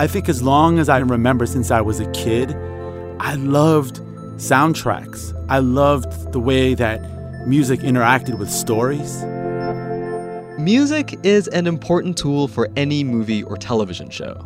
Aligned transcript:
I 0.00 0.06
think 0.06 0.30
as 0.30 0.42
long 0.42 0.78
as 0.78 0.88
I 0.88 0.96
remember 0.96 1.44
since 1.44 1.70
I 1.70 1.82
was 1.82 2.00
a 2.00 2.10
kid, 2.12 2.56
I 3.20 3.34
loved 3.34 3.96
soundtracks. 4.36 5.34
I 5.50 5.58
loved 5.58 6.32
the 6.32 6.40
way 6.40 6.72
that 6.72 7.46
music 7.46 7.80
interacted 7.80 8.38
with 8.38 8.48
stories. 8.48 9.22
Music 10.58 11.18
is 11.22 11.48
an 11.48 11.66
important 11.66 12.16
tool 12.16 12.48
for 12.48 12.70
any 12.76 13.04
movie 13.04 13.42
or 13.42 13.58
television 13.58 14.08
show. 14.08 14.42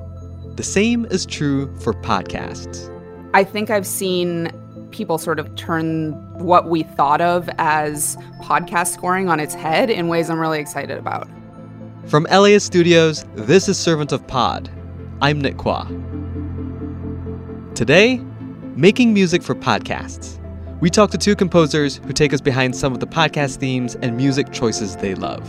The 0.56 0.64
same 0.64 1.04
is 1.04 1.24
true 1.24 1.72
for 1.78 1.92
podcasts. 1.92 2.90
I 3.32 3.44
think 3.44 3.70
I've 3.70 3.86
seen 3.86 4.50
people 4.90 5.18
sort 5.18 5.38
of 5.38 5.54
turn 5.54 6.14
what 6.36 6.68
we 6.68 6.82
thought 6.82 7.20
of 7.20 7.48
as 7.58 8.16
podcast 8.42 8.88
scoring 8.88 9.28
on 9.28 9.38
its 9.38 9.54
head 9.54 9.88
in 9.88 10.08
ways 10.08 10.30
I'm 10.30 10.40
really 10.40 10.58
excited 10.58 10.98
about. 10.98 11.28
From 12.06 12.24
LAist 12.24 12.66
Studios, 12.66 13.24
this 13.36 13.68
is 13.68 13.78
Servant 13.78 14.10
of 14.10 14.26
Pod. 14.26 14.68
I'm 15.22 15.40
Nick 15.40 15.58
Quah. 15.58 15.86
Today, 17.74 18.20
making 18.74 19.14
music 19.14 19.42
for 19.42 19.54
podcasts. 19.54 20.40
We 20.80 20.90
talk 20.90 21.10
to 21.12 21.18
two 21.18 21.36
composers 21.36 21.96
who 21.98 22.12
take 22.12 22.32
us 22.32 22.40
behind 22.40 22.74
some 22.74 22.92
of 22.92 23.00
the 23.00 23.06
podcast 23.06 23.56
themes 23.58 23.94
and 23.96 24.16
music 24.16 24.52
choices 24.52 24.96
they 24.96 25.14
love. 25.14 25.48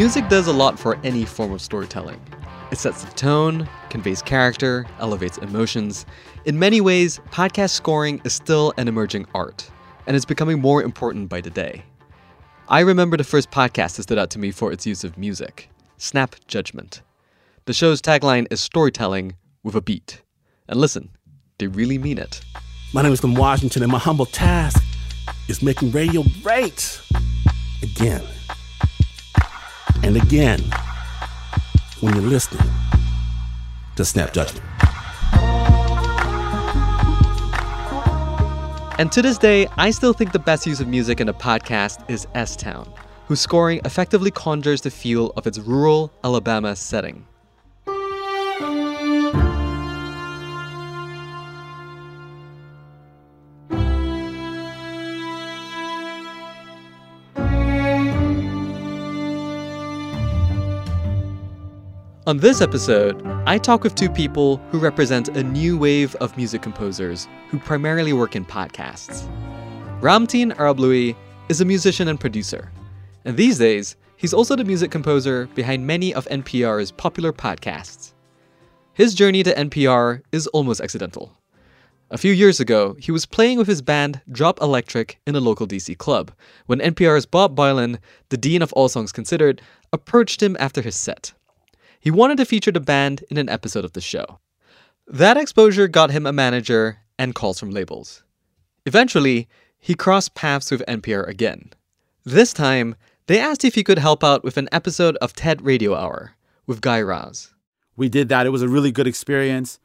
Music 0.00 0.26
does 0.30 0.46
a 0.46 0.52
lot 0.54 0.78
for 0.78 0.98
any 1.04 1.26
form 1.26 1.52
of 1.52 1.60
storytelling. 1.60 2.18
It 2.72 2.78
sets 2.78 3.04
the 3.04 3.12
tone, 3.12 3.68
conveys 3.90 4.22
character, 4.22 4.86
elevates 4.98 5.36
emotions. 5.36 6.06
In 6.46 6.58
many 6.58 6.80
ways, 6.80 7.20
podcast 7.30 7.72
scoring 7.72 8.18
is 8.24 8.32
still 8.32 8.72
an 8.78 8.88
emerging 8.88 9.26
art, 9.34 9.70
and 10.06 10.16
it's 10.16 10.24
becoming 10.24 10.58
more 10.58 10.82
important 10.82 11.28
by 11.28 11.42
the 11.42 11.50
day. 11.50 11.84
I 12.66 12.80
remember 12.80 13.18
the 13.18 13.24
first 13.24 13.50
podcast 13.50 13.96
that 13.96 14.04
stood 14.04 14.16
out 14.16 14.30
to 14.30 14.38
me 14.38 14.52
for 14.52 14.72
its 14.72 14.86
use 14.86 15.04
of 15.04 15.18
music 15.18 15.68
Snap 15.98 16.34
Judgment. 16.46 17.02
The 17.66 17.74
show's 17.74 18.00
tagline 18.00 18.46
is 18.50 18.62
storytelling 18.62 19.36
with 19.62 19.74
a 19.74 19.82
beat. 19.82 20.22
And 20.66 20.80
listen, 20.80 21.10
they 21.58 21.66
really 21.66 21.98
mean 21.98 22.16
it. 22.16 22.40
My 22.94 23.02
name 23.02 23.12
is 23.12 23.20
Tim 23.20 23.34
Washington, 23.34 23.82
and 23.82 23.92
my 23.92 23.98
humble 23.98 24.24
task 24.24 24.82
is 25.46 25.62
making 25.62 25.90
radio 25.90 26.24
great 26.42 27.02
again 27.82 28.22
and 30.02 30.16
again 30.16 30.60
when 32.00 32.14
you're 32.14 32.24
listening 32.24 32.66
to 33.96 34.04
Snap 34.04 34.32
Judgment. 34.32 34.64
And 38.98 39.10
to 39.12 39.22
this 39.22 39.38
day, 39.38 39.66
I 39.78 39.90
still 39.90 40.12
think 40.12 40.32
the 40.32 40.38
best 40.38 40.66
use 40.66 40.80
of 40.80 40.86
music 40.86 41.20
in 41.20 41.28
a 41.28 41.34
podcast 41.34 42.08
is 42.10 42.26
S 42.34 42.54
Town, 42.54 42.92
whose 43.28 43.40
scoring 43.40 43.80
effectively 43.84 44.30
conjures 44.30 44.82
the 44.82 44.90
feel 44.90 45.32
of 45.36 45.46
its 45.46 45.58
rural 45.58 46.12
Alabama 46.22 46.76
setting. 46.76 47.26
On 62.30 62.36
this 62.36 62.60
episode, 62.60 63.20
I 63.44 63.58
talk 63.58 63.82
with 63.82 63.96
two 63.96 64.08
people 64.08 64.58
who 64.70 64.78
represent 64.78 65.30
a 65.30 65.42
new 65.42 65.76
wave 65.76 66.14
of 66.20 66.36
music 66.36 66.62
composers 66.62 67.26
who 67.48 67.58
primarily 67.58 68.12
work 68.12 68.36
in 68.36 68.44
podcasts. 68.44 69.28
Ramtin 70.00 70.54
Arablouei 70.54 71.16
is 71.48 71.60
a 71.60 71.64
musician 71.64 72.06
and 72.06 72.20
producer, 72.20 72.70
and 73.24 73.36
these 73.36 73.58
days, 73.58 73.96
he's 74.16 74.32
also 74.32 74.54
the 74.54 74.62
music 74.62 74.92
composer 74.92 75.48
behind 75.56 75.84
many 75.84 76.14
of 76.14 76.24
NPR's 76.28 76.92
popular 76.92 77.32
podcasts. 77.32 78.12
His 78.94 79.12
journey 79.12 79.42
to 79.42 79.52
NPR 79.52 80.22
is 80.30 80.46
almost 80.46 80.80
accidental. 80.80 81.36
A 82.12 82.18
few 82.18 82.32
years 82.32 82.60
ago, 82.60 82.94
he 83.00 83.10
was 83.10 83.26
playing 83.26 83.58
with 83.58 83.66
his 83.66 83.82
band 83.82 84.20
Drop 84.30 84.60
Electric 84.60 85.18
in 85.26 85.34
a 85.34 85.40
local 85.40 85.66
DC 85.66 85.98
club 85.98 86.30
when 86.66 86.78
NPR's 86.78 87.26
Bob 87.26 87.56
Boilen, 87.56 87.98
the 88.28 88.36
dean 88.36 88.62
of 88.62 88.72
All 88.74 88.88
Songs 88.88 89.10
Considered, 89.10 89.60
approached 89.92 90.40
him 90.40 90.56
after 90.60 90.80
his 90.80 90.94
set 90.94 91.32
he 92.00 92.10
wanted 92.10 92.38
to 92.38 92.46
feature 92.46 92.72
the 92.72 92.80
band 92.80 93.22
in 93.30 93.36
an 93.36 93.48
episode 93.48 93.84
of 93.84 93.92
the 93.92 94.00
show. 94.00 94.40
That 95.06 95.36
exposure 95.36 95.86
got 95.86 96.10
him 96.10 96.26
a 96.26 96.32
manager 96.32 96.98
and 97.18 97.34
calls 97.34 97.60
from 97.60 97.70
labels. 97.70 98.24
Eventually, 98.86 99.48
he 99.78 99.94
crossed 99.94 100.34
paths 100.34 100.70
with 100.70 100.82
NPR 100.88 101.28
again. 101.28 101.70
This 102.24 102.52
time, 102.52 102.96
they 103.26 103.38
asked 103.38 103.64
if 103.64 103.74
he 103.74 103.84
could 103.84 103.98
help 103.98 104.24
out 104.24 104.42
with 104.42 104.56
an 104.56 104.68
episode 104.72 105.16
of 105.18 105.34
TED 105.34 105.62
Radio 105.62 105.94
Hour 105.94 106.32
with 106.66 106.80
Guy 106.80 107.00
Raz. 107.02 107.52
We 107.96 108.08
did 108.08 108.28
that. 108.30 108.46
It 108.46 108.50
was 108.50 108.62
a 108.62 108.68
really 108.68 108.90
good 108.90 109.06
experience. 109.06 109.78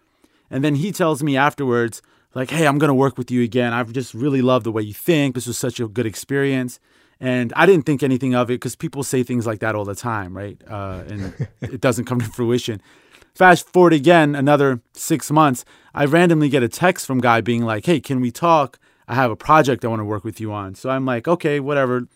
And 0.49 0.63
then 0.63 0.75
he 0.75 0.91
tells 0.91 1.21
me 1.21 1.35
afterwards, 1.35 2.01
like, 2.33 2.49
hey, 2.49 2.67
I'm 2.67 2.77
going 2.77 2.89
to 2.89 2.93
work 2.93 3.17
with 3.17 3.31
you 3.31 3.41
again. 3.41 3.73
I've 3.73 3.91
just 3.91 4.13
really 4.13 4.41
loved 4.41 4.65
the 4.65 4.71
way 4.71 4.81
you 4.81 4.93
think. 4.93 5.35
This 5.35 5.47
was 5.47 5.57
such 5.57 5.79
a 5.79 5.87
good 5.87 6.05
experience. 6.05 6.79
And 7.19 7.53
I 7.55 7.65
didn't 7.65 7.85
think 7.85 8.03
anything 8.03 8.35
of 8.35 8.49
it 8.49 8.55
because 8.55 8.75
people 8.75 9.03
say 9.03 9.23
things 9.23 9.47
like 9.47 9.59
that 9.59 9.75
all 9.75 9.85
the 9.85 9.95
time, 9.95 10.35
right? 10.35 10.61
Uh, 10.67 11.03
and 11.07 11.47
it 11.61 11.81
doesn't 11.81 12.05
come 12.05 12.19
to 12.19 12.27
fruition. 12.27 12.81
Fast 13.33 13.69
forward 13.69 13.93
again, 13.93 14.35
another 14.35 14.81
six 14.93 15.29
months, 15.29 15.65
I 15.93 16.05
randomly 16.05 16.49
get 16.49 16.63
a 16.63 16.69
text 16.69 17.05
from 17.05 17.19
Guy 17.19 17.41
being 17.41 17.63
like, 17.63 17.85
hey, 17.85 17.99
can 17.99 18.21
we 18.21 18.31
talk? 18.31 18.79
I 19.07 19.15
have 19.15 19.29
a 19.29 19.35
project 19.35 19.83
I 19.83 19.89
want 19.89 19.99
to 19.99 20.05
work 20.05 20.23
with 20.23 20.39
you 20.39 20.51
on. 20.51 20.75
So 20.75 20.89
I'm 20.89 21.05
like, 21.05 21.27
okay, 21.27 21.59
whatever. 21.59 22.07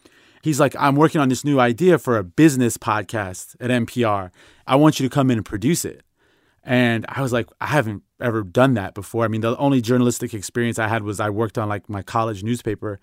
He's 0.41 0.59
like, 0.59 0.75
I'm 0.79 0.95
working 0.95 1.19
on 1.19 1.29
this 1.29 1.43
new 1.43 1.59
idea 1.59 1.97
for 1.97 2.17
a 2.17 2.23
business 2.23 2.77
podcast 2.77 3.55
at 3.59 3.69
NPR. 3.69 4.31
I 4.65 4.75
want 4.75 4.99
you 4.99 5.07
to 5.07 5.13
come 5.13 5.29
in 5.29 5.37
and 5.37 5.45
produce 5.45 5.83
it. 5.83 6.03
And 6.63 7.05
I 7.09 7.21
was 7.21 7.33
like, 7.33 7.47
I 7.59 7.67
haven't 7.67 8.03
ever 8.19 8.43
done 8.43 8.73
that 8.75 8.93
before. 8.93 9.25
I 9.25 9.27
mean, 9.27 9.41
the 9.41 9.57
only 9.57 9.81
journalistic 9.81 10.33
experience 10.33 10.79
I 10.79 10.87
had 10.87 11.03
was 11.03 11.19
I 11.19 11.29
worked 11.29 11.57
on 11.57 11.67
like 11.67 11.89
my 11.89 12.01
college 12.01 12.43
newspaper. 12.43 12.99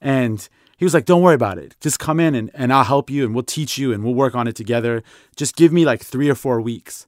And 0.00 0.48
he 0.80 0.86
was 0.86 0.94
like, 0.94 1.04
Don't 1.04 1.20
worry 1.20 1.34
about 1.34 1.58
it. 1.58 1.76
Just 1.78 1.98
come 1.98 2.18
in 2.18 2.34
and, 2.34 2.50
and 2.54 2.72
I'll 2.72 2.84
help 2.84 3.10
you 3.10 3.26
and 3.26 3.34
we'll 3.34 3.44
teach 3.44 3.76
you 3.76 3.92
and 3.92 4.02
we'll 4.02 4.14
work 4.14 4.34
on 4.34 4.48
it 4.48 4.56
together. 4.56 5.02
Just 5.36 5.54
give 5.54 5.74
me 5.74 5.84
like 5.84 6.00
three 6.02 6.30
or 6.30 6.34
four 6.34 6.58
weeks. 6.58 7.06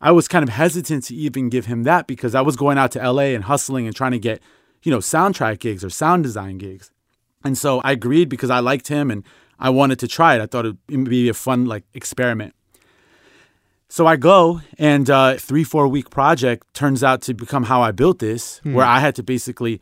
I 0.00 0.12
was 0.12 0.28
kind 0.28 0.44
of 0.44 0.50
hesitant 0.50 1.02
to 1.06 1.16
even 1.16 1.48
give 1.48 1.66
him 1.66 1.82
that 1.82 2.06
because 2.06 2.36
I 2.36 2.42
was 2.42 2.54
going 2.54 2.78
out 2.78 2.92
to 2.92 3.10
LA 3.10 3.34
and 3.34 3.42
hustling 3.42 3.88
and 3.88 3.96
trying 3.96 4.12
to 4.12 4.20
get, 4.20 4.40
you 4.84 4.92
know, 4.92 4.98
soundtrack 4.98 5.58
gigs 5.58 5.84
or 5.84 5.90
sound 5.90 6.22
design 6.22 6.58
gigs. 6.58 6.92
And 7.42 7.58
so 7.58 7.80
I 7.80 7.90
agreed 7.90 8.28
because 8.28 8.50
I 8.50 8.60
liked 8.60 8.86
him 8.86 9.10
and 9.10 9.24
I 9.58 9.70
wanted 9.70 9.98
to 9.98 10.06
try 10.06 10.36
it. 10.36 10.40
I 10.40 10.46
thought 10.46 10.66
it 10.66 10.76
would 10.88 11.10
be 11.10 11.28
a 11.28 11.34
fun 11.34 11.66
like 11.66 11.82
experiment. 11.94 12.54
So 13.88 14.06
I 14.06 14.14
go, 14.14 14.60
and 14.78 15.10
uh, 15.10 15.38
three, 15.38 15.64
four 15.64 15.88
week 15.88 16.10
project 16.10 16.72
turns 16.72 17.02
out 17.02 17.20
to 17.22 17.34
become 17.34 17.64
how 17.64 17.82
I 17.82 17.90
built 17.90 18.20
this, 18.20 18.60
where 18.62 18.86
I 18.86 19.00
had 19.00 19.16
to 19.16 19.24
basically 19.24 19.80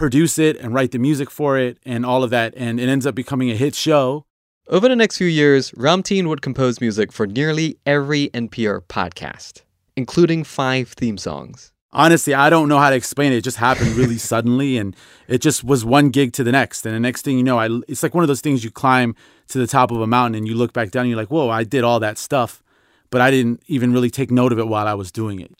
produce 0.00 0.38
it 0.38 0.56
and 0.56 0.72
write 0.72 0.92
the 0.92 0.98
music 0.98 1.30
for 1.30 1.58
it 1.58 1.76
and 1.84 2.06
all 2.06 2.24
of 2.24 2.30
that. 2.30 2.54
And 2.56 2.80
it 2.80 2.88
ends 2.88 3.04
up 3.04 3.14
becoming 3.14 3.50
a 3.50 3.54
hit 3.54 3.74
show. 3.74 4.24
Over 4.66 4.88
the 4.88 4.96
next 4.96 5.18
few 5.18 5.26
years, 5.26 5.72
Ramtin 5.72 6.26
would 6.26 6.40
compose 6.40 6.80
music 6.80 7.12
for 7.12 7.26
nearly 7.26 7.76
every 7.84 8.30
NPR 8.30 8.80
podcast, 8.80 9.60
including 9.96 10.42
five 10.42 10.88
theme 10.88 11.18
songs. 11.18 11.74
Honestly, 11.92 12.32
I 12.32 12.48
don't 12.48 12.66
know 12.66 12.78
how 12.78 12.88
to 12.88 12.96
explain 12.96 13.32
it. 13.32 13.36
It 13.36 13.44
just 13.44 13.58
happened 13.58 13.90
really 13.90 14.16
suddenly, 14.32 14.78
and 14.78 14.96
it 15.28 15.42
just 15.42 15.64
was 15.64 15.84
one 15.84 16.08
gig 16.08 16.32
to 16.32 16.44
the 16.44 16.52
next. 16.52 16.86
And 16.86 16.94
the 16.94 17.00
next 17.00 17.20
thing 17.22 17.36
you 17.36 17.44
know, 17.44 17.58
I, 17.58 17.68
it's 17.86 18.02
like 18.02 18.14
one 18.14 18.24
of 18.24 18.28
those 18.28 18.40
things 18.40 18.64
you 18.64 18.70
climb 18.70 19.14
to 19.48 19.58
the 19.58 19.66
top 19.66 19.90
of 19.90 20.00
a 20.00 20.06
mountain 20.06 20.36
and 20.36 20.48
you 20.48 20.54
look 20.54 20.72
back 20.72 20.92
down 20.92 21.02
and 21.02 21.10
you're 21.10 21.18
like, 21.18 21.30
whoa, 21.30 21.50
I 21.50 21.62
did 21.62 21.84
all 21.84 22.00
that 22.00 22.16
stuff, 22.16 22.62
but 23.10 23.20
I 23.20 23.30
didn't 23.30 23.62
even 23.66 23.92
really 23.92 24.08
take 24.08 24.30
note 24.30 24.50
of 24.50 24.58
it 24.58 24.66
while 24.66 24.86
I 24.86 24.94
was 24.94 25.12
doing 25.12 25.40
it. 25.40 25.52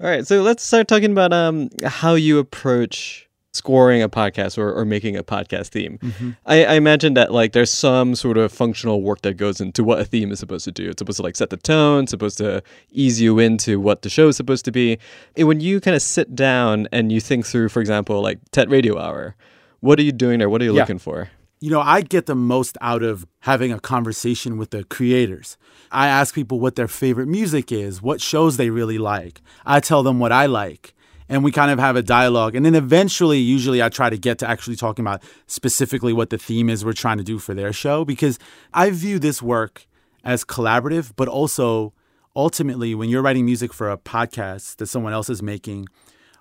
All 0.00 0.10
right, 0.10 0.26
so 0.26 0.42
let's 0.42 0.64
start 0.64 0.88
talking 0.88 1.12
about 1.12 1.32
um, 1.32 1.70
how 1.84 2.14
you 2.14 2.40
approach 2.40 3.25
scoring 3.56 4.02
a 4.02 4.08
podcast 4.08 4.58
or, 4.58 4.72
or 4.72 4.84
making 4.84 5.16
a 5.16 5.24
podcast 5.24 5.68
theme. 5.68 5.98
Mm-hmm. 5.98 6.30
I, 6.46 6.64
I 6.64 6.74
imagine 6.74 7.14
that 7.14 7.32
like 7.32 7.52
there's 7.52 7.72
some 7.72 8.14
sort 8.14 8.36
of 8.38 8.52
functional 8.52 9.02
work 9.02 9.22
that 9.22 9.34
goes 9.36 9.60
into 9.60 9.82
what 9.82 9.98
a 10.00 10.04
theme 10.04 10.30
is 10.30 10.38
supposed 10.38 10.64
to 10.66 10.72
do. 10.72 10.90
It's 10.90 11.00
supposed 11.00 11.16
to 11.16 11.22
like 11.22 11.36
set 11.36 11.50
the 11.50 11.56
tone, 11.56 12.06
supposed 12.06 12.38
to 12.38 12.62
ease 12.90 13.20
you 13.20 13.38
into 13.38 13.80
what 13.80 14.02
the 14.02 14.08
show 14.08 14.28
is 14.28 14.36
supposed 14.36 14.64
to 14.66 14.72
be. 14.72 14.98
And 15.36 15.48
when 15.48 15.60
you 15.60 15.80
kind 15.80 15.94
of 15.96 16.02
sit 16.02 16.34
down 16.34 16.88
and 16.92 17.10
you 17.10 17.20
think 17.20 17.46
through, 17.46 17.70
for 17.70 17.80
example, 17.80 18.20
like 18.22 18.38
TED 18.52 18.70
Radio 18.70 18.98
Hour, 18.98 19.34
what 19.80 19.98
are 19.98 20.02
you 20.02 20.12
doing 20.12 20.38
there? 20.38 20.48
What 20.50 20.60
are 20.62 20.64
you 20.64 20.74
Yeah. 20.74 20.82
looking 20.82 20.98
for? 20.98 21.30
You 21.58 21.70
know, 21.70 21.80
I 21.80 22.02
get 22.02 22.26
the 22.26 22.34
most 22.34 22.76
out 22.82 23.02
of 23.02 23.26
having 23.40 23.72
a 23.72 23.80
conversation 23.80 24.58
with 24.58 24.70
the 24.70 24.84
creators. 24.84 25.56
I 25.90 26.06
ask 26.08 26.34
people 26.34 26.60
what 26.60 26.76
their 26.76 26.88
favorite 26.88 27.28
music 27.28 27.72
is, 27.72 28.02
what 28.02 28.20
shows 28.20 28.58
they 28.58 28.68
really 28.68 28.98
like. 28.98 29.40
I 29.64 29.80
tell 29.80 30.02
them 30.02 30.18
what 30.18 30.32
I 30.32 30.44
like. 30.46 30.92
And 31.28 31.42
we 31.42 31.50
kind 31.50 31.70
of 31.70 31.78
have 31.78 31.96
a 31.96 32.02
dialogue. 32.02 32.54
And 32.54 32.64
then 32.64 32.74
eventually, 32.74 33.38
usually, 33.38 33.82
I 33.82 33.88
try 33.88 34.10
to 34.10 34.16
get 34.16 34.38
to 34.38 34.48
actually 34.48 34.76
talking 34.76 35.02
about 35.02 35.22
specifically 35.46 36.12
what 36.12 36.30
the 36.30 36.38
theme 36.38 36.70
is 36.70 36.84
we're 36.84 36.92
trying 36.92 37.18
to 37.18 37.24
do 37.24 37.38
for 37.38 37.52
their 37.52 37.72
show 37.72 38.04
because 38.04 38.38
I 38.72 38.90
view 38.90 39.18
this 39.18 39.42
work 39.42 39.86
as 40.24 40.44
collaborative, 40.44 41.12
but 41.16 41.28
also 41.28 41.92
ultimately, 42.36 42.94
when 42.94 43.08
you're 43.08 43.22
writing 43.22 43.44
music 43.44 43.72
for 43.72 43.90
a 43.90 43.96
podcast 43.96 44.76
that 44.76 44.86
someone 44.86 45.12
else 45.12 45.28
is 45.28 45.42
making 45.42 45.86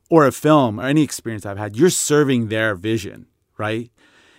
or 0.10 0.28
a 0.28 0.32
film 0.32 0.80
or 0.80 0.84
any 0.84 1.02
experience 1.02 1.46
I've 1.46 1.58
had, 1.58 1.76
you're 1.76 1.90
serving 1.90 2.50
their 2.50 2.76
vision, 2.76 3.28
right? 3.58 3.92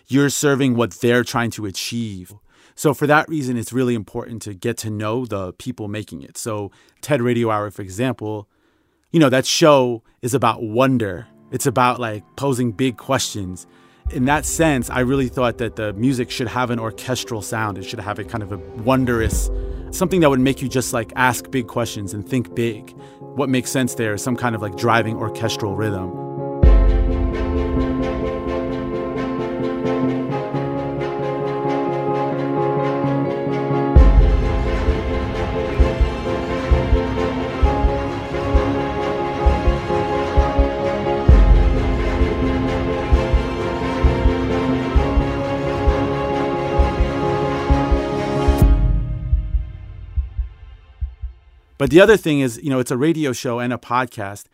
You're 0.07 0.31
serving 0.31 0.77
what 0.77 0.93
they're 0.93 1.25
trying 1.25 1.51
to 1.53 1.67
achieve. 1.67 2.35
So 2.77 2.93
for 2.93 3.07
that 3.07 3.29
reason, 3.29 3.57
it's 3.57 3.73
really 3.73 3.95
important 3.95 4.43
to 4.43 4.55
get 4.55 4.77
to 4.79 4.91
know 4.91 5.25
the 5.25 5.55
people 5.55 5.89
making 5.89 6.23
it. 6.23 6.37
So 6.37 6.71
TED 7.01 7.23
Radio 7.23 7.51
Hour, 7.51 7.71
for 7.71 7.83
example, 7.83 8.49
you 9.17 9.21
know, 9.21 9.31
that 9.31 9.47
show 9.47 10.03
is 10.21 10.35
about 10.35 10.63
wonder. 10.63 11.27
It's 11.51 11.65
about 11.65 11.99
like 11.99 12.23
posing 12.37 12.71
big 12.71 12.99
questions. 12.99 13.67
In 14.11 14.27
that 14.27 14.45
sense, 14.45 14.91
I 14.91 15.01
really 15.01 15.29
thought 15.29 15.57
that 15.57 15.77
the 15.77 15.95
music 15.95 16.31
should 16.31 16.49
have 16.49 16.69
an 16.69 16.79
orchestral 16.79 17.41
sound. 17.41 17.79
It 17.79 17.85
should 17.85 17.99
have 17.99 18.19
a 18.19 18.25
kind 18.25 18.43
of 18.43 18.53
a 18.53 18.59
wondrous, 18.83 19.49
something 19.91 20.21
that 20.21 20.29
would 20.29 20.41
make 20.41 20.61
you 20.61 20.69
just 20.69 20.93
like 20.93 21.15
ask 21.17 21.51
big 21.51 21.67
questions 21.67 22.13
and 22.13 22.29
think 22.29 22.55
big. 22.55 22.91
What 23.21 23.49
makes 23.49 23.71
sense 23.71 23.95
there 23.95 24.13
is 24.13 24.23
some 24.23 24.37
kind 24.37 24.55
of 24.55 24.61
like 24.61 24.77
driving 24.77 25.17
orchestral 25.17 25.77
rhythm. 25.77 26.26
But 51.79 51.91
the 51.91 52.01
other 52.01 52.17
thing 52.17 52.41
is, 52.41 52.59
you 52.63 52.71
know, 52.71 52.79
it's 52.79 52.91
a 52.91 52.97
radio 52.97 53.33
show 53.33 53.59
and 53.59 53.73
a 53.73 53.79
podcast. 53.79 54.45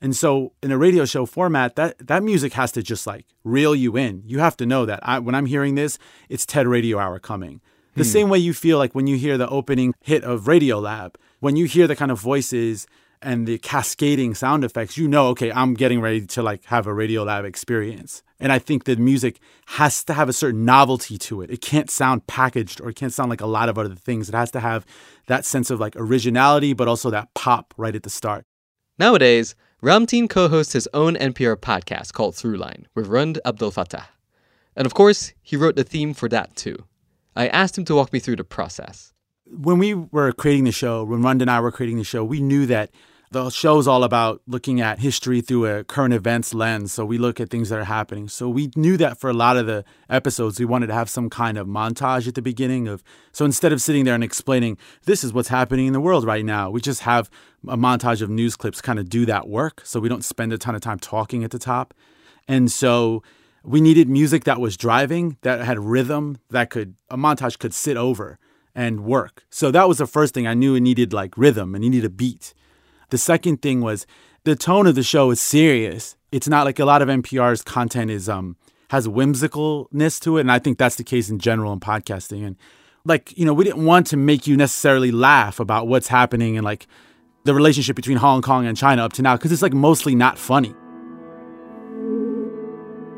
And 0.00 0.14
so 0.14 0.52
in 0.62 0.70
a 0.70 0.78
radio 0.78 1.04
show 1.04 1.26
format, 1.26 1.74
that 1.76 2.06
that 2.06 2.22
music 2.22 2.52
has 2.52 2.70
to 2.72 2.82
just 2.82 3.06
like 3.06 3.26
reel 3.42 3.74
you 3.74 3.96
in. 3.96 4.22
You 4.24 4.38
have 4.38 4.56
to 4.58 4.66
know 4.66 4.86
that 4.86 5.00
I, 5.02 5.18
when 5.18 5.34
I'm 5.34 5.46
hearing 5.46 5.74
this, 5.74 5.98
it's 6.28 6.46
TED 6.46 6.68
Radio 6.68 6.98
Hour 6.98 7.18
coming. 7.18 7.60
The 7.94 8.04
hmm. 8.04 8.10
same 8.10 8.28
way 8.28 8.38
you 8.38 8.54
feel 8.54 8.78
like 8.78 8.94
when 8.94 9.06
you 9.06 9.16
hear 9.16 9.36
the 9.36 9.48
opening 9.48 9.94
hit 10.00 10.22
of 10.22 10.46
Radio 10.46 10.78
Lab, 10.78 11.18
when 11.40 11.56
you 11.56 11.64
hear 11.64 11.86
the 11.88 11.96
kind 11.96 12.12
of 12.12 12.20
voices 12.20 12.86
and 13.22 13.46
the 13.46 13.58
cascading 13.58 14.34
sound 14.34 14.64
effects, 14.64 14.96
you 14.96 15.08
know, 15.08 15.28
okay, 15.28 15.50
I'm 15.52 15.74
getting 15.74 16.00
ready 16.00 16.26
to 16.26 16.42
like 16.42 16.64
have 16.66 16.86
a 16.86 16.94
Radio 16.94 17.24
Lab 17.24 17.44
experience. 17.44 18.22
And 18.40 18.52
I 18.52 18.58
think 18.58 18.84
the 18.84 18.96
music 18.96 19.40
has 19.66 20.04
to 20.04 20.12
have 20.12 20.28
a 20.28 20.32
certain 20.32 20.64
novelty 20.64 21.18
to 21.18 21.42
it. 21.42 21.50
It 21.50 21.60
can't 21.60 21.90
sound 21.90 22.26
packaged 22.26 22.80
or 22.80 22.90
it 22.90 22.96
can't 22.96 23.12
sound 23.12 23.30
like 23.30 23.40
a 23.40 23.46
lot 23.46 23.68
of 23.68 23.78
other 23.78 23.94
things. 23.94 24.28
It 24.28 24.34
has 24.34 24.50
to 24.52 24.60
have 24.60 24.86
that 25.26 25.44
sense 25.44 25.70
of 25.70 25.80
like 25.80 25.94
originality, 25.96 26.72
but 26.72 26.88
also 26.88 27.10
that 27.10 27.34
pop 27.34 27.74
right 27.76 27.94
at 27.94 28.04
the 28.04 28.10
start. 28.10 28.44
Nowadays, 28.98 29.54
Ramtin 29.82 30.28
co 30.28 30.48
hosts 30.48 30.72
his 30.72 30.88
own 30.92 31.14
NPR 31.16 31.56
podcast 31.56 32.12
called 32.12 32.34
Throughline 32.34 32.84
with 32.94 33.06
Rund 33.06 33.38
Abdelfatah. 33.44 34.04
And 34.76 34.86
of 34.86 34.94
course, 34.94 35.32
he 35.42 35.56
wrote 35.56 35.76
the 35.76 35.84
theme 35.84 36.14
for 36.14 36.28
that 36.28 36.54
too. 36.56 36.84
I 37.34 37.48
asked 37.48 37.78
him 37.78 37.84
to 37.86 37.94
walk 37.94 38.12
me 38.12 38.18
through 38.18 38.36
the 38.36 38.44
process. 38.44 39.12
when 39.50 39.78
we 39.78 39.94
were 39.94 40.32
creating 40.32 40.64
the 40.64 40.72
show, 40.72 41.04
when 41.04 41.22
Rund 41.22 41.40
and 41.40 41.50
I 41.50 41.60
were 41.60 41.72
creating 41.72 41.96
the 41.98 42.04
show, 42.04 42.22
we 42.22 42.40
knew 42.40 42.66
that 42.66 42.90
the 43.30 43.50
show 43.50 43.78
is 43.78 43.86
all 43.86 44.04
about 44.04 44.40
looking 44.46 44.80
at 44.80 45.00
history 45.00 45.40
through 45.40 45.66
a 45.66 45.84
current 45.84 46.14
events 46.14 46.54
lens. 46.54 46.92
So 46.92 47.04
we 47.04 47.18
look 47.18 47.40
at 47.40 47.50
things 47.50 47.68
that 47.68 47.78
are 47.78 47.84
happening. 47.84 48.28
So 48.28 48.48
we 48.48 48.70
knew 48.74 48.96
that 48.96 49.18
for 49.18 49.28
a 49.28 49.34
lot 49.34 49.56
of 49.56 49.66
the 49.66 49.84
episodes, 50.08 50.58
we 50.58 50.64
wanted 50.64 50.86
to 50.86 50.94
have 50.94 51.10
some 51.10 51.28
kind 51.28 51.58
of 51.58 51.66
montage 51.66 52.26
at 52.26 52.34
the 52.34 52.42
beginning 52.42 52.88
of. 52.88 53.02
So 53.32 53.44
instead 53.44 53.72
of 53.72 53.82
sitting 53.82 54.04
there 54.04 54.14
and 54.14 54.24
explaining 54.24 54.78
this 55.04 55.22
is 55.22 55.32
what's 55.32 55.48
happening 55.48 55.86
in 55.86 55.92
the 55.92 56.00
world 56.00 56.24
right 56.24 56.44
now, 56.44 56.70
we 56.70 56.80
just 56.80 57.02
have 57.02 57.28
a 57.66 57.76
montage 57.76 58.22
of 58.22 58.30
news 58.30 58.56
clips 58.56 58.80
kind 58.80 58.98
of 58.98 59.08
do 59.08 59.26
that 59.26 59.48
work. 59.48 59.82
So 59.84 60.00
we 60.00 60.08
don't 60.08 60.24
spend 60.24 60.52
a 60.52 60.58
ton 60.58 60.74
of 60.74 60.80
time 60.80 60.98
talking 60.98 61.44
at 61.44 61.50
the 61.50 61.58
top. 61.58 61.92
And 62.46 62.72
so 62.72 63.22
we 63.62 63.82
needed 63.82 64.08
music 64.08 64.44
that 64.44 64.60
was 64.60 64.76
driving, 64.76 65.36
that 65.42 65.60
had 65.60 65.78
rhythm, 65.78 66.38
that 66.48 66.70
could 66.70 66.94
a 67.10 67.18
montage 67.18 67.58
could 67.58 67.74
sit 67.74 67.98
over 67.98 68.38
and 68.74 69.00
work. 69.00 69.44
So 69.50 69.70
that 69.70 69.88
was 69.88 69.98
the 69.98 70.06
first 70.06 70.32
thing 70.32 70.46
I 70.46 70.54
knew 70.54 70.74
it 70.74 70.80
needed 70.80 71.12
like 71.12 71.36
rhythm 71.36 71.74
and 71.74 71.84
it 71.84 71.90
needed 71.90 72.06
a 72.06 72.10
beat. 72.10 72.54
The 73.10 73.18
second 73.18 73.62
thing 73.62 73.80
was 73.80 74.06
the 74.44 74.56
tone 74.56 74.86
of 74.86 74.94
the 74.94 75.02
show 75.02 75.30
is 75.30 75.40
serious. 75.40 76.16
It's 76.30 76.48
not 76.48 76.64
like 76.64 76.78
a 76.78 76.84
lot 76.84 77.02
of 77.02 77.08
NPR's 77.08 77.62
content 77.62 78.10
is 78.10 78.28
um 78.28 78.56
has 78.90 79.06
whimsicalness 79.06 80.20
to 80.20 80.38
it, 80.38 80.42
and 80.42 80.52
I 80.52 80.58
think 80.58 80.78
that's 80.78 80.96
the 80.96 81.04
case 81.04 81.28
in 81.28 81.38
general 81.38 81.72
in 81.72 81.80
podcasting. 81.80 82.46
And 82.46 82.56
like 83.04 83.36
you 83.36 83.44
know, 83.44 83.54
we 83.54 83.64
didn't 83.64 83.84
want 83.84 84.06
to 84.08 84.16
make 84.16 84.46
you 84.46 84.56
necessarily 84.56 85.10
laugh 85.10 85.60
about 85.60 85.88
what's 85.88 86.08
happening 86.08 86.56
and 86.56 86.64
like 86.64 86.86
the 87.44 87.54
relationship 87.54 87.96
between 87.96 88.18
Hong 88.18 88.42
Kong 88.42 88.66
and 88.66 88.76
China 88.76 89.04
up 89.04 89.12
to 89.14 89.22
now 89.22 89.36
because 89.36 89.52
it's 89.52 89.62
like 89.62 89.72
mostly 89.72 90.14
not 90.14 90.38
funny. 90.38 90.74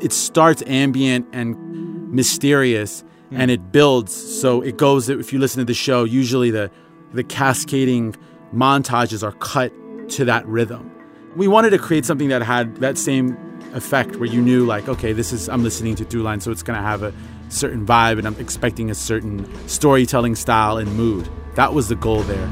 It 0.01 0.11
starts 0.11 0.63
ambient 0.65 1.27
and 1.31 2.11
mysterious 2.11 3.03
and 3.31 3.49
it 3.49 3.71
builds 3.71 4.13
so 4.13 4.61
it 4.61 4.77
goes 4.77 5.07
if 5.09 5.31
you 5.31 5.39
listen 5.39 5.59
to 5.59 5.65
the 5.65 5.73
show 5.73 6.03
usually 6.03 6.51
the 6.51 6.69
the 7.13 7.23
cascading 7.23 8.13
montages 8.53 9.23
are 9.23 9.31
cut 9.33 9.71
to 10.11 10.25
that 10.25 10.45
rhythm. 10.47 10.91
We 11.35 11.47
wanted 11.47 11.69
to 11.71 11.77
create 11.77 12.05
something 12.05 12.29
that 12.29 12.41
had 12.41 12.77
that 12.77 12.97
same 12.97 13.37
effect 13.73 14.17
where 14.17 14.27
you 14.27 14.41
knew 14.41 14.65
like 14.65 14.89
okay 14.89 15.13
this 15.13 15.31
is 15.31 15.47
i'm 15.47 15.63
listening 15.63 15.95
to 15.95 16.03
throughline 16.03 16.41
so 16.41 16.51
it's 16.51 16.61
to 16.61 16.73
have 16.73 17.03
a 17.03 17.13
certain 17.47 17.85
vibe 17.85 18.17
and 18.17 18.27
i'm 18.27 18.37
expecting 18.37 18.91
a 18.91 18.95
certain 18.95 19.47
storytelling 19.67 20.35
style 20.35 20.77
and 20.77 20.93
mood. 20.95 21.29
That 21.55 21.73
was 21.73 21.89
the 21.89 21.95
goal 21.95 22.23
there. 22.23 22.47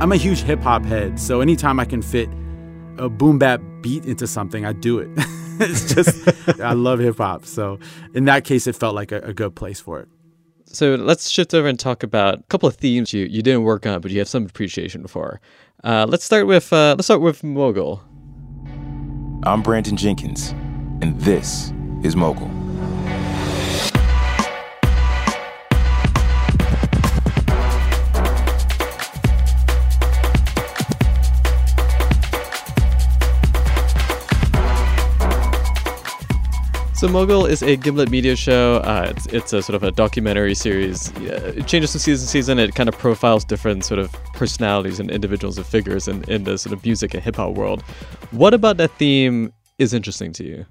I'm 0.00 0.12
a 0.12 0.16
huge 0.16 0.42
hip 0.42 0.60
hop 0.60 0.84
head, 0.84 1.18
so 1.18 1.40
anytime 1.40 1.80
I 1.80 1.84
can 1.84 2.02
fit 2.02 2.28
a 2.98 3.08
boom 3.08 3.38
bap 3.38 3.60
beat 3.80 4.04
into 4.04 4.26
something, 4.26 4.64
I 4.64 4.72
do 4.72 4.98
it. 4.98 5.08
it's 5.60 5.94
just 5.94 6.60
I 6.60 6.72
love 6.72 6.98
hip 6.98 7.18
hop, 7.18 7.44
so 7.46 7.78
in 8.14 8.24
that 8.26 8.44
case, 8.44 8.66
it 8.66 8.76
felt 8.76 8.94
like 8.94 9.12
a, 9.12 9.20
a 9.20 9.32
good 9.34 9.54
place 9.54 9.80
for 9.80 10.00
it. 10.00 10.08
So 10.66 10.96
let's 10.96 11.30
shift 11.30 11.54
over 11.54 11.68
and 11.68 11.78
talk 11.78 12.02
about 12.02 12.40
a 12.40 12.42
couple 12.44 12.68
of 12.68 12.76
themes 12.76 13.12
you, 13.12 13.24
you 13.24 13.40
didn't 13.40 13.62
work 13.62 13.86
on, 13.86 14.00
but 14.00 14.10
you 14.10 14.18
have 14.18 14.28
some 14.28 14.44
appreciation 14.44 15.06
for. 15.06 15.40
Uh, 15.84 16.06
let's 16.08 16.24
start 16.24 16.46
with 16.46 16.72
uh, 16.72 16.94
let's 16.96 17.06
start 17.06 17.20
with 17.20 17.42
Mogul. 17.42 18.02
I'm 19.44 19.62
Brandon 19.62 19.96
Jenkins, 19.96 20.50
and 21.00 21.18
this 21.20 21.72
is 22.02 22.16
Mogul. 22.16 22.65
So 36.96 37.08
Mogul 37.08 37.44
is 37.44 37.62
a 37.62 37.76
Gimlet 37.76 38.10
Media 38.10 38.34
show. 38.36 38.76
Uh, 38.76 39.12
it's, 39.14 39.26
it's 39.26 39.52
a 39.52 39.60
sort 39.60 39.76
of 39.76 39.82
a 39.82 39.90
documentary 39.90 40.54
series. 40.54 41.14
Uh, 41.16 41.52
it 41.54 41.66
changes 41.66 41.92
from 41.92 41.98
season 41.98 42.24
to 42.24 42.30
season. 42.30 42.58
It 42.58 42.74
kind 42.74 42.88
of 42.88 42.96
profiles 42.96 43.44
different 43.44 43.84
sort 43.84 44.00
of 44.00 44.10
personalities 44.32 44.98
and 44.98 45.10
individuals 45.10 45.58
and 45.58 45.66
figures 45.66 46.08
in, 46.08 46.24
in 46.24 46.44
the 46.44 46.56
sort 46.56 46.72
of 46.72 46.82
music 46.82 47.12
and 47.12 47.22
hip 47.22 47.36
hop 47.36 47.52
world. 47.52 47.82
What 48.30 48.54
about 48.54 48.78
that 48.78 48.92
theme 48.92 49.52
is 49.78 49.92
interesting 49.92 50.32
to 50.32 50.44
you? 50.44 50.64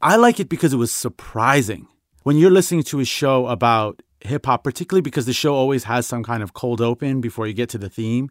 I 0.00 0.14
like 0.14 0.38
it 0.38 0.48
because 0.48 0.72
it 0.72 0.76
was 0.76 0.92
surprising. 0.92 1.88
When 2.22 2.36
you're 2.36 2.52
listening 2.52 2.84
to 2.84 3.00
a 3.00 3.04
show 3.04 3.48
about 3.48 4.00
hip 4.20 4.46
hop, 4.46 4.62
particularly 4.62 5.02
because 5.02 5.26
the 5.26 5.32
show 5.32 5.56
always 5.56 5.84
has 5.84 6.06
some 6.06 6.22
kind 6.22 6.40
of 6.40 6.52
cold 6.54 6.80
open 6.80 7.20
before 7.20 7.48
you 7.48 7.52
get 7.52 7.68
to 7.70 7.78
the 7.78 7.90
theme, 7.90 8.30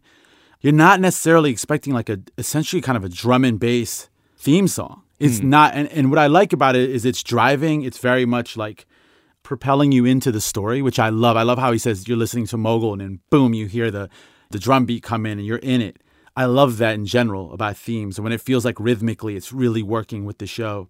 you're 0.62 0.72
not 0.72 0.98
necessarily 0.98 1.50
expecting 1.50 1.92
like 1.92 2.08
a 2.08 2.20
essentially 2.38 2.80
kind 2.80 2.96
of 2.96 3.04
a 3.04 3.10
drum 3.10 3.44
and 3.44 3.60
bass 3.60 4.08
theme 4.38 4.66
song. 4.66 5.02
It's 5.18 5.40
Hmm. 5.40 5.50
not, 5.50 5.74
and, 5.74 5.88
and 5.88 6.10
what 6.10 6.18
I 6.18 6.26
like 6.28 6.52
about 6.52 6.76
it 6.76 6.90
is 6.90 7.04
it's 7.04 7.22
driving. 7.22 7.82
It's 7.82 7.98
very 7.98 8.24
much 8.24 8.56
like 8.56 8.86
propelling 9.42 9.92
you 9.92 10.04
into 10.04 10.30
the 10.30 10.40
story, 10.40 10.82
which 10.82 10.98
I 10.98 11.08
love. 11.08 11.36
I 11.36 11.42
love 11.42 11.58
how 11.58 11.72
he 11.72 11.78
says 11.78 12.06
you're 12.06 12.16
listening 12.18 12.46
to 12.48 12.56
Mogul 12.56 12.92
and 12.92 13.00
then 13.00 13.20
boom, 13.30 13.54
you 13.54 13.66
hear 13.66 13.90
the 13.90 14.08
the 14.50 14.58
drum 14.58 14.86
beat 14.86 15.02
come 15.02 15.26
in 15.26 15.38
and 15.38 15.46
you're 15.46 15.58
in 15.58 15.80
it. 15.80 16.02
I 16.36 16.44
love 16.46 16.78
that 16.78 16.94
in 16.94 17.04
general 17.04 17.52
about 17.52 17.76
themes. 17.76 18.16
And 18.18 18.24
when 18.24 18.32
it 18.32 18.40
feels 18.40 18.64
like 18.64 18.78
rhythmically 18.78 19.36
it's 19.36 19.52
really 19.52 19.82
working 19.82 20.24
with 20.24 20.38
the 20.38 20.46
show. 20.46 20.88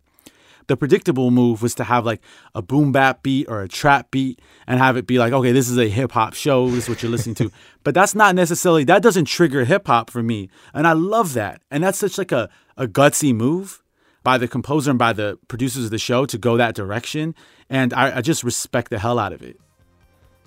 The 0.67 0.77
predictable 0.77 1.31
move 1.31 1.63
was 1.63 1.75
to 1.77 1.85
have 1.85 2.05
like 2.05 2.21
a 2.55 2.61
boom 2.61 2.93
bap 2.93 3.23
beat 3.23 3.47
or 3.49 3.63
a 3.63 3.69
trap 3.69 4.11
beat 4.11 4.41
and 4.67 4.79
have 4.79 4.99
it 4.99 5.07
be 5.07 5.19
like, 5.19 5.33
okay, 5.33 5.51
this 5.53 5.71
is 5.71 5.79
a 5.79 5.89
hip 5.89 6.13
hop 6.13 6.35
show. 6.35 6.69
This 6.69 6.85
is 6.85 6.89
what 6.91 7.03
you're 7.03 7.11
listening 7.11 7.37
to. 7.37 7.51
but 7.85 7.95
that's 7.95 8.15
not 8.15 8.35
necessarily, 8.35 8.85
that 8.85 9.03
doesn't 9.03 9.25
trigger 9.25 9.65
hip 9.65 9.87
hop 9.87 10.11
for 10.11 10.23
me. 10.23 10.51
And 10.75 10.87
I 10.87 10.93
love 10.93 11.33
that. 11.33 11.63
And 11.71 11.83
that's 11.83 11.99
such 11.99 12.19
like 12.19 12.33
a, 12.33 12.51
a 12.77 12.87
gutsy 12.87 13.35
move 13.35 13.83
by 14.29 14.37
the 14.37 14.47
composer 14.47 14.91
and 14.91 14.99
by 14.99 15.15
the 15.15 15.39
producers 15.49 15.87
of 15.87 15.91
the 15.91 15.99
show 15.99 16.27
to 16.27 16.37
go 16.37 16.59
that 16.59 16.75
direction. 16.75 17.35
And 17.71 17.95
I, 17.95 18.19
I 18.19 18.21
just 18.21 18.45
respect 18.45 18.91
the 18.91 18.99
hell 18.99 19.19
out 19.19 19.33
of 19.33 19.41
it. 19.43 19.59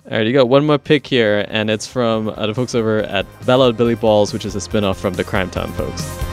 All 0.08 0.18
right, 0.18 0.24
you 0.24 0.32
got 0.32 0.48
one 0.48 0.64
more 0.64 0.78
pick 0.78 1.04
here, 1.04 1.44
and 1.48 1.68
it's 1.68 1.88
from 1.88 2.28
uh, 2.28 2.46
the 2.46 2.54
folks 2.54 2.76
over 2.76 3.00
at 3.00 3.26
Ballad 3.44 3.76
Billy 3.76 3.96
Balls, 3.96 4.32
which 4.32 4.44
is 4.44 4.54
a 4.54 4.60
spin 4.60 4.84
off 4.84 5.00
from 5.00 5.14
the 5.14 5.24
Crime 5.24 5.50
Time 5.50 5.72
folks. 5.72 6.31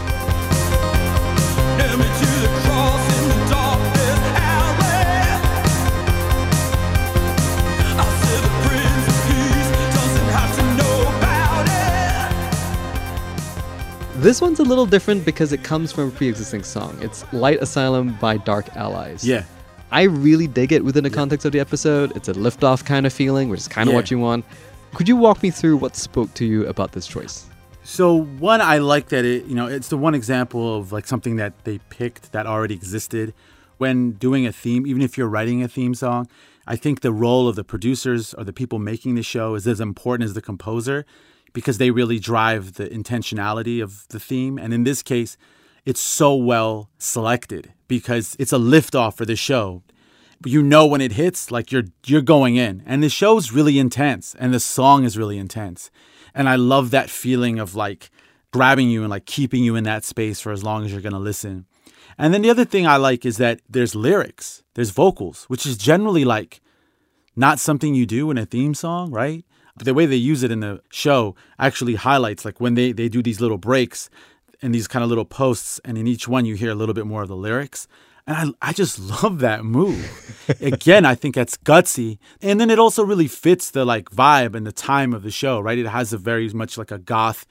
This 14.20 14.42
one's 14.42 14.60
a 14.60 14.64
little 14.64 14.86
different 14.86 15.24
because 15.24 15.54
it 15.54 15.64
comes 15.64 15.94
from 15.94 16.10
a 16.10 16.12
pre 16.12 16.28
existing 16.28 16.64
song. 16.64 16.98
It's 17.02 17.24
Light 17.32 17.62
Asylum 17.62 18.18
by 18.20 18.36
Dark 18.36 18.76
Allies. 18.76 19.26
Yeah. 19.26 19.46
I 19.92 20.04
really 20.04 20.46
dig 20.46 20.74
it 20.74 20.84
within 20.84 21.06
the 21.06 21.10
context 21.10 21.46
of 21.46 21.54
the 21.54 21.60
episode. 21.62 22.16
It's 22.18 22.28
a 22.28 22.34
liftoff 22.34 22.84
kind 22.84 23.06
of 23.06 23.14
feeling, 23.14 23.48
which 23.48 23.62
is 23.62 23.70
kind 23.70 23.88
of 23.88 23.94
Yeah. 23.94 23.98
what 23.98 24.12
you 24.12 24.20
want. 24.20 24.44
Could 24.94 25.08
you 25.08 25.16
walk 25.16 25.42
me 25.42 25.52
through 25.52 25.78
what 25.78 25.96
spoke 25.96 26.34
to 26.34 26.46
you 26.46 26.66
about 26.68 26.92
this 26.92 27.08
choice? 27.08 27.46
So 27.86 28.14
one, 28.14 28.60
I 28.60 28.80
like 28.80 29.08
that 29.08 29.24
it, 29.24 29.46
you 29.46 29.56
know, 29.56 29.68
it's 29.68 29.88
the 29.88 29.98
one 29.98 30.14
example 30.14 30.78
of 30.78 30.92
like 30.92 31.08
something 31.08 31.38
that 31.38 31.54
they 31.64 31.80
picked 31.90 32.34
that 32.34 32.46
already 32.46 32.76
existed. 32.76 33.34
When 33.78 34.12
doing 34.12 34.46
a 34.46 34.52
theme, 34.52 34.86
even 34.86 35.02
if 35.02 35.18
you're 35.18 35.30
writing 35.30 35.64
a 35.64 35.70
theme 35.70 35.94
song, 35.96 36.28
I 36.68 36.76
think 36.76 37.00
the 37.00 37.14
role 37.14 37.48
of 37.48 37.56
the 37.56 37.64
producers 37.64 38.34
or 38.34 38.44
the 38.44 38.52
people 38.52 38.80
making 38.80 39.16
the 39.16 39.24
show 39.24 39.56
is 39.56 39.66
as 39.66 39.80
important 39.80 40.26
as 40.26 40.34
the 40.34 40.42
composer 40.42 41.06
because 41.54 41.78
they 41.78 41.92
really 41.92 42.20
drive 42.20 42.74
the 42.74 42.88
intentionality 42.88 43.82
of 43.82 44.08
the 44.10 44.20
theme. 44.20 44.58
And 44.58 44.74
in 44.74 44.84
this 44.84 45.04
case, 45.04 45.38
it's 45.86 46.00
so 46.00 46.36
well 46.36 46.90
selected 46.98 47.74
because 47.88 48.36
it's 48.40 48.54
a 48.54 48.58
liftoff 48.58 49.16
for 49.16 49.26
the 49.26 49.36
show. 49.36 49.84
You 50.46 50.64
know 50.64 50.86
when 50.86 51.02
it 51.02 51.14
hits, 51.14 51.52
like 51.52 51.72
you're 51.72 51.86
you're 52.06 52.22
going 52.22 52.56
in. 52.56 52.84
And 52.86 53.04
the 53.04 53.10
show's 53.10 53.52
really 53.52 53.78
intense 53.80 54.36
and 54.40 54.54
the 54.54 54.60
song 54.60 55.04
is 55.04 55.18
really 55.18 55.38
intense. 55.38 55.92
And 56.34 56.48
I 56.48 56.56
love 56.56 56.92
that 56.92 57.10
feeling 57.10 57.60
of 57.60 57.76
like 57.76 58.10
grabbing 58.52 58.90
you 58.90 59.02
and 59.02 59.10
like 59.10 59.26
keeping 59.26 59.64
you 59.64 59.76
in 59.76 59.84
that 59.84 60.06
space 60.06 60.40
for 60.40 60.52
as 60.52 60.64
long 60.64 60.86
as 60.86 60.92
you're 60.92 61.02
gonna 61.02 61.20
listen. 61.20 61.66
And 62.18 62.34
then 62.34 62.42
the 62.42 62.50
other 62.50 62.66
thing 62.66 62.86
I 62.86 62.98
like 62.98 63.26
is 63.26 63.38
that 63.38 63.62
there's 63.70 63.96
lyrics, 63.96 64.64
there's 64.76 64.92
vocals, 64.92 65.46
which 65.46 65.66
is 65.66 65.78
generally 65.78 66.26
like 66.26 66.62
not 67.36 67.60
something 67.60 67.96
you 67.96 68.06
do 68.06 68.30
in 68.32 68.38
a 68.38 68.46
theme 68.46 68.74
song, 68.74 69.12
right? 69.12 69.46
The 69.80 69.94
way 69.94 70.06
they 70.06 70.16
use 70.16 70.44
it 70.44 70.52
in 70.52 70.60
the 70.60 70.82
show 70.92 71.36
actually 71.58 71.96
highlights 71.96 72.46
like 72.46 72.60
when 72.60 72.76
they, 72.76 72.92
they 72.92 73.10
do 73.10 73.22
these 73.22 73.42
little 73.42 73.58
breaks 73.58 74.10
and 74.62 74.76
these 74.76 74.88
kind 74.88 75.04
of 75.04 75.10
little 75.10 75.26
posts, 75.26 75.80
and 75.86 75.98
in 75.98 76.06
each 76.06 76.28
one 76.28 76.46
you 76.46 76.56
hear 76.56 76.72
a 76.72 76.76
little 76.76 76.94
bit 76.94 77.06
more 77.06 77.22
of 77.22 77.30
the 77.30 77.36
lyrics. 77.36 77.88
And 78.28 78.56
I, 78.62 78.70
I 78.70 78.74
just 78.74 79.00
love 79.24 79.40
that 79.40 79.66
move. 79.66 80.46
Again, 80.62 81.06
I 81.06 81.16
think 81.16 81.36
that's 81.36 81.58
gutsy. 81.58 82.20
And 82.42 82.60
then 82.60 82.70
it 82.70 82.78
also 82.78 83.04
really 83.04 83.28
fits 83.28 83.72
the 83.72 83.86
like 83.86 84.10
vibe 84.12 84.56
and 84.56 84.68
the 84.68 84.72
time 84.72 85.14
of 85.14 85.24
the 85.24 85.32
show, 85.32 85.60
right? 85.60 85.78
It 85.78 85.88
has 85.88 86.14
a 86.14 86.18
very 86.18 86.50
much 86.50 86.78
like 86.78 86.92
a 86.92 87.00
goth, 87.00 87.46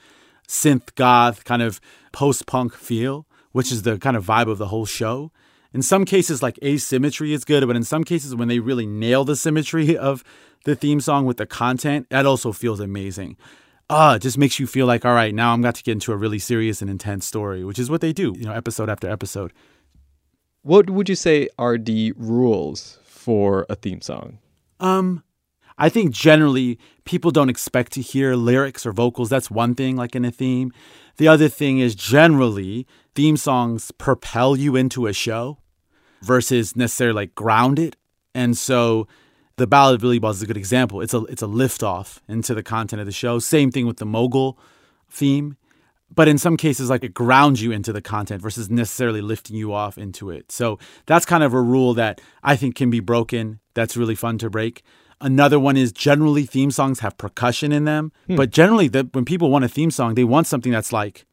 synth 0.47 0.95
goth 0.95 1.45
kind 1.45 1.63
of 1.63 1.81
post 2.13 2.47
punk 2.47 2.75
feel, 2.75 3.27
which 3.53 3.73
is 3.73 3.83
the 3.83 3.99
kind 3.99 4.17
of 4.17 4.25
vibe 4.25 4.49
of 4.49 4.59
the 4.59 4.69
whole 4.69 4.87
show. 4.87 5.33
In 5.75 5.83
some 5.83 6.05
cases, 6.05 6.43
like 6.43 6.59
asymmetry 6.63 7.33
is 7.33 7.45
good, 7.45 7.67
but 7.67 7.77
in 7.77 7.85
some 7.85 8.05
cases, 8.05 8.35
when 8.35 8.49
they 8.49 8.59
really 8.59 8.87
nail 8.87 9.25
the 9.25 9.37
symmetry 9.37 9.97
of 10.09 10.25
the 10.69 10.77
theme 10.77 11.01
song 11.01 11.25
with 11.25 11.39
the 11.39 11.47
content, 11.47 12.07
that 12.11 12.27
also 12.27 12.53
feels 12.53 12.79
amazing. 12.79 13.37
Ah, 13.89 14.17
it 14.17 14.23
just 14.23 14.37
makes 14.37 14.61
you 14.61 14.67
feel 14.67 14.85
like, 14.85 15.07
all 15.07 15.15
right, 15.15 15.35
now 15.35 15.55
I'm 15.55 15.63
got 15.63 15.77
to 15.77 15.83
get 15.83 15.93
into 15.93 16.13
a 16.13 16.17
really 16.17 16.39
serious 16.39 16.83
and 16.83 16.91
intense 16.91 17.27
story, 17.27 17.65
which 17.65 17.79
is 17.79 17.91
what 17.91 18.03
they 18.03 18.13
do, 18.13 18.35
you 18.37 18.45
know, 18.45 18.53
episode 18.53 18.91
after 18.91 19.09
episode. 19.09 19.53
What 20.61 20.91
would 20.91 21.09
you 21.09 21.15
say 21.15 21.49
are 21.59 21.79
the 21.79 22.13
rules 22.17 22.99
for 23.03 23.65
a 23.71 23.77
theme 23.77 24.03
song? 24.03 24.39
Um, 24.79 25.25
I 25.79 25.89
think 25.89 26.11
generally 26.11 26.79
people 27.07 27.31
don't 27.31 27.49
expect 27.49 27.93
to 27.93 28.03
hear 28.03 28.35
lyrics 28.35 28.85
or 28.85 28.93
vocals. 28.93 29.31
That's 29.31 29.51
one 29.51 29.75
thing, 29.75 29.97
like 29.97 30.15
in 30.15 30.27
a 30.27 30.31
theme. 30.31 30.71
The 31.17 31.29
other 31.29 31.49
thing 31.49 31.79
is 31.79 31.95
generally 31.95 32.87
theme 33.15 33.39
songs 33.39 33.91
propel 33.93 34.55
you 34.55 34.77
into 34.77 35.07
a 35.07 35.15
show 35.15 35.59
versus 36.21 36.77
necessarily 36.77 37.15
like 37.15 37.35
ground 37.35 37.79
it. 37.79 37.97
And 38.35 38.59
so 38.59 39.09
the 39.59 39.67
Ballad 39.67 39.97
of 39.97 40.01
Billy 40.01 40.19
Balls 40.19 40.37
is 40.37 40.43
a 40.43 40.47
good 40.47 40.57
example. 40.57 41.01
It's 41.01 41.13
a 41.13 41.19
it's 41.25 41.43
a 41.43 41.47
lift 41.47 41.83
off 41.83 42.23
into 42.29 42.55
the 42.55 42.63
content 42.63 43.01
of 43.01 43.07
the 43.07 43.13
show. 43.13 43.39
Same 43.39 43.71
thing 43.71 43.87
with 43.87 43.99
the 43.99 44.07
mogul 44.07 44.59
theme. 45.11 45.57
But 46.15 46.27
in 46.27 46.39
some 46.39 46.57
cases, 46.57 46.89
like 46.89 47.05
it 47.05 47.13
grounds 47.13 47.63
you 47.63 47.71
into 47.71 47.93
the 47.93 48.01
content 48.01 48.41
versus 48.41 48.71
necessarily 48.71 49.21
lifting 49.21 49.57
you 49.57 49.75
off 49.75 49.99
into 49.99 50.31
it. 50.31 50.51
So 50.51 50.79
that's 51.05 51.27
kind 51.27 51.45
of 51.45 51.53
a 51.53 51.61
rule 51.61 51.93
that 51.95 52.23
I 52.43 52.57
think 52.57 52.77
can 52.77 52.89
be 52.89 53.01
broken. 53.01 53.61
That's 53.75 53.95
really 53.95 54.15
fun 54.15 54.39
to 54.39 54.49
break. 54.49 54.83
Another 55.21 55.59
one 55.59 55.77
is 55.77 55.93
generally 55.93 56.47
theme 56.47 56.71
songs 56.71 57.01
have 57.01 57.19
percussion 57.19 57.73
in 57.73 57.85
them, 57.85 58.13
hmm. 58.27 58.37
but 58.37 58.51
generally 58.51 58.89
that 58.89 59.13
when 59.15 59.25
people 59.25 59.51
want 59.51 59.65
a 59.65 59.69
theme 59.69 59.91
song, 59.91 60.15
they 60.15 60.25
want 60.25 60.47
something 60.47 60.73
that's 60.73 60.93
like 60.93 61.27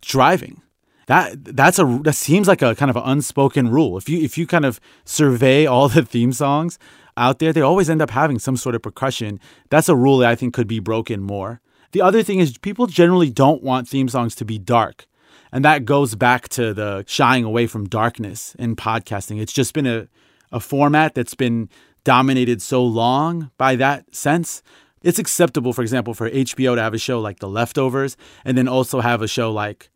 driving. 0.00 0.62
That 1.06 1.56
that's 1.56 1.80
a 1.80 2.00
that 2.04 2.14
seems 2.14 2.46
like 2.46 2.62
a 2.62 2.76
kind 2.76 2.90
of 2.90 2.96
an 2.96 3.02
unspoken 3.04 3.68
rule. 3.68 3.96
If 3.96 4.08
you 4.08 4.20
if 4.20 4.38
you 4.38 4.46
kind 4.46 4.64
of 4.64 4.78
survey 5.04 5.66
all 5.66 5.88
the 5.88 6.04
theme 6.04 6.32
songs 6.32 6.78
out 7.20 7.38
there, 7.38 7.52
they 7.52 7.60
always 7.60 7.90
end 7.90 8.00
up 8.02 8.10
having 8.10 8.38
some 8.38 8.56
sort 8.56 8.74
of 8.74 8.82
percussion. 8.82 9.38
That's 9.68 9.88
a 9.88 9.94
rule 9.94 10.18
that 10.18 10.30
I 10.30 10.34
think 10.34 10.54
could 10.54 10.66
be 10.66 10.80
broken 10.80 11.20
more. 11.20 11.60
The 11.92 12.00
other 12.00 12.22
thing 12.22 12.38
is 12.38 12.56
people 12.56 12.86
generally 12.86 13.30
don't 13.30 13.62
want 13.62 13.88
theme 13.88 14.08
songs 14.08 14.34
to 14.36 14.44
be 14.44 14.58
dark. 14.58 15.06
And 15.52 15.64
that 15.64 15.84
goes 15.84 16.14
back 16.14 16.48
to 16.50 16.72
the 16.72 17.04
shying 17.06 17.44
away 17.44 17.66
from 17.66 17.88
darkness 17.88 18.54
in 18.58 18.74
podcasting. 18.74 19.40
It's 19.40 19.52
just 19.52 19.74
been 19.74 19.86
a, 19.86 20.08
a 20.50 20.60
format 20.60 21.14
that's 21.14 21.34
been 21.34 21.68
dominated 22.04 22.62
so 22.62 22.82
long 22.82 23.50
by 23.58 23.76
that 23.76 24.14
sense. 24.14 24.62
It's 25.02 25.18
acceptable, 25.18 25.72
for 25.72 25.82
example, 25.82 26.14
for 26.14 26.30
HBO 26.30 26.74
to 26.74 26.82
have 26.82 26.94
a 26.94 26.98
show 26.98 27.20
like 27.20 27.40
The 27.40 27.48
Leftovers 27.48 28.16
and 28.44 28.56
then 28.56 28.68
also 28.68 29.00
have 29.00 29.20
a 29.20 29.28
show 29.28 29.52
like 29.52 29.90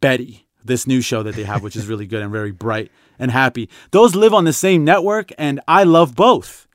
Betty, 0.00 0.46
this 0.64 0.86
new 0.86 1.00
show 1.00 1.24
that 1.24 1.34
they 1.34 1.44
have, 1.44 1.62
which 1.62 1.74
is 1.74 1.86
really 1.88 2.06
good 2.06 2.22
and 2.22 2.30
very 2.30 2.52
bright 2.52 2.92
and 3.18 3.30
happy. 3.30 3.68
Those 3.90 4.14
live 4.14 4.34
on 4.34 4.44
the 4.44 4.52
same 4.52 4.84
network, 4.84 5.30
and 5.38 5.60
I 5.66 5.82
love 5.84 6.14
both. 6.14 6.67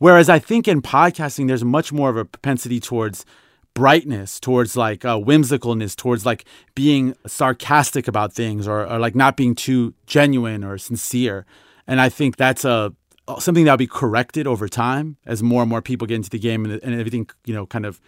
Whereas 0.00 0.30
I 0.30 0.38
think 0.38 0.66
in 0.66 0.80
podcasting, 0.80 1.46
there's 1.46 1.62
much 1.62 1.92
more 1.92 2.08
of 2.08 2.16
a 2.16 2.24
propensity 2.24 2.80
towards 2.80 3.26
brightness, 3.74 4.40
towards 4.40 4.74
like 4.74 5.04
uh, 5.04 5.18
whimsicalness, 5.18 5.94
towards 5.94 6.24
like 6.24 6.46
being 6.74 7.14
sarcastic 7.26 8.08
about 8.08 8.32
things 8.32 8.66
or, 8.66 8.86
or 8.86 8.98
like 8.98 9.14
not 9.14 9.36
being 9.36 9.54
too 9.54 9.92
genuine 10.06 10.64
or 10.64 10.78
sincere. 10.78 11.44
And 11.86 12.00
I 12.00 12.08
think 12.08 12.38
that's 12.38 12.64
a 12.64 12.94
something 13.38 13.64
that'll 13.64 13.76
be 13.76 13.86
corrected 13.86 14.46
over 14.46 14.68
time 14.68 15.18
as 15.26 15.42
more 15.42 15.62
and 15.62 15.68
more 15.68 15.82
people 15.82 16.06
get 16.06 16.14
into 16.14 16.30
the 16.30 16.38
game 16.38 16.64
and, 16.64 16.82
and 16.82 16.94
everything 16.94 17.28
you 17.44 17.54
know 17.54 17.66
kind 17.66 17.84
of 17.84 18.00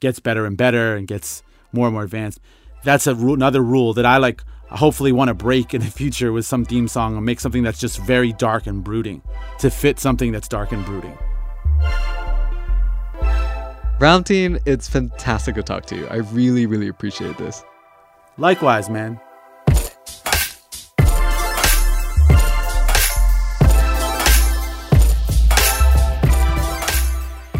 gets 0.00 0.20
better 0.20 0.44
and 0.44 0.58
better 0.58 0.96
and 0.96 1.08
gets 1.08 1.42
more 1.72 1.86
and 1.86 1.94
more 1.94 2.04
advanced. 2.04 2.40
That's 2.84 3.06
a 3.06 3.14
ru- 3.14 3.34
another 3.34 3.62
rule 3.62 3.94
that 3.94 4.04
I 4.04 4.18
like. 4.18 4.42
Hopefully, 4.70 5.12
want 5.12 5.28
to 5.28 5.34
break 5.34 5.72
in 5.72 5.80
the 5.80 5.90
future 5.90 6.30
with 6.30 6.44
some 6.44 6.66
theme 6.66 6.88
song 6.88 7.16
and 7.16 7.24
make 7.24 7.40
something 7.40 7.62
that's 7.62 7.80
just 7.80 7.98
very 8.00 8.34
dark 8.34 8.66
and 8.66 8.84
brooding 8.84 9.22
to 9.60 9.70
fit 9.70 9.98
something 9.98 10.30
that's 10.30 10.46
dark 10.46 10.72
and 10.72 10.84
brooding. 10.84 11.16
Ramtin, 13.98 14.60
it's 14.64 14.88
fantastic 14.88 15.56
to 15.56 15.62
talk 15.64 15.84
to 15.86 15.96
you. 15.96 16.06
I 16.06 16.18
really, 16.18 16.66
really 16.66 16.86
appreciate 16.86 17.36
this. 17.36 17.64
Likewise, 18.36 18.88
man. 18.88 19.20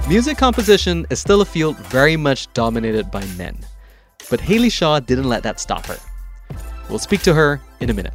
Music 0.08 0.38
composition 0.38 1.04
is 1.10 1.18
still 1.18 1.40
a 1.40 1.44
field 1.44 1.76
very 1.76 2.16
much 2.16 2.50
dominated 2.52 3.10
by 3.10 3.24
men. 3.36 3.58
But 4.30 4.40
Haley 4.40 4.70
Shaw 4.70 5.00
didn't 5.00 5.28
let 5.28 5.42
that 5.42 5.58
stop 5.58 5.86
her. 5.86 5.98
We'll 6.88 7.00
speak 7.00 7.22
to 7.22 7.34
her 7.34 7.60
in 7.80 7.90
a 7.90 7.94
minute. 7.94 8.14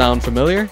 Sound 0.00 0.24
familiar? 0.24 0.70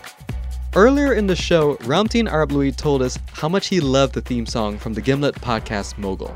Earlier 0.74 1.12
in 1.12 1.26
the 1.26 1.36
show, 1.36 1.76
Ramtin 1.80 2.30
Arablouei 2.30 2.74
told 2.74 3.02
us 3.02 3.18
how 3.34 3.46
much 3.46 3.66
he 3.66 3.78
loved 3.78 4.14
the 4.14 4.22
theme 4.22 4.46
song 4.46 4.78
from 4.78 4.94
the 4.94 5.02
Gimlet 5.02 5.34
podcast 5.34 5.98
Mogul. 5.98 6.32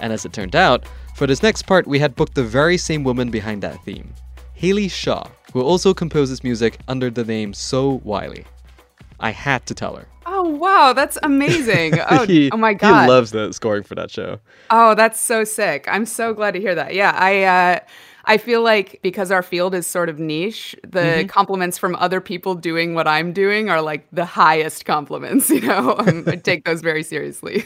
And 0.00 0.12
as 0.12 0.24
it 0.24 0.32
turned 0.32 0.56
out, 0.56 0.84
for 1.14 1.28
this 1.28 1.44
next 1.44 1.62
part, 1.62 1.86
we 1.86 2.00
had 2.00 2.16
booked 2.16 2.34
the 2.34 2.42
very 2.42 2.76
same 2.76 3.04
woman 3.04 3.30
behind 3.30 3.62
that 3.62 3.84
theme, 3.84 4.12
Haley 4.54 4.88
Shaw, 4.88 5.28
who 5.52 5.62
also 5.62 5.94
composes 5.94 6.42
music 6.42 6.80
under 6.88 7.08
the 7.08 7.22
name 7.22 7.54
So 7.54 8.00
Wylie. 8.02 8.46
I 9.20 9.30
had 9.30 9.64
to 9.66 9.74
tell 9.74 9.94
her. 9.94 10.08
Oh 10.26 10.42
wow, 10.42 10.92
that's 10.92 11.16
amazing! 11.22 12.00
Oh, 12.10 12.26
he, 12.26 12.50
oh 12.50 12.56
my 12.56 12.74
god, 12.74 13.04
he 13.04 13.10
loves 13.10 13.30
the 13.30 13.52
scoring 13.52 13.84
for 13.84 13.94
that 13.94 14.10
show. 14.10 14.40
Oh, 14.70 14.96
that's 14.96 15.20
so 15.20 15.44
sick! 15.44 15.86
I'm 15.88 16.04
so 16.04 16.34
glad 16.34 16.54
to 16.54 16.60
hear 16.60 16.74
that. 16.74 16.94
Yeah, 16.94 17.12
I 17.16 17.44
uh, 17.44 17.80
I 18.26 18.38
feel 18.38 18.62
like 18.62 19.00
because 19.02 19.30
our 19.30 19.42
field 19.42 19.74
is 19.74 19.86
sort 19.86 20.08
of 20.08 20.18
niche, 20.18 20.74
the 20.82 21.00
mm-hmm. 21.00 21.26
compliments 21.28 21.78
from 21.78 21.94
other 21.96 22.20
people 22.20 22.54
doing 22.54 22.94
what 22.94 23.06
I'm 23.06 23.32
doing 23.32 23.68
are 23.68 23.82
like 23.82 24.06
the 24.12 24.24
highest 24.24 24.84
compliments. 24.84 25.50
You 25.54 25.60
know, 25.60 25.94
um, 25.98 26.24
I 26.26 26.34
take 26.36 26.64
those 26.64 26.80
very 26.80 27.02
seriously. 27.04 27.64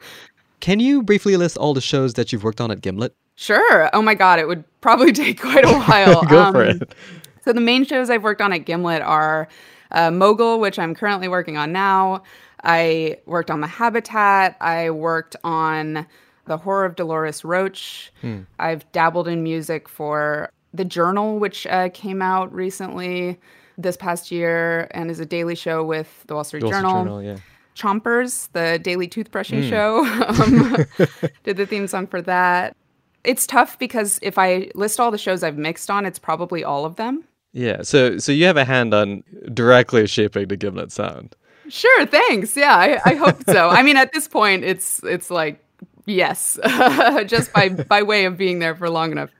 Can 0.60 0.80
you 0.80 1.02
briefly 1.02 1.36
list 1.36 1.56
all 1.56 1.72
the 1.72 1.80
shows 1.80 2.14
that 2.14 2.30
you've 2.30 2.44
worked 2.44 2.60
on 2.60 2.70
at 2.70 2.82
Gimlet? 2.82 3.14
Sure. 3.36 3.88
Oh 3.94 4.02
my 4.02 4.14
god, 4.14 4.38
it 4.38 4.46
would 4.46 4.64
probably 4.80 5.12
take 5.24 5.40
quite 5.40 5.64
a 5.64 5.72
while. 5.72 6.22
Go 6.26 6.42
um, 6.42 6.52
for 6.52 6.62
it. 6.62 6.94
So 7.42 7.52
the 7.52 7.60
main 7.60 7.84
shows 7.84 8.10
I've 8.10 8.22
worked 8.22 8.40
on 8.40 8.52
at 8.52 8.66
Gimlet 8.66 9.02
are 9.02 9.48
uh, 9.90 10.10
Mogul, 10.10 10.60
which 10.60 10.78
I'm 10.78 10.94
currently 10.94 11.26
working 11.26 11.56
on 11.56 11.72
now. 11.72 12.22
I 12.62 13.18
worked 13.26 13.50
on 13.50 13.60
The 13.60 13.66
Habitat. 13.66 14.56
I 14.60 14.90
worked 14.90 15.36
on 15.42 16.06
The 16.46 16.56
Horror 16.56 16.84
of 16.84 16.96
Dolores 16.96 17.44
Roach. 17.44 18.12
Hmm. 18.20 18.40
I've 18.58 18.90
dabbled 18.92 19.28
in 19.28 19.42
music 19.42 19.88
for 19.88 20.50
The 20.74 20.84
Journal, 20.84 21.38
which 21.38 21.66
uh, 21.66 21.88
came 21.90 22.22
out 22.22 22.52
recently 22.52 23.38
this 23.78 23.96
past 23.96 24.30
year 24.30 24.88
and 24.92 25.10
is 25.10 25.20
a 25.20 25.26
daily 25.26 25.54
show 25.54 25.84
with 25.84 26.24
the 26.26 26.34
Wall 26.34 26.44
Street, 26.44 26.62
Wall 26.62 26.72
Street 26.72 26.80
Journal. 26.80 27.04
Journal 27.04 27.22
yeah. 27.22 27.36
Chompers, 27.74 28.48
the 28.52 28.78
daily 28.78 29.08
toothbrushing 29.08 29.62
mm. 29.62 29.68
show, 29.70 30.04
um, 30.98 31.26
did 31.42 31.56
the 31.56 31.64
theme 31.64 31.86
song 31.86 32.06
for 32.06 32.20
that. 32.22 32.76
It's 33.24 33.46
tough 33.46 33.78
because 33.78 34.18
if 34.20 34.36
I 34.36 34.70
list 34.74 35.00
all 35.00 35.10
the 35.10 35.18
shows 35.18 35.42
I've 35.42 35.56
mixed 35.56 35.90
on, 35.90 36.04
it's 36.04 36.18
probably 36.18 36.64
all 36.64 36.84
of 36.84 36.96
them. 36.96 37.24
Yeah, 37.52 37.82
so 37.82 38.18
so 38.18 38.32
you 38.32 38.46
have 38.46 38.56
a 38.56 38.64
hand 38.64 38.94
on 38.94 39.22
directly 39.52 40.06
shaping 40.06 40.48
the 40.48 40.56
Gimlet 40.56 40.90
sound. 40.90 41.36
Sure, 41.68 42.06
thanks. 42.06 42.56
Yeah, 42.56 42.74
I, 42.74 43.00
I 43.04 43.14
hope 43.14 43.42
so. 43.48 43.68
I 43.68 43.82
mean, 43.82 43.96
at 43.96 44.12
this 44.12 44.26
point, 44.26 44.64
it's 44.64 45.02
it's 45.04 45.30
like 45.30 45.62
yes, 46.06 46.58
just 47.26 47.52
by 47.52 47.68
by 47.88 48.02
way 48.02 48.24
of 48.24 48.36
being 48.36 48.58
there 48.58 48.74
for 48.74 48.88
long 48.90 49.12
enough. 49.12 49.30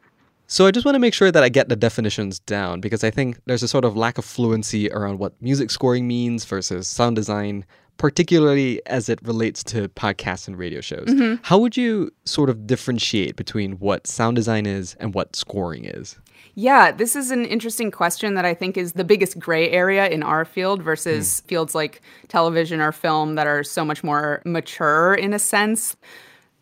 So 0.47 0.67
I 0.67 0.71
just 0.71 0.85
want 0.85 0.97
to 0.97 0.99
make 0.99 1.15
sure 1.15 1.33
that 1.33 1.43
I 1.43 1.49
get 1.49 1.71
the 1.71 1.77
definitions 1.77 2.39
down 2.41 2.81
because 2.81 3.03
I 3.03 3.11
think 3.11 3.41
there's 3.47 3.63
a 3.63 3.69
sort 3.69 3.87
of 3.87 3.97
lack 3.97 4.19
of 4.19 4.25
fluency 4.25 4.91
around 4.91 5.19
what 5.19 5.33
music 5.41 5.71
scoring 5.71 6.07
means 6.07 6.45
versus 6.45 6.87
sound 6.87 7.17
design, 7.17 7.65
particularly 7.97 8.83
as 8.85 9.09
it 9.09 9.19
relates 9.23 9.65
to 9.65 9.89
podcasts 9.91 10.47
and 10.47 10.59
radio 10.59 10.83
shows. 10.83 11.07
Mm-hmm. 11.07 11.43
How 11.43 11.57
would 11.59 11.79
you 11.79 12.13
sort 12.27 12.51
of 12.51 12.67
differentiate 12.67 13.35
between 13.35 13.79
what 13.79 14.07
sound 14.07 14.37
design 14.37 14.67
is 14.67 14.95
and 15.01 15.15
what 15.15 15.35
scoring 15.37 15.87
is? 15.87 16.19
Yeah, 16.55 16.93
this 16.93 17.17
is 17.17 17.31
an 17.31 17.47
interesting 17.47 17.91
question 17.91 18.35
that 18.35 18.45
I 18.45 18.53
think 18.53 18.77
is 18.77 18.93
the 18.93 19.05
biggest 19.05 19.39
gray 19.39 19.71
area 19.71 20.09
in 20.09 20.23
our 20.23 20.45
field 20.45 20.83
versus 20.83 21.41
mm. 21.41 21.49
fields 21.49 21.75
like 21.75 22.03
television 22.29 22.81
or 22.81 22.93
film 22.93 23.37
that 23.37 23.47
are 23.47 23.65
so 23.65 23.87
much 23.87 24.05
more 24.05 24.43
mature 24.45 25.15
in 25.15 25.33
a 25.33 25.39
sense. 25.39 25.97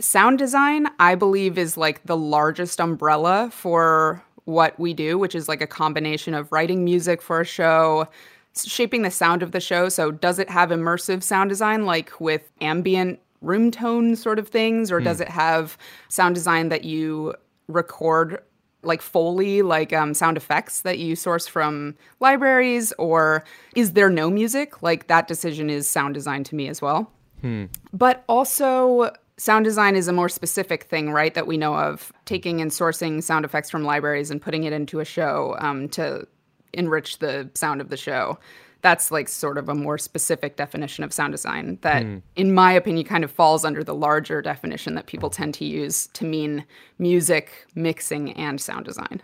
Sound 0.01 0.39
design, 0.39 0.87
I 0.99 1.15
believe, 1.15 1.59
is 1.59 1.77
like 1.77 2.03
the 2.05 2.17
largest 2.17 2.81
umbrella 2.81 3.51
for 3.53 4.23
what 4.45 4.79
we 4.79 4.95
do, 4.95 5.19
which 5.19 5.35
is 5.35 5.49
like 5.49 5.61
a 5.61 5.67
combination 5.67 6.35
of 6.35 6.51
writing 6.51 6.85
music 6.85 7.23
for 7.23 7.41
a 7.41 7.45
show, 7.45 8.09
shaping 8.57 9.03
the 9.03 9.11
sound 9.11 9.43
of 9.43 9.53
the 9.53 9.61
show. 9.61 9.89
So, 9.89 10.11
does 10.11 10.39
it 10.39 10.51
have 10.51 10.71
immersive 10.71 11.23
sound 11.23 11.51
design 11.51 11.87
like 11.87 12.21
with 12.21 12.51
ambient 12.61 13.21
room 13.41 13.71
tone 13.71 14.17
sort 14.17 14.39
of 14.39 14.49
things, 14.49 14.91
or 14.91 15.01
mm. 15.01 15.05
does 15.05 15.21
it 15.21 15.29
have 15.29 15.79
sound 16.09 16.35
design 16.35 16.69
that 16.69 16.85
you 16.85 17.35
record 17.69 18.43
like 18.83 19.03
Foley, 19.03 19.63
like 19.63 19.93
um, 19.93 20.15
sound 20.15 20.37
effects 20.37 20.83
that 20.83 20.99
you 20.99 21.15
source 21.15 21.47
from 21.47 21.95
libraries, 22.19 22.93
or 22.99 23.45
is 23.77 23.93
there 23.93 24.11
no 24.11 24.31
music? 24.31 24.83
Like 24.83 25.07
that 25.09 25.29
decision 25.29 25.69
is 25.69 25.87
sound 25.87 26.15
design 26.15 26.45
to 26.45 26.55
me 26.55 26.69
as 26.69 26.81
well. 26.81 27.11
Hmm. 27.43 27.67
But 27.93 28.25
also, 28.29 29.13
sound 29.41 29.65
design 29.65 29.97
is 29.97 30.07
a 30.07 30.13
more 30.13 30.29
specific 30.29 30.85
thing, 30.85 31.11
right? 31.13 31.33
That 31.35 31.47
we 31.47 31.57
know 31.57 31.75
of 31.75 32.13
taking 32.27 32.61
and 32.61 32.71
sourcing 32.71 33.23
sound 33.23 33.45
effects 33.45 33.71
from 33.71 33.85
libraries 33.85 34.31
and 34.31 34.41
putting 34.41 34.65
it 34.65 34.73
into 34.73 35.01
a 35.01 35.05
show 35.05 35.57
um, 35.59 35.89
to 35.91 36.27
enrich 36.75 37.19
the 37.19 37.51
sound 37.55 37.81
of 37.81 37.89
the 37.89 37.97
show 37.97 38.39
that's 38.83 39.11
like 39.11 39.29
sort 39.29 39.59
of 39.59 39.69
a 39.69 39.75
more 39.75 39.99
specific 39.99 40.57
definition 40.57 41.05
of 41.05 41.13
sound 41.13 41.33
design 41.33 41.79
that 41.83 42.05
mm. 42.05 42.23
in 42.37 42.55
my 42.55 42.73
opinion 42.73 43.05
kind 43.05 43.25
of 43.25 43.31
falls 43.31 43.65
under 43.65 43.83
the 43.83 43.95
larger 43.95 44.41
definition 44.41 44.95
that 44.95 45.07
people 45.07 45.29
tend 45.29 45.53
to 45.53 45.65
use 45.65 46.07
to 46.13 46.25
mean 46.25 46.65
music 46.99 47.67
mixing 47.75 48.33
and 48.35 48.61
sound 48.61 48.85
design 48.85 49.21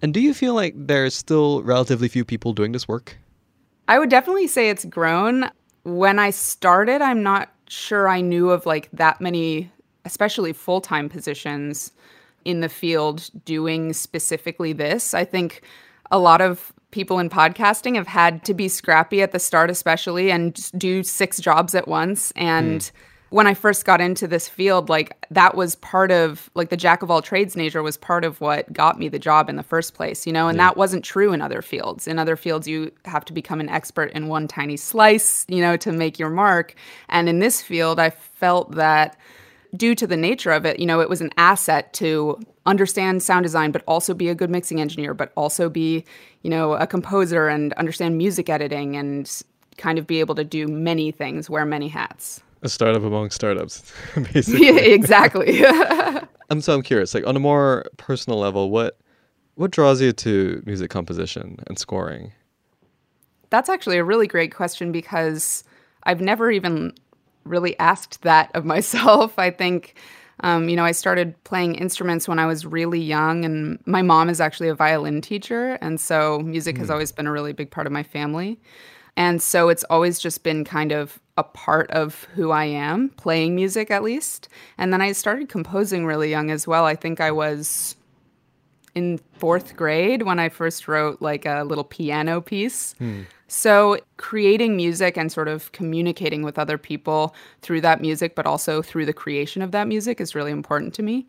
and 0.00 0.14
do 0.14 0.20
you 0.20 0.32
feel 0.32 0.54
like 0.54 0.72
there's 0.76 1.14
still 1.14 1.62
relatively 1.64 2.08
few 2.08 2.24
people 2.24 2.52
doing 2.52 2.70
this 2.70 2.86
work 2.86 3.16
i 3.88 3.98
would 3.98 4.08
definitely 4.08 4.46
say 4.46 4.70
it's 4.70 4.84
grown 4.84 5.50
when 5.82 6.18
i 6.20 6.30
started 6.30 7.02
i'm 7.02 7.22
not 7.22 7.53
sure 7.74 8.08
i 8.08 8.20
knew 8.20 8.50
of 8.50 8.66
like 8.66 8.88
that 8.92 9.20
many 9.20 9.70
especially 10.04 10.52
full-time 10.52 11.08
positions 11.08 11.92
in 12.44 12.60
the 12.60 12.68
field 12.68 13.30
doing 13.44 13.92
specifically 13.92 14.72
this 14.72 15.14
i 15.14 15.24
think 15.24 15.62
a 16.10 16.18
lot 16.18 16.40
of 16.40 16.72
people 16.94 17.18
in 17.18 17.28
podcasting 17.28 17.96
have 17.96 18.06
had 18.06 18.44
to 18.44 18.54
be 18.54 18.68
scrappy 18.68 19.20
at 19.20 19.32
the 19.32 19.38
start, 19.38 19.68
especially, 19.68 20.30
and 20.30 20.70
do 20.78 21.02
six 21.02 21.40
jobs 21.40 21.74
at 21.74 21.88
once. 21.88 22.30
And 22.36 22.80
mm. 22.80 22.90
When 23.34 23.48
I 23.48 23.54
first 23.54 23.84
got 23.84 24.00
into 24.00 24.28
this 24.28 24.48
field, 24.48 24.88
like 24.88 25.26
that 25.28 25.56
was 25.56 25.74
part 25.74 26.12
of 26.12 26.48
like 26.54 26.68
the 26.68 26.76
jack 26.76 27.02
of 27.02 27.10
all 27.10 27.20
trades 27.20 27.56
nature 27.56 27.82
was 27.82 27.96
part 27.96 28.24
of 28.24 28.40
what 28.40 28.72
got 28.72 28.96
me 28.96 29.08
the 29.08 29.18
job 29.18 29.50
in 29.50 29.56
the 29.56 29.64
first 29.64 29.92
place, 29.92 30.24
you 30.24 30.32
know, 30.32 30.46
and 30.46 30.56
yeah. 30.56 30.68
that 30.68 30.76
wasn't 30.76 31.04
true 31.04 31.32
in 31.32 31.42
other 31.42 31.60
fields. 31.60 32.06
In 32.06 32.20
other 32.20 32.36
fields, 32.36 32.68
you 32.68 32.92
have 33.06 33.24
to 33.24 33.32
become 33.32 33.58
an 33.58 33.68
expert 33.68 34.12
in 34.12 34.28
one 34.28 34.46
tiny 34.46 34.76
slice, 34.76 35.44
you 35.48 35.60
know, 35.60 35.76
to 35.78 35.90
make 35.90 36.16
your 36.16 36.30
mark. 36.30 36.76
And 37.08 37.28
in 37.28 37.40
this 37.40 37.60
field, 37.60 37.98
I 37.98 38.10
felt 38.10 38.76
that 38.76 39.18
due 39.76 39.96
to 39.96 40.06
the 40.06 40.16
nature 40.16 40.52
of 40.52 40.64
it, 40.64 40.78
you 40.78 40.86
know, 40.86 41.00
it 41.00 41.08
was 41.08 41.20
an 41.20 41.32
asset 41.36 41.92
to 41.94 42.40
understand 42.66 43.20
sound 43.20 43.42
design, 43.42 43.72
but 43.72 43.82
also 43.88 44.14
be 44.14 44.28
a 44.28 44.36
good 44.36 44.48
mixing 44.48 44.80
engineer, 44.80 45.12
but 45.12 45.32
also 45.36 45.68
be, 45.68 46.04
you 46.42 46.50
know, 46.50 46.74
a 46.74 46.86
composer 46.86 47.48
and 47.48 47.72
understand 47.72 48.16
music 48.16 48.48
editing 48.48 48.94
and 48.94 49.42
kind 49.76 49.98
of 49.98 50.06
be 50.06 50.20
able 50.20 50.36
to 50.36 50.44
do 50.44 50.68
many 50.68 51.10
things, 51.10 51.50
wear 51.50 51.64
many 51.64 51.88
hats. 51.88 52.43
A 52.64 52.68
startup 52.68 53.02
among 53.02 53.30
startups, 53.30 53.92
basically. 54.32 54.66
Yeah, 54.66 54.80
exactly. 54.80 55.64
I'm 56.50 56.60
so 56.60 56.74
I'm 56.74 56.82
curious, 56.82 57.14
like 57.14 57.26
on 57.26 57.36
a 57.36 57.40
more 57.40 57.84
personal 57.98 58.38
level, 58.38 58.70
what 58.70 58.98
what 59.54 59.70
draws 59.70 60.00
you 60.00 60.12
to 60.12 60.62
music 60.66 60.90
composition 60.90 61.58
and 61.66 61.78
scoring? 61.78 62.32
That's 63.50 63.68
actually 63.68 63.98
a 63.98 64.04
really 64.04 64.26
great 64.26 64.52
question 64.52 64.90
because 64.90 65.62
I've 66.04 66.20
never 66.20 66.50
even 66.50 66.94
really 67.44 67.78
asked 67.78 68.22
that 68.22 68.50
of 68.54 68.64
myself. 68.64 69.38
I 69.38 69.50
think, 69.50 69.94
um, 70.40 70.68
you 70.68 70.76
know, 70.76 70.84
I 70.84 70.92
started 70.92 71.42
playing 71.44 71.74
instruments 71.76 72.26
when 72.26 72.38
I 72.38 72.46
was 72.46 72.66
really 72.66 73.00
young, 73.00 73.44
and 73.44 73.78
my 73.86 74.02
mom 74.02 74.28
is 74.28 74.40
actually 74.40 74.70
a 74.70 74.74
violin 74.74 75.20
teacher. 75.20 75.78
And 75.80 76.00
so 76.00 76.40
music 76.40 76.76
mm. 76.76 76.78
has 76.78 76.88
hmm. 76.88 76.94
always 76.94 77.12
been 77.12 77.26
a 77.26 77.32
really 77.32 77.52
big 77.52 77.70
part 77.70 77.86
of 77.86 77.92
my 77.92 78.02
family. 78.02 78.58
And 79.16 79.40
so 79.40 79.68
it's 79.68 79.84
always 79.84 80.18
just 80.18 80.42
been 80.42 80.64
kind 80.64 80.90
of 80.90 81.20
a 81.36 81.42
part 81.42 81.90
of 81.90 82.24
who 82.34 82.50
I 82.50 82.64
am, 82.64 83.08
playing 83.10 83.56
music 83.56 83.90
at 83.90 84.02
least. 84.02 84.48
And 84.78 84.92
then 84.92 85.02
I 85.02 85.12
started 85.12 85.48
composing 85.48 86.06
really 86.06 86.30
young 86.30 86.50
as 86.50 86.66
well. 86.66 86.84
I 86.84 86.94
think 86.94 87.20
I 87.20 87.32
was 87.32 87.96
in 88.94 89.18
fourth 89.38 89.76
grade 89.76 90.22
when 90.22 90.38
I 90.38 90.48
first 90.48 90.86
wrote 90.86 91.20
like 91.20 91.44
a 91.44 91.64
little 91.64 91.84
piano 91.84 92.40
piece. 92.40 92.94
Hmm. 92.98 93.22
So, 93.46 93.98
creating 94.16 94.76
music 94.76 95.16
and 95.16 95.30
sort 95.30 95.48
of 95.48 95.70
communicating 95.72 96.42
with 96.42 96.58
other 96.58 96.78
people 96.78 97.34
through 97.60 97.82
that 97.82 98.00
music, 98.00 98.34
but 98.34 98.46
also 98.46 98.82
through 98.82 99.06
the 99.06 99.12
creation 99.12 99.62
of 99.62 99.70
that 99.72 99.86
music 99.86 100.20
is 100.20 100.34
really 100.34 100.50
important 100.50 100.94
to 100.94 101.02
me. 101.02 101.26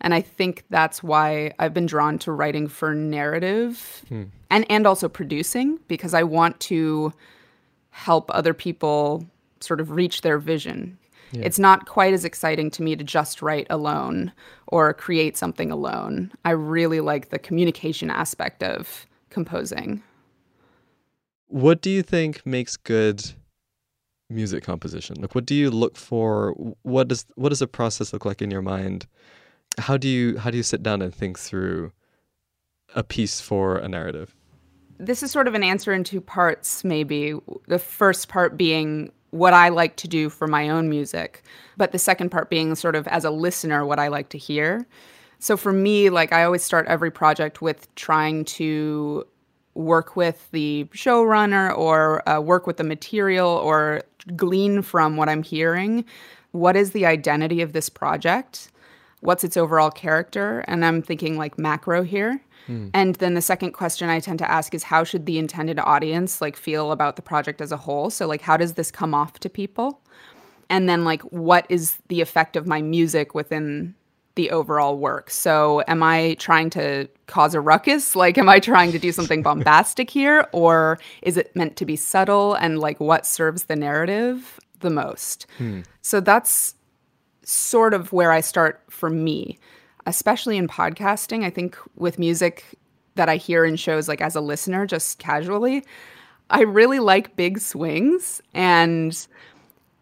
And 0.00 0.14
I 0.14 0.20
think 0.20 0.64
that's 0.70 1.02
why 1.02 1.52
I've 1.58 1.74
been 1.74 1.86
drawn 1.86 2.18
to 2.20 2.32
writing 2.32 2.68
for 2.68 2.94
narrative 2.94 4.04
hmm. 4.08 4.24
and, 4.50 4.68
and 4.70 4.86
also 4.86 5.08
producing 5.08 5.78
because 5.88 6.14
I 6.14 6.22
want 6.22 6.58
to 6.60 7.12
help 7.90 8.30
other 8.34 8.54
people 8.54 9.24
sort 9.62 9.80
of 9.80 9.90
reach 9.90 10.22
their 10.22 10.38
vision. 10.38 10.98
Yeah. 11.32 11.42
It's 11.44 11.58
not 11.58 11.86
quite 11.86 12.12
as 12.12 12.24
exciting 12.24 12.70
to 12.72 12.82
me 12.82 12.94
to 12.94 13.04
just 13.04 13.40
write 13.40 13.66
alone 13.70 14.32
or 14.66 14.92
create 14.92 15.36
something 15.36 15.70
alone. 15.70 16.30
I 16.44 16.50
really 16.50 17.00
like 17.00 17.30
the 17.30 17.38
communication 17.38 18.10
aspect 18.10 18.62
of 18.62 19.06
composing. 19.30 20.02
What 21.48 21.80
do 21.80 21.90
you 21.90 22.02
think 22.02 22.44
makes 22.44 22.76
good 22.76 23.32
music 24.28 24.64
composition? 24.64 25.20
Like 25.20 25.34
what 25.34 25.46
do 25.46 25.54
you 25.54 25.70
look 25.70 25.96
for? 25.96 26.52
What 26.82 27.08
does 27.08 27.26
what 27.34 27.48
does 27.48 27.60
the 27.60 27.66
process 27.66 28.12
look 28.12 28.24
like 28.24 28.42
in 28.42 28.50
your 28.50 28.62
mind? 28.62 29.06
How 29.78 29.96
do 29.96 30.08
you 30.08 30.38
how 30.38 30.50
do 30.50 30.56
you 30.56 30.62
sit 30.62 30.82
down 30.82 31.02
and 31.02 31.14
think 31.14 31.38
through 31.38 31.92
a 32.94 33.02
piece 33.02 33.40
for 33.40 33.76
a 33.76 33.88
narrative? 33.88 34.34
This 34.98 35.22
is 35.22 35.30
sort 35.30 35.48
of 35.48 35.54
an 35.54 35.62
answer 35.62 35.92
in 35.92 36.04
two 36.04 36.20
parts 36.20 36.84
maybe. 36.84 37.34
The 37.68 37.78
first 37.78 38.28
part 38.28 38.56
being 38.56 39.12
what 39.32 39.54
I 39.54 39.70
like 39.70 39.96
to 39.96 40.08
do 40.08 40.28
for 40.30 40.46
my 40.46 40.68
own 40.68 40.88
music, 40.88 41.42
but 41.76 41.90
the 41.90 41.98
second 41.98 42.30
part 42.30 42.48
being 42.48 42.74
sort 42.74 42.94
of 42.94 43.08
as 43.08 43.24
a 43.24 43.30
listener, 43.30 43.84
what 43.84 43.98
I 43.98 44.08
like 44.08 44.28
to 44.30 44.38
hear. 44.38 44.86
So 45.38 45.56
for 45.56 45.72
me, 45.72 46.10
like 46.10 46.32
I 46.32 46.44
always 46.44 46.62
start 46.62 46.86
every 46.86 47.10
project 47.10 47.60
with 47.60 47.92
trying 47.96 48.44
to 48.44 49.26
work 49.74 50.16
with 50.16 50.50
the 50.52 50.84
showrunner 50.92 51.76
or 51.76 52.26
uh, 52.28 52.40
work 52.40 52.66
with 52.66 52.76
the 52.76 52.84
material 52.84 53.48
or 53.48 54.02
glean 54.36 54.82
from 54.82 55.16
what 55.16 55.28
I'm 55.28 55.42
hearing. 55.42 56.04
What 56.52 56.76
is 56.76 56.92
the 56.92 57.06
identity 57.06 57.62
of 57.62 57.72
this 57.72 57.88
project? 57.88 58.70
What's 59.20 59.44
its 59.44 59.56
overall 59.56 59.90
character? 59.90 60.62
And 60.68 60.84
I'm 60.84 61.00
thinking 61.00 61.38
like 61.38 61.58
macro 61.58 62.02
here. 62.02 62.42
Mm. 62.68 62.90
And 62.94 63.14
then 63.16 63.34
the 63.34 63.42
second 63.42 63.72
question 63.72 64.08
I 64.08 64.20
tend 64.20 64.38
to 64.40 64.50
ask 64.50 64.74
is 64.74 64.82
how 64.82 65.04
should 65.04 65.26
the 65.26 65.38
intended 65.38 65.78
audience 65.78 66.40
like 66.40 66.56
feel 66.56 66.92
about 66.92 67.16
the 67.16 67.22
project 67.22 67.60
as 67.60 67.72
a 67.72 67.76
whole? 67.76 68.10
So 68.10 68.26
like 68.26 68.40
how 68.40 68.56
does 68.56 68.74
this 68.74 68.90
come 68.90 69.14
off 69.14 69.40
to 69.40 69.48
people? 69.48 70.00
And 70.68 70.88
then 70.88 71.04
like 71.04 71.22
what 71.22 71.66
is 71.68 71.96
the 72.08 72.20
effect 72.20 72.56
of 72.56 72.66
my 72.66 72.80
music 72.82 73.34
within 73.34 73.94
the 74.34 74.50
overall 74.50 74.96
work. 74.96 75.30
So, 75.30 75.82
am 75.86 76.02
I 76.02 76.36
trying 76.38 76.70
to 76.70 77.08
cause 77.26 77.54
a 77.54 77.60
ruckus? 77.60 78.16
Like, 78.22 78.38
am 78.38 78.48
I 78.48 78.60
trying 78.60 78.92
to 78.92 78.98
do 78.98 79.10
something 79.12 79.42
bombastic 79.50 80.08
here? 80.08 80.46
Or 80.52 80.98
is 81.22 81.36
it 81.36 81.54
meant 81.56 81.76
to 81.76 81.84
be 81.84 81.96
subtle 81.96 82.54
and 82.54 82.78
like 82.78 83.00
what 83.00 83.26
serves 83.26 83.64
the 83.64 83.76
narrative 83.76 84.60
the 84.80 84.90
most? 84.90 85.46
Hmm. 85.58 85.80
So, 86.00 86.20
that's 86.20 86.76
sort 87.42 87.94
of 87.94 88.12
where 88.12 88.32
I 88.32 88.40
start 88.40 88.82
for 88.88 89.10
me 89.10 89.58
especially 90.06 90.56
in 90.56 90.68
podcasting. 90.68 91.44
I 91.44 91.50
think 91.50 91.76
with 91.96 92.18
music 92.18 92.64
that 93.14 93.28
I 93.28 93.36
hear 93.36 93.64
in 93.64 93.76
shows, 93.76 94.08
like 94.08 94.20
as 94.20 94.34
a 94.34 94.40
listener, 94.40 94.86
just 94.86 95.18
casually, 95.18 95.84
I 96.50 96.62
really 96.62 96.98
like 96.98 97.36
big 97.36 97.58
swings. 97.58 98.42
And 98.54 99.26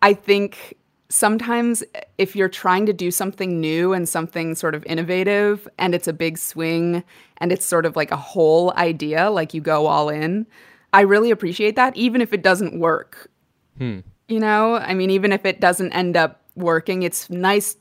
I 0.02 0.14
think 0.14 0.76
sometimes 1.08 1.82
if 2.18 2.36
you're 2.36 2.48
trying 2.48 2.86
to 2.86 2.92
do 2.92 3.10
something 3.10 3.60
new 3.60 3.92
and 3.92 4.08
something 4.08 4.54
sort 4.54 4.74
of 4.74 4.84
innovative 4.86 5.68
and 5.78 5.94
it's 5.94 6.08
a 6.08 6.12
big 6.12 6.38
swing 6.38 7.02
and 7.38 7.52
it's 7.52 7.66
sort 7.66 7.84
of 7.84 7.96
like 7.96 8.10
a 8.10 8.16
whole 8.16 8.72
idea, 8.76 9.30
like 9.30 9.52
you 9.52 9.60
go 9.60 9.86
all 9.86 10.08
in, 10.08 10.46
I 10.92 11.02
really 11.02 11.30
appreciate 11.30 11.76
that, 11.76 11.96
even 11.96 12.20
if 12.20 12.32
it 12.32 12.42
doesn't 12.42 12.78
work. 12.78 13.30
Hmm. 13.78 14.00
You 14.28 14.38
know, 14.38 14.76
I 14.76 14.94
mean, 14.94 15.10
even 15.10 15.32
if 15.32 15.44
it 15.44 15.60
doesn't 15.60 15.92
end 15.92 16.16
up 16.16 16.42
working, 16.54 17.02
it's 17.02 17.28
nice 17.28 17.76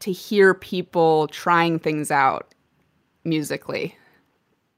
to 0.00 0.12
hear 0.12 0.54
people 0.54 1.28
trying 1.28 1.78
things 1.78 2.10
out 2.10 2.54
musically. 3.24 3.94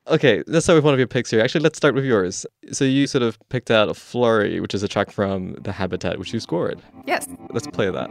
Okay, 0.09 0.43
let's 0.49 0.67
start 0.67 0.77
with 0.77 0.85
one 0.85 0.93
of 0.93 0.99
your 0.99 1.07
picks 1.07 1.31
here. 1.31 1.41
Actually, 1.41 1.61
let's 1.61 1.77
start 1.77 1.95
with 1.95 2.05
yours. 2.05 2.45
So 2.73 2.85
you 2.85 3.07
sort 3.07 3.23
of 3.23 3.39
picked 3.51 3.71
out 3.71 3.89
a 3.89 3.95
Flurry, 3.95 4.59
which 4.59 4.75
is 4.75 4.83
a 4.83 4.89
track 4.89 5.13
from 5.13 5.55
The 5.55 5.71
Habitat, 5.71 6.19
which 6.19 6.33
you 6.33 6.41
scored. 6.41 6.83
Yes. 7.07 7.29
Let's 7.51 7.69
play 7.69 7.89
that. 7.89 8.11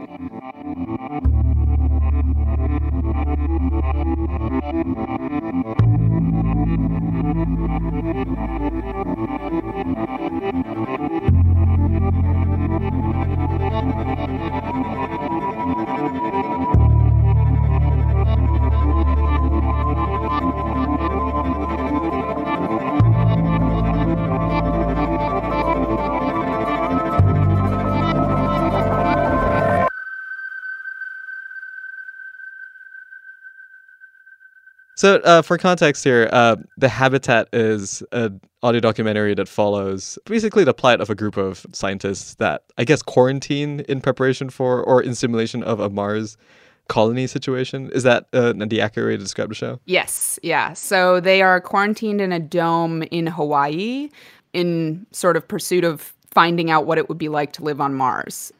So, 35.02 35.16
uh, 35.24 35.42
for 35.42 35.58
context 35.58 36.04
here, 36.04 36.30
uh, 36.32 36.54
The 36.78 36.88
Habitat 36.88 37.48
is 37.52 38.04
an 38.12 38.40
audio 38.62 38.78
documentary 38.80 39.34
that 39.34 39.48
follows 39.48 40.16
basically 40.26 40.62
the 40.62 40.74
plight 40.74 41.00
of 41.00 41.10
a 41.10 41.16
group 41.16 41.36
of 41.36 41.66
scientists 41.72 42.36
that, 42.36 42.62
I 42.78 42.84
guess, 42.84 43.02
quarantine 43.02 43.80
in 43.88 44.00
preparation 44.00 44.48
for 44.48 44.80
or 44.80 45.02
in 45.02 45.16
simulation 45.16 45.64
of 45.64 45.80
a 45.80 45.90
Mars 45.90 46.36
colony 46.86 47.26
situation. 47.26 47.90
Is 47.90 48.04
that 48.04 48.28
uh, 48.32 48.52
the 48.52 48.80
accurate 48.80 49.08
way 49.08 49.16
to 49.16 49.24
describe 49.24 49.48
the 49.48 49.56
show? 49.56 49.80
Yes. 49.86 50.38
Yeah. 50.44 50.72
So, 50.74 51.18
they 51.18 51.42
are 51.42 51.60
quarantined 51.60 52.20
in 52.20 52.30
a 52.30 52.38
dome 52.38 53.02
in 53.10 53.26
Hawaii 53.26 54.08
in 54.52 55.04
sort 55.10 55.36
of 55.36 55.48
pursuit 55.48 55.82
of 55.82 56.14
finding 56.30 56.70
out 56.70 56.86
what 56.86 56.98
it 56.98 57.08
would 57.08 57.18
be 57.18 57.28
like 57.28 57.52
to 57.54 57.64
live 57.64 57.80
on 57.80 57.92
Mars. 57.92 58.52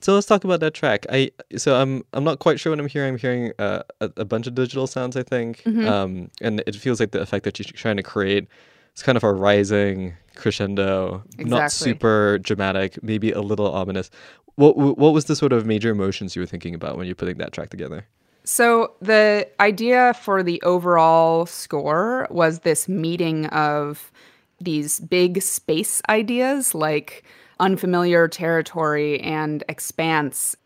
So 0.00 0.14
let's 0.14 0.26
talk 0.26 0.44
about 0.44 0.60
that 0.60 0.72
track. 0.74 1.06
I 1.10 1.30
so 1.56 1.76
I'm 1.76 2.02
I'm 2.12 2.24
not 2.24 2.38
quite 2.38 2.58
sure 2.58 2.72
what 2.72 2.80
I'm 2.80 2.88
hearing. 2.88 3.14
I'm 3.14 3.18
hearing 3.18 3.52
uh, 3.58 3.82
a, 4.00 4.10
a 4.18 4.24
bunch 4.24 4.46
of 4.46 4.54
digital 4.54 4.86
sounds, 4.86 5.16
I 5.16 5.22
think, 5.22 5.62
mm-hmm. 5.62 5.86
um, 5.86 6.30
and 6.40 6.62
it 6.66 6.74
feels 6.74 7.00
like 7.00 7.10
the 7.10 7.20
effect 7.20 7.44
that 7.44 7.58
you're 7.58 7.66
trying 7.66 7.98
to 7.98 8.02
create 8.02 8.48
is 8.96 9.02
kind 9.02 9.16
of 9.16 9.24
a 9.24 9.32
rising 9.32 10.14
crescendo, 10.36 11.22
exactly. 11.32 11.44
not 11.50 11.70
super 11.70 12.38
dramatic, 12.38 13.02
maybe 13.02 13.30
a 13.30 13.42
little 13.42 13.70
ominous. 13.70 14.10
What 14.56 14.76
what 14.76 15.12
was 15.12 15.26
the 15.26 15.36
sort 15.36 15.52
of 15.52 15.66
major 15.66 15.90
emotions 15.90 16.34
you 16.34 16.40
were 16.40 16.46
thinking 16.46 16.74
about 16.74 16.96
when 16.96 17.06
you're 17.06 17.14
putting 17.14 17.38
that 17.38 17.52
track 17.52 17.68
together? 17.68 18.06
So 18.44 18.94
the 19.00 19.46
idea 19.60 20.14
for 20.14 20.42
the 20.42 20.62
overall 20.62 21.44
score 21.44 22.26
was 22.30 22.60
this 22.60 22.88
meeting 22.88 23.46
of 23.46 24.10
these 24.60 25.00
big 25.00 25.42
space 25.42 26.00
ideas 26.08 26.74
like 26.74 27.24
unfamiliar 27.60 28.26
territory 28.26 29.20
and 29.20 29.62
expanse, 29.68 30.56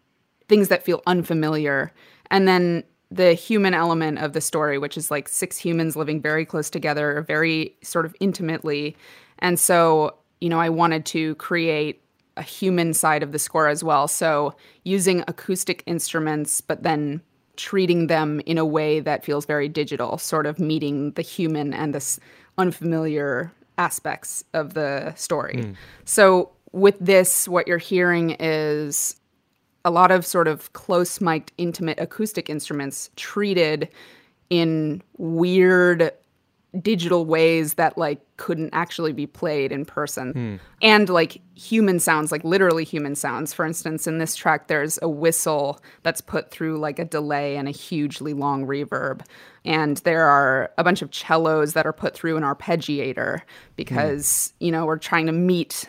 things 0.49 0.69
that 0.69 0.85
feel 0.85 1.03
unfamiliar. 1.07 1.93
And 2.31 2.49
then 2.49 2.85
the 3.11 3.35
human 3.35 3.75
element 3.75 4.19
of 4.19 4.33
the 4.33 4.41
story, 4.41 4.79
which 4.79 4.97
is 4.97 5.11
like 5.11 5.29
six 5.29 5.59
humans 5.59 5.95
living 5.97 6.21
very 6.21 6.45
close 6.45 6.71
together, 6.71 7.23
very 7.27 7.77
sort 7.83 8.07
of 8.07 8.17
intimately. 8.21 8.97
And 9.41 9.59
so, 9.61 10.17
you 10.41 10.49
know, 10.49 10.59
I 10.59 10.69
wanted 10.69 11.05
to 11.07 11.35
create 11.37 12.03
a 12.37 12.43
human 12.43 12.95
side 12.95 13.23
of 13.23 13.33
the 13.33 13.39
score 13.39 13.69
as 13.69 13.85
well. 13.85 14.09
So 14.09 14.57
using 14.83 15.23
acoustic 15.29 15.83
instruments, 15.87 16.61
but 16.61 16.83
then 16.83 17.21
treating 17.57 18.09
them 18.09 18.41
in 18.47 18.59
a 18.59 18.65
way 18.65 18.99
that 19.01 19.25
feels 19.25 19.47
very 19.47 19.69
digital, 19.69 20.19
sort 20.19 20.47
of 20.47 20.59
meeting 20.59 21.13
the 21.13 21.23
human 21.23 21.73
and 21.73 21.95
this 21.95 22.19
unfamiliar 22.59 23.53
aspects 23.79 24.43
of 24.55 24.75
the 24.75 25.13
story. 25.15 25.57
Mm. 25.59 25.77
So 26.05 26.51
with 26.75 26.99
this, 26.99 27.47
what 27.47 27.69
you're 27.69 27.79
hearing 27.79 28.37
is 28.41 29.17
a 29.85 29.91
lot 29.91 30.11
of 30.11 30.27
sort 30.27 30.49
of 30.49 30.73
close 30.73 31.21
mic'd, 31.21 31.53
intimate 31.57 32.01
acoustic 32.01 32.51
instruments 32.51 33.11
treated 33.15 33.89
in 34.51 35.01
weird 35.17 36.11
digital 36.83 37.25
ways 37.27 37.75
that 37.75 37.97
like 37.97 38.21
couldn't 38.37 38.71
actually 38.73 39.13
be 39.13 39.27
played 39.27 39.71
in 39.71 39.85
person. 39.85 40.33
Hmm. 40.33 40.57
and 40.83 41.09
like 41.09 41.41
human 41.55 42.01
sounds 42.01 42.33
like 42.33 42.43
literally 42.43 42.83
human 42.83 43.15
sounds. 43.15 43.53
For 43.53 43.65
instance 43.65 44.09
in 44.09 44.19
this 44.19 44.35
track 44.35 44.67
there's 44.67 44.99
a 45.01 45.09
whistle 45.09 45.81
that's 46.03 46.21
put 46.21 46.51
through 46.51 46.79
like 46.79 46.99
a 46.99 47.05
delay 47.05 47.57
and 47.57 47.69
a 47.69 47.71
hugely 47.71 48.33
long 48.33 48.67
reverb. 48.67 49.21
And 49.65 49.99
there 49.99 50.25
are 50.25 50.73
a 50.77 50.83
bunch 50.83 51.01
of 51.03 51.15
cellos 51.15 51.75
that 51.75 51.87
are 51.87 51.93
put 51.93 52.15
through 52.15 52.37
an 52.37 52.43
arpeggiator 52.43 53.43
because 53.77 54.53
you 54.59 54.73
know 54.73 54.85
we're 54.85 54.99
trying 54.99 55.27
to 55.27 55.33
meet 55.33 55.89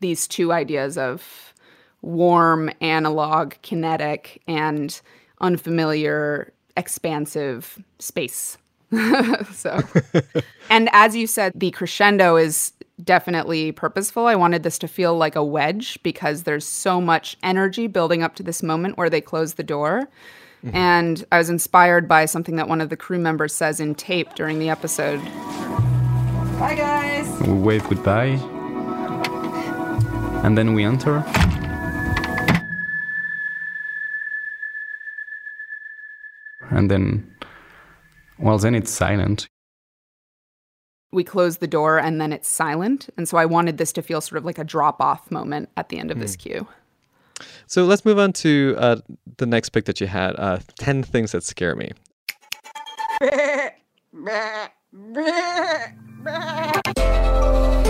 these 0.00 0.26
two 0.26 0.52
ideas 0.52 0.98
of 0.98 1.54
warm 2.02 2.70
analog 2.80 3.54
kinetic 3.62 4.42
and 4.46 5.00
unfamiliar 5.40 6.52
expansive 6.76 7.82
space. 7.98 8.56
So 9.52 9.80
and 10.70 10.88
as 10.92 11.14
you 11.14 11.28
said 11.28 11.52
the 11.54 11.70
crescendo 11.70 12.36
is 12.36 12.72
definitely 13.04 13.72
purposeful. 13.72 14.26
I 14.26 14.34
wanted 14.34 14.62
this 14.62 14.78
to 14.80 14.88
feel 14.88 15.16
like 15.16 15.36
a 15.36 15.44
wedge 15.44 16.02
because 16.02 16.42
there's 16.42 16.66
so 16.66 17.00
much 17.00 17.36
energy 17.42 17.86
building 17.86 18.22
up 18.22 18.34
to 18.36 18.42
this 18.42 18.62
moment 18.62 18.96
where 18.96 19.10
they 19.10 19.20
close 19.20 19.54
the 19.54 19.62
door. 19.62 20.08
Mm-hmm. 20.64 20.76
And 20.76 21.24
i 21.32 21.38
was 21.38 21.48
inspired 21.48 22.06
by 22.06 22.26
something 22.26 22.56
that 22.56 22.68
one 22.68 22.80
of 22.80 22.90
the 22.90 22.96
crew 22.96 23.18
members 23.18 23.54
says 23.54 23.80
in 23.80 23.94
tape 23.94 24.34
during 24.34 24.58
the 24.58 24.68
episode. 24.68 25.22
Bye 26.58 26.74
guys. 26.76 27.40
We'll 27.40 27.56
wave 27.56 27.88
goodbye. 27.88 28.38
And 30.42 30.56
then 30.56 30.74
we 30.74 30.84
enter. 30.84 31.22
And 36.70 36.90
then, 36.90 37.34
well, 38.38 38.58
then 38.58 38.74
it's 38.74 38.90
silent. 38.90 39.48
we 41.12 41.24
close 41.24 41.56
the 41.58 41.66
door 41.66 41.98
and 41.98 42.20
then 42.20 42.32
it's 42.32 42.48
silent. 42.48 43.08
And 43.16 43.28
so 43.28 43.36
I 43.36 43.44
wanted 43.44 43.78
this 43.78 43.92
to 43.94 44.02
feel 44.02 44.20
sort 44.20 44.38
of 44.38 44.44
like 44.44 44.58
a 44.58 44.64
drop 44.64 45.00
off 45.00 45.30
moment 45.30 45.68
at 45.76 45.88
the 45.88 45.98
end 45.98 46.10
of 46.12 46.20
this 46.20 46.36
cue. 46.36 46.68
So 47.66 47.84
let's 47.84 48.04
move 48.04 48.18
on 48.18 48.32
to 48.34 48.76
uh, 48.78 48.96
the 49.38 49.46
next 49.46 49.70
pick 49.70 49.86
that 49.86 50.00
you 50.00 50.06
had 50.06 50.36
uh, 50.38 50.60
10 50.78 51.02
Things 51.02 51.32
That 51.32 51.42
Scare 51.42 51.74
Me. 51.74 51.90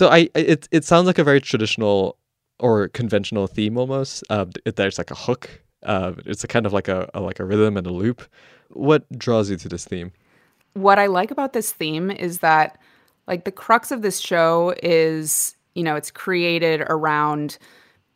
So 0.00 0.08
I 0.08 0.30
it 0.34 0.66
it 0.70 0.86
sounds 0.86 1.06
like 1.06 1.18
a 1.18 1.24
very 1.24 1.42
traditional 1.42 2.16
or 2.58 2.88
conventional 2.88 3.46
theme 3.46 3.76
almost. 3.76 4.24
Uh, 4.30 4.46
it, 4.64 4.76
there's 4.76 4.96
like 4.96 5.10
a 5.10 5.14
hook. 5.14 5.62
Uh, 5.82 6.14
it's 6.24 6.42
a 6.42 6.48
kind 6.48 6.64
of 6.64 6.72
like 6.72 6.88
a, 6.88 7.10
a 7.12 7.20
like 7.20 7.38
a 7.38 7.44
rhythm 7.44 7.76
and 7.76 7.86
a 7.86 7.90
loop. 7.90 8.22
What 8.70 9.04
draws 9.18 9.50
you 9.50 9.58
to 9.58 9.68
this 9.68 9.84
theme? 9.84 10.12
What 10.72 10.98
I 10.98 11.04
like 11.04 11.30
about 11.30 11.52
this 11.52 11.70
theme 11.70 12.10
is 12.10 12.38
that, 12.38 12.78
like, 13.26 13.44
the 13.44 13.52
crux 13.52 13.90
of 13.90 14.00
this 14.00 14.20
show 14.20 14.74
is, 14.82 15.54
you 15.74 15.82
know, 15.82 15.96
it's 15.96 16.10
created 16.10 16.80
around 16.88 17.58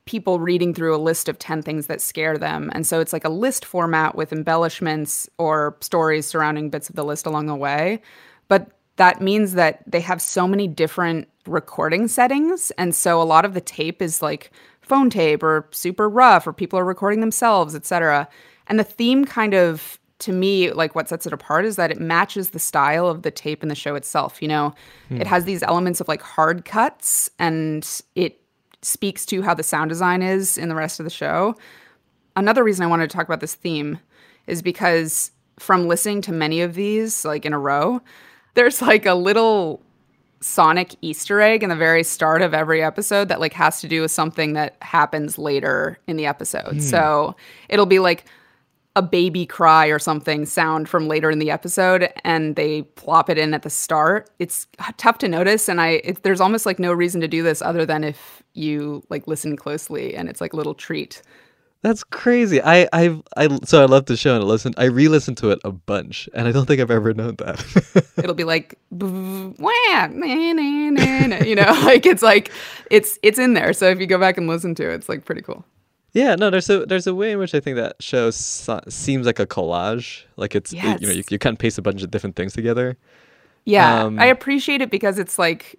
people 0.06 0.40
reading 0.40 0.72
through 0.72 0.96
a 0.96 1.04
list 1.10 1.28
of 1.28 1.38
10 1.38 1.60
things 1.60 1.86
that 1.88 2.00
scare 2.00 2.38
them. 2.38 2.70
And 2.72 2.86
so 2.86 2.98
it's 2.98 3.12
like 3.12 3.26
a 3.26 3.28
list 3.28 3.62
format 3.62 4.14
with 4.14 4.32
embellishments 4.32 5.28
or 5.36 5.76
stories 5.82 6.24
surrounding 6.24 6.70
bits 6.70 6.88
of 6.88 6.96
the 6.96 7.04
list 7.04 7.26
along 7.26 7.44
the 7.44 7.54
way. 7.54 8.00
But 8.48 8.70
that 8.96 9.20
means 9.20 9.54
that 9.54 9.82
they 9.86 10.00
have 10.00 10.22
so 10.22 10.46
many 10.46 10.68
different 10.68 11.28
recording 11.46 12.08
settings. 12.08 12.70
And 12.72 12.94
so 12.94 13.20
a 13.20 13.24
lot 13.24 13.44
of 13.44 13.54
the 13.54 13.60
tape 13.60 14.00
is 14.00 14.22
like 14.22 14.50
phone 14.82 15.10
tape 15.10 15.42
or 15.42 15.68
super 15.72 16.08
rough 16.08 16.46
or 16.46 16.52
people 16.52 16.78
are 16.78 16.84
recording 16.84 17.20
themselves, 17.20 17.74
etc. 17.74 18.28
And 18.66 18.78
the 18.78 18.84
theme 18.84 19.24
kind 19.24 19.54
of 19.54 19.98
to 20.20 20.32
me 20.32 20.70
like 20.70 20.94
what 20.94 21.08
sets 21.08 21.26
it 21.26 21.32
apart 21.32 21.64
is 21.64 21.76
that 21.76 21.90
it 21.90 22.00
matches 22.00 22.50
the 22.50 22.58
style 22.58 23.08
of 23.08 23.22
the 23.22 23.30
tape 23.30 23.62
in 23.62 23.68
the 23.68 23.74
show 23.74 23.94
itself, 23.94 24.40
you 24.40 24.48
know. 24.48 24.72
Hmm. 25.08 25.20
It 25.20 25.26
has 25.26 25.44
these 25.44 25.62
elements 25.62 26.00
of 26.00 26.08
like 26.08 26.22
hard 26.22 26.64
cuts 26.64 27.28
and 27.38 27.86
it 28.14 28.40
speaks 28.82 29.26
to 29.26 29.42
how 29.42 29.54
the 29.54 29.62
sound 29.62 29.88
design 29.88 30.22
is 30.22 30.56
in 30.56 30.68
the 30.68 30.74
rest 30.74 31.00
of 31.00 31.04
the 31.04 31.10
show. 31.10 31.56
Another 32.36 32.62
reason 32.62 32.84
I 32.84 32.88
wanted 32.88 33.10
to 33.10 33.16
talk 33.16 33.26
about 33.26 33.40
this 33.40 33.54
theme 33.54 33.98
is 34.46 34.62
because 34.62 35.30
from 35.58 35.88
listening 35.88 36.20
to 36.22 36.32
many 36.32 36.60
of 36.60 36.74
these 36.74 37.24
like 37.24 37.44
in 37.44 37.52
a 37.52 37.58
row, 37.58 38.00
there's 38.54 38.80
like 38.80 39.06
a 39.06 39.14
little 39.14 39.82
sonic 40.40 40.94
easter 41.00 41.40
egg 41.40 41.62
in 41.62 41.70
the 41.70 41.76
very 41.76 42.02
start 42.02 42.42
of 42.42 42.52
every 42.52 42.82
episode 42.82 43.28
that 43.28 43.40
like 43.40 43.54
has 43.54 43.80
to 43.80 43.88
do 43.88 44.02
with 44.02 44.10
something 44.10 44.52
that 44.52 44.76
happens 44.82 45.38
later 45.38 45.98
in 46.06 46.16
the 46.16 46.26
episode. 46.26 46.74
Hmm. 46.74 46.80
So 46.80 47.36
it'll 47.68 47.86
be 47.86 47.98
like 47.98 48.26
a 48.96 49.02
baby 49.02 49.44
cry 49.44 49.86
or 49.86 49.98
something 49.98 50.46
sound 50.46 50.88
from 50.88 51.08
later 51.08 51.30
in 51.30 51.40
the 51.40 51.50
episode 51.50 52.12
and 52.22 52.54
they 52.54 52.82
plop 52.82 53.28
it 53.28 53.38
in 53.38 53.54
at 53.54 53.62
the 53.62 53.70
start. 53.70 54.30
It's 54.38 54.66
tough 54.98 55.18
to 55.18 55.28
notice 55.28 55.68
and 55.68 55.80
I 55.80 56.02
it, 56.04 56.22
there's 56.22 56.40
almost 56.40 56.66
like 56.66 56.78
no 56.78 56.92
reason 56.92 57.20
to 57.22 57.28
do 57.28 57.42
this 57.42 57.60
other 57.60 57.84
than 57.84 58.04
if 58.04 58.42
you 58.52 59.02
like 59.08 59.26
listen 59.26 59.56
closely 59.56 60.14
and 60.14 60.28
it's 60.28 60.40
like 60.40 60.52
a 60.52 60.56
little 60.56 60.74
treat. 60.74 61.22
That's 61.84 62.02
crazy. 62.02 62.62
I 62.62 62.88
I 62.94 63.20
I 63.36 63.58
so 63.64 63.82
I 63.82 63.84
love 63.84 64.06
the 64.06 64.16
show 64.16 64.34
and 64.34 64.42
I 64.42 64.46
listened. 64.46 64.74
I 64.78 64.86
re-listened 64.86 65.36
to 65.38 65.50
it 65.50 65.60
a 65.64 65.70
bunch, 65.70 66.30
and 66.32 66.48
I 66.48 66.52
don't 66.52 66.64
think 66.64 66.80
I've 66.80 66.90
ever 66.90 67.12
known 67.12 67.36
that. 67.36 67.60
It'll 68.16 68.34
be 68.34 68.44
like 68.44 68.78
"Boo, 68.90 69.54
wah, 69.58 70.06
na, 70.10 70.52
na, 70.54 70.90
na, 70.90 71.26
na," 71.26 71.36
you 71.44 71.54
know, 71.54 71.70
like 71.84 72.06
it's 72.06 72.22
like 72.22 72.50
it's 72.90 73.18
it's 73.22 73.38
in 73.38 73.52
there. 73.52 73.74
So 73.74 73.86
if 73.90 74.00
you 74.00 74.06
go 74.06 74.18
back 74.18 74.38
and 74.38 74.48
listen 74.48 74.74
to 74.76 74.90
it, 74.90 74.94
it's 74.94 75.10
like 75.10 75.26
pretty 75.26 75.42
cool. 75.42 75.62
yeah, 76.14 76.36
no, 76.36 76.48
there's 76.48 76.70
a 76.70 76.86
there's 76.86 77.06
a 77.06 77.14
way 77.14 77.32
in 77.32 77.38
which 77.38 77.54
I 77.54 77.60
think 77.60 77.76
that 77.76 77.96
show 78.00 78.30
so- 78.30 78.80
seems 78.88 79.26
like 79.26 79.38
a 79.38 79.46
collage. 79.46 80.24
Like 80.36 80.54
it's 80.54 80.72
it- 80.72 81.00
you 81.02 81.06
know 81.06 81.12
you, 81.12 81.22
you 81.28 81.38
cut 81.38 81.50
and 81.50 81.58
paste 81.58 81.76
a 81.76 81.82
bunch 81.82 82.02
of 82.02 82.10
different 82.10 82.34
things 82.34 82.54
together. 82.54 82.96
Yeah, 83.66 84.04
Um, 84.04 84.18
I 84.18 84.24
appreciate 84.26 84.80
it 84.80 84.90
because 84.90 85.18
it's 85.18 85.38
like 85.38 85.78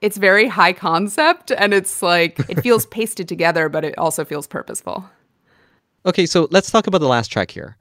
it's 0.00 0.16
very 0.16 0.48
high 0.48 0.72
concept 0.72 1.52
and 1.52 1.72
it's 1.72 2.02
like 2.02 2.40
it 2.50 2.60
feels 2.60 2.86
pasted 2.98 3.28
together, 3.28 3.68
but 3.68 3.84
it 3.84 3.96
also 3.98 4.24
feels 4.24 4.48
purposeful. 4.48 5.08
Okay, 6.06 6.26
so 6.26 6.46
let's 6.50 6.70
talk 6.70 6.86
about 6.86 7.00
the 7.00 7.08
last 7.08 7.28
track 7.28 7.50
here. 7.50 7.76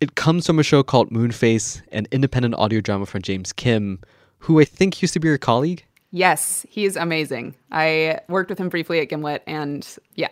It 0.00 0.14
comes 0.14 0.46
from 0.46 0.58
a 0.58 0.62
show 0.62 0.82
called 0.82 1.10
Moonface, 1.10 1.82
an 1.90 2.06
independent 2.12 2.54
audio 2.54 2.80
drama 2.80 3.06
from 3.06 3.22
James 3.22 3.52
Kim, 3.52 4.00
who 4.38 4.60
I 4.60 4.64
think 4.64 5.02
used 5.02 5.14
to 5.14 5.20
be 5.20 5.26
your 5.26 5.38
colleague. 5.38 5.84
Yes, 6.12 6.64
he's 6.68 6.96
amazing. 6.96 7.56
I 7.72 8.20
worked 8.28 8.50
with 8.50 8.58
him 8.58 8.68
briefly 8.68 9.00
at 9.00 9.08
Gimlet, 9.08 9.42
and 9.46 9.86
yeah, 10.14 10.28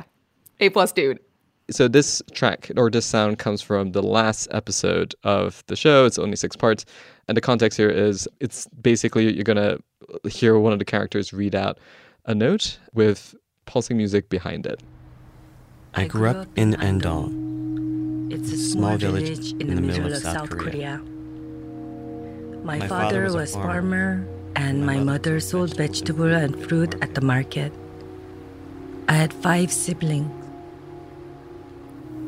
a 0.60 0.68
plus 0.68 0.92
dude. 0.92 1.18
So 1.70 1.88
this 1.88 2.22
track 2.32 2.70
or 2.76 2.88
this 2.88 3.06
sound 3.06 3.38
comes 3.38 3.60
from 3.60 3.92
the 3.92 4.02
last 4.02 4.46
episode 4.52 5.14
of 5.24 5.64
the 5.66 5.76
show. 5.76 6.04
It's 6.04 6.18
only 6.18 6.36
six 6.36 6.54
parts, 6.54 6.84
and 7.26 7.36
the 7.36 7.40
context 7.40 7.76
here 7.76 7.90
is 7.90 8.28
it's 8.40 8.68
basically 8.80 9.34
you're 9.34 9.44
gonna 9.44 9.78
hear 10.28 10.58
one 10.58 10.72
of 10.72 10.78
the 10.78 10.84
characters 10.84 11.32
read 11.32 11.54
out 11.54 11.78
a 12.26 12.34
note 12.34 12.78
with 12.92 13.34
pulsing 13.66 13.96
music 13.96 14.28
behind 14.28 14.66
it. 14.66 14.80
I 15.96 16.06
grew 16.08 16.26
up 16.26 16.48
in 16.56 16.74
Andong, 16.82 18.28
It's 18.32 18.50
a 18.52 18.56
small 18.56 18.96
village 18.96 19.52
in 19.60 19.74
the 19.74 19.80
middle 19.80 20.12
of 20.12 20.18
South 20.18 20.50
Korea. 20.50 21.00
My, 22.64 22.80
father, 22.88 23.22
was 23.30 23.34
a 23.36 23.46
farmer, 23.46 23.72
farmer, 23.72 24.28
and 24.56 24.84
my 24.84 24.98
mother 24.98 25.38
sold 25.38 25.76
vegetable 25.76 26.34
and 26.34 26.60
fruit 26.66 26.96
at 27.00 27.14
the 27.14 27.20
market. 27.20 27.72
I 29.08 29.12
had 29.12 29.32
five 29.32 29.70
siblings. 29.70 30.32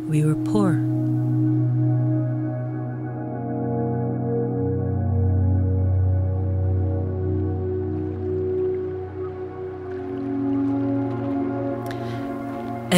We 0.07 0.25
were 0.25 0.37
poor. 0.37 0.96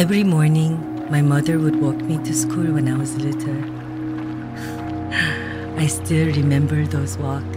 Every 0.09 0.23
morning, 0.23 1.05
my 1.11 1.21
mother 1.21 1.59
would 1.59 1.79
walk 1.79 1.97
me 1.97 2.17
to 2.25 2.33
school 2.33 2.73
when 2.73 2.87
I 2.87 2.97
was 2.97 3.15
little. 3.17 3.61
I 5.77 5.85
still 5.85 6.33
remember 6.33 6.83
those 6.87 7.15
walks. 7.15 7.55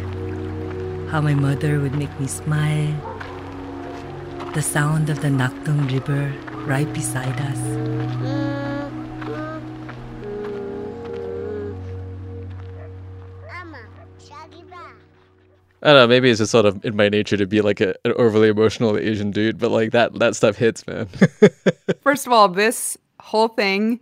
How 1.11 1.23
my 1.23 1.33
mother 1.33 1.81
would 1.81 1.95
make 1.95 2.12
me 2.21 2.27
smile. 2.27 2.93
The 4.53 4.61
sound 4.61 5.09
of 5.09 5.23
the 5.23 5.29
Nakdong 5.29 5.91
River 5.91 6.31
right 6.69 6.93
beside 6.93 7.41
us. 7.41 8.41
I 15.83 15.88
don't 15.88 15.97
know. 15.97 16.07
Maybe 16.07 16.31
it's 16.31 16.38
just 16.38 16.53
sort 16.53 16.64
of 16.64 16.85
in 16.85 16.95
my 16.95 17.09
nature 17.09 17.37
to 17.37 17.47
be 17.47 17.61
like 17.61 17.81
a, 17.81 17.95
an 18.05 18.12
overly 18.16 18.49
emotional 18.49 18.97
Asian 18.97 19.33
dude, 19.33 19.59
but 19.59 19.71
like 19.71 19.90
that 19.90 20.14
that 20.21 20.37
stuff 20.37 20.57
hits, 20.57 20.87
man. 20.87 21.09
First 22.03 22.27
of 22.27 22.33
all, 22.33 22.49
this 22.49 22.97
whole 23.21 23.49
thing 23.49 24.01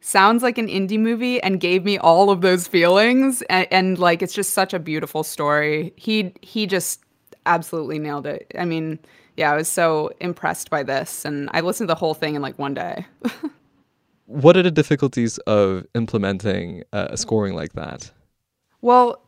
sounds 0.00 0.42
like 0.42 0.58
an 0.58 0.66
indie 0.66 0.98
movie 0.98 1.40
and 1.42 1.60
gave 1.60 1.84
me 1.84 1.98
all 1.98 2.30
of 2.30 2.40
those 2.40 2.66
feelings, 2.66 3.42
and, 3.42 3.68
and 3.70 3.98
like 3.98 4.22
it's 4.22 4.34
just 4.34 4.54
such 4.54 4.74
a 4.74 4.80
beautiful 4.80 5.22
story. 5.22 5.92
He 5.96 6.34
he 6.42 6.66
just 6.66 7.04
absolutely 7.46 8.00
nailed 8.00 8.26
it. 8.26 8.50
I 8.58 8.64
mean, 8.64 8.98
yeah, 9.36 9.52
I 9.52 9.56
was 9.56 9.68
so 9.68 10.10
impressed 10.20 10.68
by 10.68 10.82
this, 10.82 11.24
and 11.24 11.48
I 11.52 11.60
listened 11.60 11.88
to 11.88 11.94
the 11.94 11.98
whole 11.98 12.14
thing 12.14 12.34
in 12.34 12.42
like 12.42 12.58
one 12.58 12.74
day. 12.74 13.06
what 14.26 14.56
are 14.56 14.62
the 14.64 14.70
difficulties 14.72 15.38
of 15.38 15.86
implementing 15.94 16.82
a 16.92 17.16
scoring 17.16 17.54
like 17.54 17.74
that? 17.74 18.10
Well, 18.80 19.22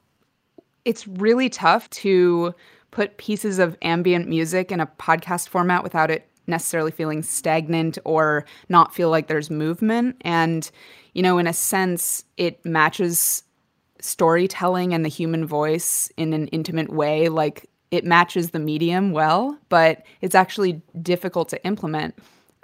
it's 0.85 1.07
really 1.07 1.49
tough 1.49 1.89
to 1.91 2.55
put 2.91 3.17
pieces 3.17 3.59
of 3.59 3.77
ambient 3.83 4.29
music 4.29 4.71
in 4.71 4.81
a 4.81 4.87
podcast 4.87 5.49
format 5.49 5.83
without 5.83 6.11
it 6.11 6.29
necessarily 6.47 6.91
feeling 6.91 7.23
stagnant 7.23 7.99
or 8.05 8.45
not 8.69 8.95
feel 8.95 9.11
like 9.11 9.29
there's 9.29 9.51
movement. 9.51 10.17
And, 10.23 10.71
you 11.15 11.23
know, 11.23 11.39
in 11.39 11.47
a 11.47 11.53
sense, 11.53 12.25
it 12.37 12.65
matches 12.65 13.45
storytelling 14.01 14.93
and 14.93 15.05
the 15.05 15.09
human 15.09 15.47
voice 15.47 16.11
in 16.17 16.33
an 16.33 16.49
intimate 16.49 16.93
way. 16.93 17.29
Like 17.29 17.71
it 17.91 18.05
matches 18.05 18.51
the 18.51 18.59
medium 18.59 19.13
well, 19.13 19.57
but 19.69 20.05
it's 20.21 20.35
actually 20.35 20.83
difficult 21.01 21.49
to 21.51 21.65
implement. 21.65 22.19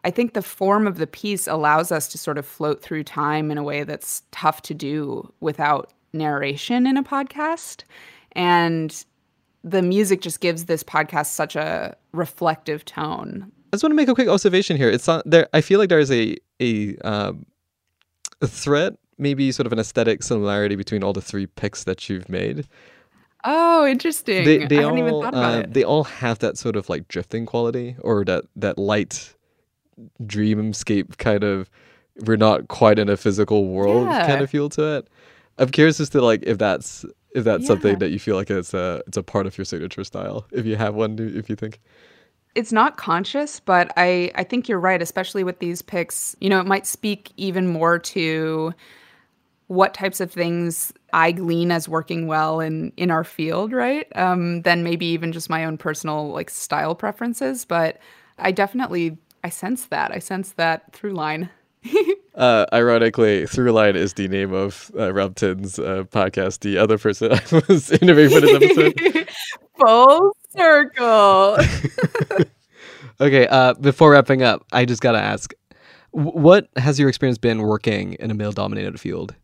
I 0.05 0.11
think 0.11 0.35
the 0.35 0.43
form 0.43 0.87
of 0.87 0.99
the 0.99 1.07
piece 1.07 1.47
allows 1.47 1.93
us 1.93 2.09
to 2.09 2.19
sort 2.19 2.39
of 2.39 2.47
float 2.47 2.83
through 2.83 3.05
time 3.05 3.51
in 3.51 3.59
a 3.59 3.63
way 3.63 3.85
that's 3.85 4.23
tough 4.31 4.63
to 4.63 4.75
do 4.75 5.33
without 5.41 5.93
narration 6.13 6.87
in 6.87 6.97
a 6.97 7.03
podcast. 7.03 7.85
And 8.33 9.05
the 9.65 9.83
music 9.83 10.21
just 10.21 10.41
gives 10.41 10.67
this 10.67 10.83
podcast 10.83 11.27
such 11.27 11.57
a 11.57 11.97
reflective 12.13 12.85
tone. 12.85 13.51
I 13.73 13.77
just 13.77 13.83
want 13.83 13.91
to 13.91 13.97
make 13.97 14.09
a 14.09 14.15
quick 14.15 14.29
observation 14.29 14.77
here. 14.77 14.89
It's 14.89 15.07
not 15.07 15.23
there. 15.29 15.49
I 15.53 15.61
feel 15.61 15.79
like 15.79 15.89
there 15.89 15.99
is 15.99 16.11
a 16.11 16.37
a 16.61 16.97
um, 16.99 17.45
a 18.41 18.47
threat, 18.47 18.95
maybe 19.19 19.51
sort 19.53 19.67
of 19.67 19.73
an 19.73 19.79
aesthetic 19.79 20.23
similarity 20.23 20.77
between 20.77 21.03
all 21.05 21.13
the 21.13 21.21
three 21.21 21.47
picks 21.47 21.85
that 21.85 22.09
you've 22.09 22.29
made. 22.29 22.67
Oh, 23.45 23.87
interesting. 23.87 24.45
They, 24.45 24.67
they 24.67 24.79
I 24.79 24.85
all 24.85 24.97
even 24.99 25.11
thought 25.11 25.29
about 25.29 25.55
uh, 25.55 25.59
it. 25.61 25.75
they 25.75 25.85
all 25.85 26.05
have 26.05 26.39
that 26.41 26.57
sort 26.59 26.77
of 26.77 26.89
like 26.89 27.09
drifting 27.09 27.45
quality 27.47 27.97
or 28.01 28.25
that 28.25 28.45
that 28.57 28.79
light 28.79 29.35
dreamscape 30.23 31.19
kind 31.19 31.45
of. 31.45 31.69
We're 32.25 32.37
not 32.37 32.67
quite 32.67 32.99
in 32.99 33.09
a 33.09 33.17
physical 33.17 33.69
world 33.69 34.09
Yeah. 34.09 34.27
kind 34.27 34.41
of 34.43 34.51
feel 34.51 34.69
to 34.71 34.97
it. 34.97 35.09
I'm 35.59 35.69
curious 35.71 36.01
as 36.01 36.11
to 36.11 36.21
like 36.23 36.43
if 36.45 36.59
that's 36.59 37.05
if 37.35 37.45
that's 37.45 37.65
Yeah. 37.65 37.67
something 37.67 37.99
that 37.99 38.11
you 38.11 38.19
feel 38.19 38.37
like 38.37 38.51
it's 38.51 38.75
a 38.75 39.03
it's 39.07 39.17
a 39.17 39.23
part 39.23 39.47
of 39.47 39.59
your 39.59 39.65
signature 39.65 40.05
style. 40.05 40.47
If 40.53 40.67
you 40.67 40.77
have 40.77 40.95
one, 40.95 41.19
if 41.19 41.49
you 41.51 41.57
think. 41.57 41.81
it's 42.55 42.73
not 42.73 42.97
conscious, 42.97 43.61
but 43.61 43.93
I, 43.97 44.33
I 44.35 44.45
think 44.45 44.69
you're 44.69 44.81
right, 44.81 45.01
especially 45.03 45.45
with 45.45 45.61
these 45.61 45.83
picks. 45.83 46.35
You 46.41 46.49
know, 46.51 46.61
it 46.61 46.67
might 46.67 46.87
speak 46.87 47.31
even 47.37 47.69
more 47.69 47.99
to 48.01 48.75
what 49.69 49.95
types 49.95 50.21
of 50.21 50.33
things 50.33 50.93
I 51.13 51.33
glean 51.33 51.71
as 51.73 51.89
working 51.89 52.27
well 52.27 52.61
in 52.61 52.93
in 52.97 53.11
our 53.11 53.25
field, 53.25 53.73
right? 53.73 54.07
Um, 54.17 54.63
than 54.63 54.83
maybe 54.83 55.07
even 55.07 55.33
just 55.33 55.51
my 55.51 55.65
own 55.65 55.79
personal 55.79 56.31
like 56.33 56.51
style 56.51 56.95
preferences. 56.95 57.65
But 57.65 57.99
I 58.39 58.53
definitely 58.53 59.19
I 59.45 59.51
sense 59.51 59.87
that. 59.87 60.13
I 60.13 60.19
sense 60.21 60.53
that 60.53 60.93
through 60.93 61.13
line. 61.15 61.51
Uh, 62.39 62.65
ironically, 62.73 63.43
Throughline 63.43 63.97
is 63.97 64.13
the 64.13 64.29
name 64.29 64.53
of 64.53 64.93
uh, 64.97 65.13
Ramtin's 65.13 65.77
uh, 65.77 66.05
podcast. 66.05 66.61
The 66.61 66.79
other 66.79 66.97
person 66.97 67.33
I 67.33 67.63
was 67.67 67.91
interviewing 67.91 68.31
for 68.31 68.41
this 68.41 68.79
episode. 68.79 69.29
Full 69.81 70.37
circle. 70.57 71.59
Okay, 73.21 73.49
uh, 73.49 73.75
before 73.75 74.13
wrapping 74.13 74.43
up, 74.43 74.65
I 74.73 74.85
just 74.85 75.03
gotta 75.03 75.19
ask, 75.19 75.53
what 76.13 76.69
has 76.77 76.99
your 76.99 77.09
experience 77.09 77.39
been 77.39 77.63
working 77.63 78.13
in 78.15 78.31
a 78.31 78.35
male-dominated 78.35 79.01
field? 79.01 79.35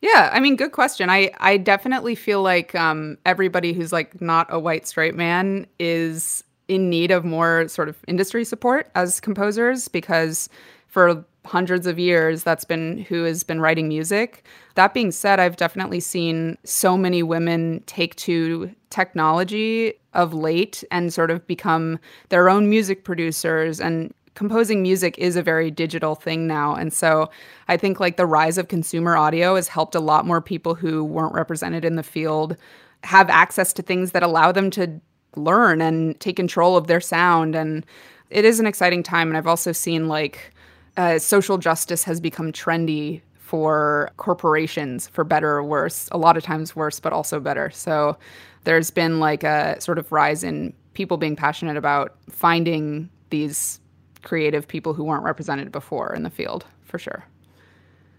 Yeah, 0.00 0.30
I 0.32 0.40
mean, 0.40 0.56
good 0.56 0.72
question. 0.72 1.10
I 1.10 1.30
I 1.38 1.58
definitely 1.58 2.14
feel 2.14 2.42
like 2.42 2.74
um, 2.74 3.18
everybody 3.26 3.72
who's 3.72 3.92
like 3.92 4.20
not 4.20 4.46
a 4.48 4.58
white 4.58 4.86
straight 4.86 5.14
man 5.14 5.66
is 5.78 6.42
in 6.68 6.88
need 6.88 7.10
of 7.10 7.24
more 7.24 7.68
sort 7.68 7.88
of 7.88 7.96
industry 8.08 8.44
support 8.44 8.90
as 8.94 9.20
composers 9.20 9.88
because 9.88 10.48
for 10.86 11.24
hundreds 11.44 11.86
of 11.86 11.98
years 11.98 12.44
that's 12.44 12.64
been 12.64 12.98
who 13.08 13.24
has 13.24 13.42
been 13.42 13.60
writing 13.60 13.88
music. 13.88 14.44
That 14.76 14.94
being 14.94 15.10
said, 15.10 15.40
I've 15.40 15.56
definitely 15.56 16.00
seen 16.00 16.56
so 16.64 16.96
many 16.96 17.22
women 17.22 17.82
take 17.86 18.14
to 18.16 18.72
technology 18.90 19.94
of 20.14 20.32
late 20.34 20.84
and 20.90 21.12
sort 21.12 21.30
of 21.30 21.46
become 21.46 21.98
their 22.28 22.48
own 22.48 22.70
music 22.70 23.04
producers 23.04 23.80
and 23.80 24.14
composing 24.34 24.82
music 24.82 25.18
is 25.18 25.36
a 25.36 25.42
very 25.42 25.70
digital 25.70 26.14
thing 26.14 26.46
now. 26.46 26.74
And 26.74 26.92
so 26.92 27.30
I 27.68 27.76
think 27.76 28.00
like 28.00 28.16
the 28.16 28.26
rise 28.26 28.56
of 28.56 28.68
consumer 28.68 29.16
audio 29.16 29.56
has 29.56 29.68
helped 29.68 29.94
a 29.94 30.00
lot 30.00 30.26
more 30.26 30.40
people 30.40 30.74
who 30.74 31.04
weren't 31.04 31.34
represented 31.34 31.84
in 31.84 31.96
the 31.96 32.02
field 32.02 32.56
have 33.04 33.28
access 33.28 33.72
to 33.74 33.82
things 33.82 34.12
that 34.12 34.22
allow 34.22 34.52
them 34.52 34.70
to 34.70 35.00
learn 35.36 35.80
and 35.80 36.18
take 36.20 36.36
control 36.36 36.76
of 36.76 36.86
their 36.86 37.00
sound. 37.00 37.54
And 37.54 37.84
it 38.30 38.44
is 38.44 38.60
an 38.60 38.66
exciting 38.66 39.02
time. 39.02 39.28
And 39.28 39.36
I've 39.36 39.46
also 39.46 39.72
seen 39.72 40.08
like 40.08 40.52
uh, 40.96 41.18
social 41.18 41.58
justice 41.58 42.04
has 42.04 42.20
become 42.20 42.52
trendy 42.52 43.22
for 43.38 44.10
corporations 44.16 45.08
for 45.08 45.24
better 45.24 45.50
or 45.50 45.62
worse 45.62 46.08
a 46.12 46.16
lot 46.16 46.36
of 46.36 46.42
times 46.42 46.74
worse 46.74 47.00
but 47.00 47.12
also 47.12 47.38
better. 47.38 47.70
So 47.70 48.16
there's 48.64 48.90
been 48.90 49.20
like 49.20 49.44
a 49.44 49.80
sort 49.80 49.98
of 49.98 50.10
rise 50.10 50.42
in 50.42 50.72
people 50.94 51.16
being 51.16 51.36
passionate 51.36 51.76
about 51.76 52.16
finding 52.30 53.10
these 53.30 53.80
creative 54.22 54.66
people 54.66 54.94
who 54.94 55.04
weren't 55.04 55.24
represented 55.24 55.72
before 55.72 56.14
in 56.14 56.22
the 56.22 56.30
field 56.30 56.64
for 56.84 56.98
sure. 56.98 57.24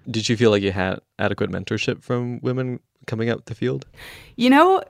Did 0.10 0.28
you 0.28 0.36
feel 0.36 0.52
like 0.52 0.62
you 0.62 0.72
had 0.72 1.00
adequate 1.18 1.50
mentorship 1.50 2.04
from 2.04 2.40
women 2.42 2.80
coming 3.08 3.30
up 3.30 3.46
the 3.46 3.56
field? 3.56 3.88
You 4.36 4.50
know, 4.50 4.84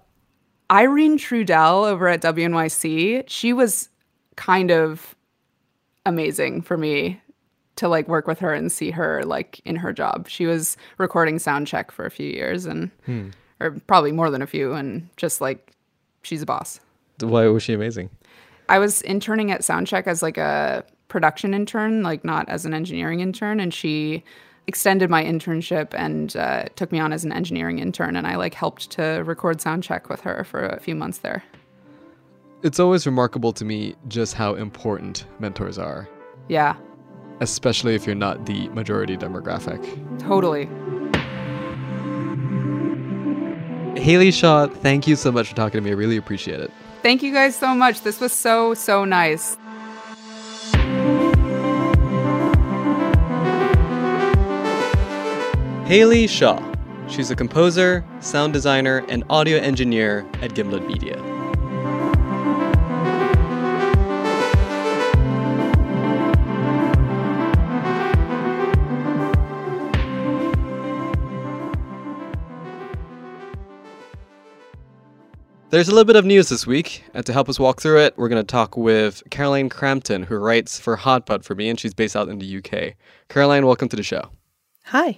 Irene 0.71 1.17
Trudel 1.17 1.87
over 1.87 2.07
at 2.07 2.21
WNYC, 2.21 3.25
she 3.27 3.53
was 3.53 3.89
kind 4.35 4.71
of 4.71 5.15
amazing 6.05 6.61
for 6.61 6.77
me 6.77 7.21
to 7.77 7.87
like 7.87 8.07
work 8.07 8.27
with 8.27 8.39
her 8.39 8.53
and 8.53 8.71
see 8.71 8.91
her 8.91 9.23
like 9.23 9.59
in 9.65 9.75
her 9.77 9.91
job. 9.93 10.27
She 10.29 10.45
was 10.45 10.77
recording 10.97 11.37
Soundcheck 11.37 11.91
for 11.91 12.05
a 12.05 12.11
few 12.11 12.29
years 12.29 12.65
and 12.65 12.91
Hmm. 13.05 13.29
or 13.59 13.71
probably 13.87 14.11
more 14.11 14.29
than 14.29 14.41
a 14.41 14.47
few 14.47 14.73
and 14.73 15.09
just 15.17 15.41
like 15.41 15.71
she's 16.21 16.41
a 16.41 16.45
boss. 16.45 16.79
Why 17.21 17.47
was 17.47 17.63
she 17.63 17.73
amazing? 17.73 18.09
I 18.69 18.79
was 18.79 19.01
interning 19.03 19.51
at 19.51 19.61
Soundcheck 19.61 20.07
as 20.07 20.21
like 20.21 20.37
a 20.37 20.83
production 21.07 21.53
intern, 21.53 22.01
like 22.03 22.23
not 22.23 22.47
as 22.49 22.65
an 22.65 22.73
engineering 22.73 23.19
intern, 23.19 23.59
and 23.59 23.73
she 23.73 24.23
extended 24.65 25.09
my 25.09 25.23
internship 25.23 25.93
and 25.93 26.35
uh, 26.37 26.63
took 26.75 26.91
me 26.91 26.97
on 26.99 27.11
as 27.11 27.25
an 27.25 27.31
engineering 27.33 27.79
intern, 27.79 28.15
and 28.15 28.25
I 28.25 28.35
like 28.37 28.53
helped 28.53 28.89
to 28.91 29.21
record 29.25 29.57
Soundcheck 29.59 30.09
with 30.09 30.21
her 30.21 30.43
for 30.45 30.65
a 30.65 30.79
few 30.79 30.95
months 30.95 31.19
there. 31.19 31.43
It's 32.63 32.79
always 32.79 33.05
remarkable 33.05 33.51
to 33.53 33.65
me 33.65 33.95
just 34.07 34.35
how 34.35 34.53
important 34.55 35.25
mentors 35.39 35.77
are, 35.77 36.07
Yeah, 36.47 36.75
especially 37.43 37.95
if 37.95 38.05
you're 38.05 38.15
not 38.15 38.45
the 38.45 38.69
majority 38.69 39.17
demographic. 39.17 39.79
totally. 40.19 40.67
Haley 44.01 44.31
Shaw, 44.31 44.67
thank 44.67 45.07
you 45.07 45.15
so 45.15 45.31
much 45.31 45.49
for 45.49 45.55
talking 45.55 45.77
to 45.79 45.81
me. 45.81 45.91
I 45.91 45.93
really 45.93 46.17
appreciate 46.17 46.59
it. 46.59 46.71
Thank 47.03 47.21
you 47.21 47.31
guys 47.31 47.55
so 47.55 47.73
much. 47.75 48.01
This 48.01 48.19
was 48.19 48.33
so 48.33 48.73
so 48.73 49.05
nice. 49.05 49.57
Haley 55.85 56.27
Shaw. 56.27 56.61
She's 57.07 57.29
a 57.29 57.35
composer, 57.35 58.03
sound 58.21 58.53
designer, 58.53 59.05
and 59.09 59.23
audio 59.29 59.57
engineer 59.57 60.25
at 60.41 60.55
Gimlet 60.55 60.87
Media. 60.87 61.32
There's 75.73 75.87
a 75.87 75.91
little 75.91 76.05
bit 76.05 76.15
of 76.15 76.23
news 76.23 76.49
this 76.49 76.67
week, 76.67 77.03
and 77.15 77.25
to 77.25 77.33
help 77.33 77.49
us 77.49 77.57
walk 77.57 77.81
through 77.81 77.97
it, 78.01 78.13
we're 78.15 78.29
going 78.29 78.39
to 78.39 78.45
talk 78.45 78.77
with 78.77 79.23
Caroline 79.31 79.69
Crampton, 79.69 80.21
who 80.21 80.35
writes 80.35 80.79
for 80.79 80.95
Hot 80.95 81.25
Hotpot 81.25 81.43
for 81.43 81.55
me, 81.55 81.67
and 81.67 81.79
she's 81.79 81.95
based 81.95 82.15
out 82.15 82.29
in 82.29 82.37
the 82.37 82.57
UK. 82.57 82.93
Caroline, 83.27 83.65
welcome 83.65 83.89
to 83.89 83.95
the 83.95 84.03
show. 84.03 84.29
Hi. 84.85 85.17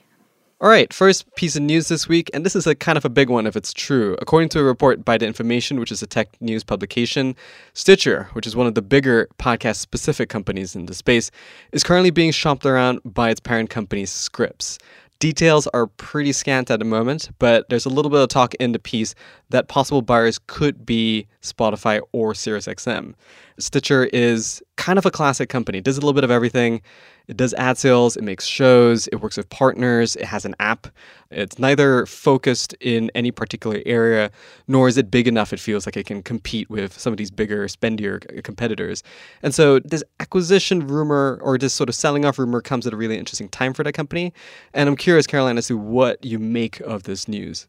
All 0.62 0.70
right, 0.70 0.94
first 0.94 1.26
piece 1.36 1.58
of 1.58 1.64
news 1.64 1.90
this 1.90 2.08
week, 2.08 2.32
and 2.34 2.46
this 2.46 2.56
is 2.56 2.66
a 2.66 2.74
kind 2.74 2.98
of 2.98 3.04
a 3.04 3.10
big 3.10 3.30
one 3.30 3.46
if 3.46 3.58
it's 3.58 3.74
true. 3.74 4.16
According 4.22 4.48
to 4.50 4.62
a 4.62 4.64
report 4.64 5.04
by 5.04 5.18
The 5.18 5.28
Information, 5.28 5.78
which 5.78 5.92
is 5.92 6.02
a 6.02 6.08
tech 6.08 6.42
news 6.42 6.64
publication, 6.64 7.36
Stitcher, 7.74 8.30
which 8.32 8.48
is 8.48 8.56
one 8.56 8.66
of 8.66 8.76
the 8.76 8.82
bigger 8.82 9.28
podcast 9.38 9.76
specific 9.76 10.30
companies 10.30 10.74
in 10.74 10.86
the 10.86 10.94
space, 10.94 11.32
is 11.74 11.84
currently 11.84 12.12
being 12.12 12.32
shopped 12.32 12.66
around 12.66 13.02
by 13.04 13.30
its 13.30 13.42
parent 13.42 13.70
company, 13.70 14.06
Scripps. 14.06 14.80
Details 15.20 15.66
are 15.68 15.88
pretty 15.88 16.34
scant 16.34 16.70
at 16.70 16.80
the 16.80 16.86
moment, 16.86 17.30
but 17.40 17.70
there's 17.70 17.86
a 17.86 17.90
little 17.90 18.12
bit 18.12 18.20
of 18.20 18.28
talk 18.28 18.54
in 18.56 18.74
the 18.74 18.80
piece 18.80 19.16
that 19.50 19.70
possible 19.70 20.02
buyers 20.02 20.40
could 20.48 20.86
be 20.86 21.28
Spotify 21.42 22.02
or 22.12 22.34
SiriusXM. 22.34 23.14
Stitcher 23.58 24.06
is 24.06 24.62
kind 24.76 25.00
of 25.00 25.06
a 25.06 25.12
classic 25.12 25.50
company, 25.50 25.78
It 25.78 25.84
does 25.84 25.98
a 25.98 26.02
little 26.02 26.14
bit 26.14 26.24
of 26.24 26.32
everything. 26.32 26.82
It 27.28 27.38
does 27.38 27.54
ad 27.56 27.78
sales, 27.78 28.16
it 28.16 28.24
makes 28.24 28.46
shows, 28.46 29.08
it 29.08 29.16
works 29.16 29.38
with 29.38 29.50
partners, 29.50 30.16
it 30.16 30.26
has 30.26 30.46
an 30.46 30.56
app. 30.60 30.88
It's 31.32 31.58
neither 31.58 32.06
focused 32.06 32.74
in 32.82 33.10
any 33.16 33.32
particular 33.32 33.82
area, 33.86 34.30
nor 34.68 34.88
is 34.88 34.98
it 34.98 35.10
big 35.10 35.28
enough 35.28 35.52
it 35.52 35.60
feels 35.60 35.88
like 35.88 35.98
it 35.98 36.06
can 36.06 36.22
compete 36.22 36.70
with 36.70 36.98
some 37.00 37.12
of 37.12 37.18
these 37.18 37.32
bigger, 37.32 37.66
spendier 37.66 38.38
uh, 38.38 38.42
competitors. 38.44 39.02
And 39.42 39.56
so 39.56 39.80
this 39.80 40.04
acquisition 40.20 40.86
rumor 40.86 41.40
or 41.42 41.58
this 41.58 41.74
sort 41.74 41.90
of 41.90 41.96
selling 41.96 42.26
off 42.26 42.38
rumor 42.38 42.62
comes 42.62 42.86
at 42.86 42.94
a 42.94 42.98
really 42.98 43.18
interesting 43.18 43.50
time 43.50 43.74
for 43.74 43.84
that 43.84 43.94
company. 43.94 44.32
And 44.74 44.88
I'm 44.88 44.96
curious, 44.96 45.26
Caroline, 45.26 45.58
as 45.58 45.68
to 45.68 45.78
what 45.78 46.24
you 46.24 46.38
make 46.38 46.80
of 46.82 47.04
this 47.04 47.28
news. 47.28 47.68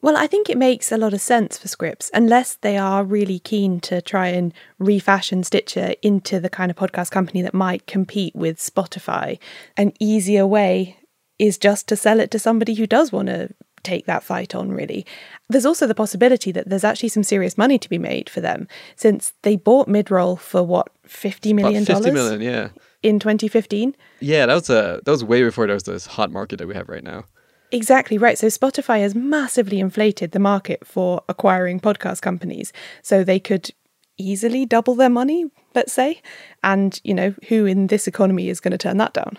Well, 0.00 0.16
I 0.16 0.28
think 0.28 0.48
it 0.48 0.56
makes 0.56 0.92
a 0.92 0.96
lot 0.96 1.12
of 1.12 1.20
sense 1.20 1.58
for 1.58 1.66
Scripps, 1.66 2.10
unless 2.14 2.54
they 2.54 2.76
are 2.76 3.02
really 3.02 3.40
keen 3.40 3.80
to 3.80 4.00
try 4.00 4.28
and 4.28 4.54
refashion 4.78 5.42
Stitcher 5.42 5.94
into 6.02 6.38
the 6.38 6.48
kind 6.48 6.70
of 6.70 6.76
podcast 6.76 7.10
company 7.10 7.42
that 7.42 7.54
might 7.54 7.86
compete 7.86 8.34
with 8.36 8.58
Spotify. 8.58 9.38
An 9.76 9.92
easier 9.98 10.46
way 10.46 10.96
is 11.38 11.58
just 11.58 11.88
to 11.88 11.96
sell 11.96 12.20
it 12.20 12.30
to 12.30 12.38
somebody 12.38 12.74
who 12.74 12.86
does 12.86 13.12
want 13.12 13.28
to 13.28 13.52
take 13.82 14.06
that 14.06 14.22
fight 14.22 14.54
on, 14.54 14.70
really. 14.70 15.04
There's 15.48 15.66
also 15.66 15.86
the 15.86 15.94
possibility 15.94 16.52
that 16.52 16.68
there's 16.68 16.84
actually 16.84 17.08
some 17.08 17.22
serious 17.22 17.58
money 17.58 17.78
to 17.78 17.88
be 17.88 17.98
made 17.98 18.28
for 18.28 18.40
them, 18.40 18.68
since 18.96 19.32
they 19.42 19.56
bought 19.56 19.88
Midroll 19.88 20.38
for 20.38 20.62
what, 20.62 20.90
$50 21.08 21.54
million? 21.54 21.82
About 21.82 22.04
50 22.04 22.10
million, 22.12 22.40
yeah. 22.40 22.68
In 23.02 23.18
2015? 23.18 23.96
Yeah, 24.20 24.46
that 24.46 24.54
was 24.54 24.70
a 24.70 25.00
that 25.04 25.10
was 25.10 25.24
way 25.24 25.42
before 25.42 25.66
there 25.66 25.74
was 25.74 25.84
this 25.84 26.06
hot 26.06 26.32
market 26.32 26.56
that 26.58 26.66
we 26.66 26.74
have 26.74 26.88
right 26.88 27.04
now. 27.04 27.24
Exactly 27.70 28.18
right. 28.18 28.38
So 28.38 28.46
Spotify 28.46 29.00
has 29.00 29.14
massively 29.14 29.78
inflated 29.78 30.32
the 30.32 30.38
market 30.38 30.86
for 30.86 31.22
acquiring 31.28 31.80
podcast 31.80 32.22
companies. 32.22 32.72
So 33.02 33.24
they 33.24 33.38
could 33.38 33.70
easily 34.16 34.66
double 34.66 34.94
their 34.94 35.10
money, 35.10 35.46
let's 35.74 35.92
say. 35.92 36.20
And, 36.64 36.98
you 37.04 37.14
know, 37.14 37.34
who 37.48 37.66
in 37.66 37.88
this 37.88 38.06
economy 38.06 38.48
is 38.48 38.60
going 38.60 38.72
to 38.72 38.78
turn 38.78 38.96
that 38.98 39.12
down? 39.12 39.38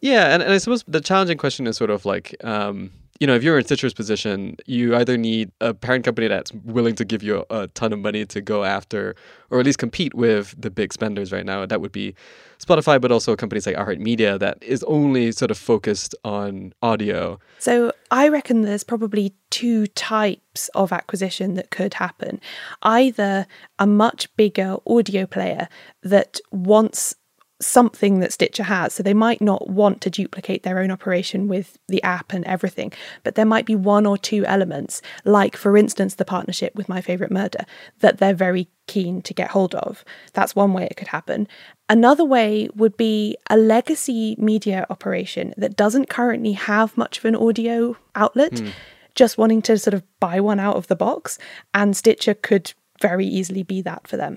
Yeah. 0.00 0.34
And, 0.34 0.42
and 0.42 0.52
I 0.52 0.58
suppose 0.58 0.84
the 0.88 1.00
challenging 1.00 1.38
question 1.38 1.66
is 1.66 1.76
sort 1.76 1.90
of 1.90 2.04
like, 2.04 2.34
um, 2.44 2.92
you 3.20 3.26
know, 3.26 3.34
if 3.34 3.42
you're 3.42 3.58
in 3.58 3.64
Stitcher's 3.64 3.94
position, 3.94 4.56
you 4.66 4.94
either 4.96 5.16
need 5.16 5.50
a 5.60 5.72
parent 5.72 6.04
company 6.04 6.28
that's 6.28 6.52
willing 6.52 6.94
to 6.96 7.04
give 7.04 7.22
you 7.22 7.44
a, 7.50 7.62
a, 7.62 7.66
ton 7.68 7.92
of 7.92 7.98
money 7.98 8.24
to 8.26 8.40
go 8.40 8.64
after, 8.64 9.14
or 9.50 9.60
at 9.60 9.66
least 9.66 9.78
compete 9.78 10.14
with 10.14 10.54
the 10.58 10.70
big 10.70 10.92
spenders 10.92 11.32
right 11.32 11.44
now. 11.44 11.64
That 11.66 11.80
would 11.80 11.92
be 11.92 12.14
Spotify, 12.58 13.00
but 13.00 13.12
also 13.12 13.36
companies 13.36 13.66
like 13.66 13.76
iHeartMedia 13.76 14.38
that 14.38 14.62
is 14.62 14.82
only 14.84 15.32
sort 15.32 15.50
of 15.50 15.58
focused 15.58 16.14
on 16.24 16.72
audio. 16.82 17.38
So 17.58 17.92
I 18.10 18.28
reckon 18.28 18.62
there's 18.62 18.84
probably 18.84 19.34
two 19.50 19.86
types 19.88 20.68
of 20.74 20.92
acquisition 20.92 21.54
that 21.54 21.70
could 21.70 21.94
happen. 21.94 22.40
Either 22.82 23.46
a 23.78 23.86
much 23.86 24.34
bigger 24.36 24.76
audio 24.86 25.26
player 25.26 25.68
that 26.02 26.40
wants 26.50 27.14
something 27.60 28.20
that 28.20 28.32
Stitcher 28.32 28.64
has. 28.64 28.94
So 28.94 29.02
they 29.02 29.14
might 29.14 29.40
not 29.40 29.68
want 29.68 30.00
to 30.02 30.10
duplicate 30.10 30.62
their 30.62 30.78
own 30.78 30.90
operation 30.90 31.48
with 31.48 31.78
the 31.88 32.02
app 32.02 32.32
and 32.32 32.44
everything, 32.44 32.92
but 33.24 33.34
there 33.34 33.46
might 33.46 33.66
be 33.66 33.74
one 33.74 34.06
or 34.06 34.18
two 34.18 34.44
elements, 34.46 35.00
like, 35.24 35.56
for 35.56 35.76
instance, 35.76 36.14
the 36.14 36.24
partnership 36.24 36.74
with 36.74 36.88
My 36.88 37.00
Favorite 37.00 37.30
Murder, 37.30 37.64
that 38.00 38.18
they're 38.18 38.34
very 38.34 38.68
keen 38.86 39.22
to 39.22 39.34
get 39.34 39.50
hold 39.50 39.74
of. 39.74 40.04
That's 40.32 40.54
one 40.54 40.72
way 40.72 40.84
it 40.84 40.96
could 40.96 41.08
happen. 41.08 41.48
Another 41.88 42.24
way 42.24 42.68
would 42.74 42.96
be 42.96 43.36
a 43.48 43.56
legacy 43.56 44.36
media 44.38 44.86
operation 44.90 45.54
that 45.56 45.76
doesn't 45.76 46.10
currently 46.10 46.52
have 46.52 46.96
much 46.96 47.18
of 47.18 47.24
an 47.24 47.36
audio 47.36 47.96
outlet. 48.14 48.52
Mm. 48.52 48.72
Just 49.14 49.38
wanting 49.38 49.62
to 49.62 49.78
sort 49.78 49.94
of 49.94 50.02
buy 50.20 50.40
one 50.40 50.60
out 50.60 50.76
of 50.76 50.88
the 50.88 50.96
box, 50.96 51.38
and 51.72 51.96
Stitcher 51.96 52.34
could 52.34 52.74
very 53.00 53.26
easily 53.26 53.62
be 53.62 53.80
that 53.80 54.06
for 54.06 54.18
them 54.18 54.36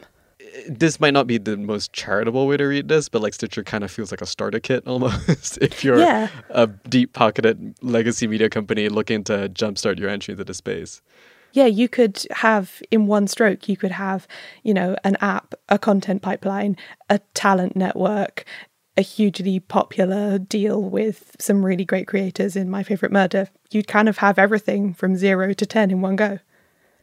this 0.68 1.00
might 1.00 1.14
not 1.14 1.28
be 1.28 1.38
the 1.38 1.58
most 1.58 1.94
charitable 1.94 2.48
way 2.48 2.58
to 2.58 2.66
read 2.66 2.88
this, 2.88 3.10
but 3.10 3.22
like 3.22 3.34
Stitcher 3.34 3.64
kind 3.64 3.84
of 3.84 3.92
feels 3.92 4.12
like 4.12 4.22
a 4.22 4.26
starter 4.26 4.60
kit 4.60 4.84
almost. 4.88 5.58
if 5.62 5.84
you're 5.84 6.00
yeah. 6.00 6.30
a 6.50 6.68
deep 6.68 7.14
pocketed 7.14 7.76
legacy 7.82 8.28
media 8.28 8.50
company 8.50 8.90
looking 8.90 9.24
to 9.26 9.50
jumpstart 9.50 10.00
your 10.00 10.10
entry 10.10 10.34
into 10.34 10.44
the 10.44 10.54
space. 10.54 11.02
Yeah, 11.52 11.66
you 11.66 11.90
could 11.90 12.26
have 12.32 12.82
in 12.92 13.08
one 13.08 13.28
stroke, 13.28 13.68
you 13.68 13.76
could 13.76 13.92
have, 13.92 14.28
you 14.64 14.74
know, 14.74 14.96
an 15.04 15.18
app, 15.20 15.56
a 15.68 15.80
content 15.80 16.22
pipeline, 16.22 16.78
a 17.10 17.20
talent 17.34 17.76
network, 17.76 18.46
a 18.98 19.02
hugely 19.02 19.60
popular 19.60 20.38
deal 20.38 20.82
with 20.82 21.36
some 21.40 21.66
really 21.66 21.86
great 21.86 22.06
creators 22.06 22.56
in 22.56 22.70
My 22.70 22.84
Favorite 22.84 23.12
Murder. 23.12 23.50
You'd 23.72 23.88
kind 23.88 24.10
of 24.10 24.18
have 24.18 24.38
everything 24.38 24.94
from 24.94 25.16
zero 25.16 25.54
to 25.54 25.66
10 25.66 25.90
in 25.90 26.02
one 26.02 26.18
go. 26.18 26.40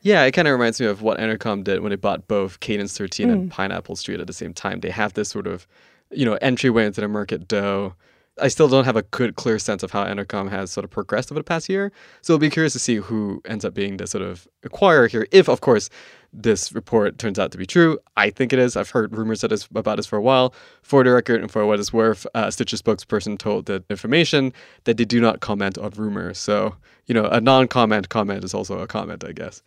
Yeah, 0.07 0.23
it 0.23 0.31
kind 0.31 0.47
of 0.47 0.53
reminds 0.53 0.81
me 0.81 0.87
of 0.87 1.03
what 1.03 1.19
Entercom 1.19 1.65
did 1.65 1.81
when 1.81 1.91
they 1.91 1.97
bought 1.97 2.29
both 2.29 2.61
Cadence 2.61 2.97
13 2.97 3.27
mm. 3.27 3.33
and 3.33 3.51
Pineapple 3.51 3.97
Street 3.97 4.21
at 4.21 4.29
the 4.29 4.33
same 4.33 4.55
time. 4.55 4.79
They 4.79 4.91
have 4.91 5.15
this 5.15 5.29
sort 5.29 5.49
of, 5.49 5.67
you 6.13 6.25
know, 6.25 6.35
entryway 6.35 6.87
into 6.87 7.01
the 7.01 7.09
market 7.09 7.49
dough. 7.49 7.93
I 8.41 8.47
still 8.47 8.69
don't 8.69 8.85
have 8.85 8.95
a 8.95 9.03
good, 9.03 9.35
clear 9.35 9.59
sense 9.59 9.83
of 9.83 9.91
how 9.91 10.05
Entercom 10.05 10.49
has 10.49 10.71
sort 10.71 10.85
of 10.85 10.91
progressed 10.91 11.33
over 11.33 11.41
the 11.41 11.45
past 11.45 11.69
year. 11.69 11.91
So 12.23 12.35
I'll 12.35 12.39
be 12.39 12.51
curious 12.51 12.73
to 12.75 12.79
see 12.79 12.97
who 12.97 13.43
ends 13.47 13.65
up 13.65 13.75
being 13.75 13.97
the 13.97 14.07
sort 14.07 14.23
of 14.23 14.47
acquirer 14.65 15.11
here. 15.11 15.27
If, 15.33 15.49
of 15.49 15.61
course, 15.61 15.91
this 16.37 16.73
report 16.73 17.19
turns 17.19 17.39
out 17.39 17.51
to 17.53 17.59
be 17.59 17.67
true. 17.67 17.99
I 18.17 18.31
think 18.31 18.53
it 18.53 18.59
is. 18.59 18.77
I've 18.77 18.91
heard 18.91 19.17
rumors 19.17 19.41
that 19.41 19.53
is, 19.53 19.67
about 19.75 19.97
this 19.97 20.07
for 20.07 20.17
a 20.17 20.23
while. 20.23 20.55
For 20.83 21.03
the 21.03 21.13
record 21.13 21.41
and 21.41 21.51
for 21.51 21.65
what 21.67 21.81
it's 21.81 21.93
worth, 21.93 22.27
uh, 22.35 22.51
Stitcher 22.51 22.77
spokesperson 22.77 23.39
told 23.39 23.67
the 23.67 23.83
information 23.89 24.53
that 24.85 24.99
they 24.99 25.05
do 25.05 25.21
not 25.21 25.41
comment 25.41 25.79
on 25.79 25.91
rumors. 25.91 26.39
So, 26.39 26.77
you 27.07 27.15
know, 27.15 27.25
a 27.27 27.41
non 27.41 27.69
comment 27.69 28.09
comment 28.09 28.45
is 28.45 28.55
also 28.55 28.79
a 28.79 28.87
comment, 28.87 29.25
I 29.25 29.33
guess. 29.33 29.63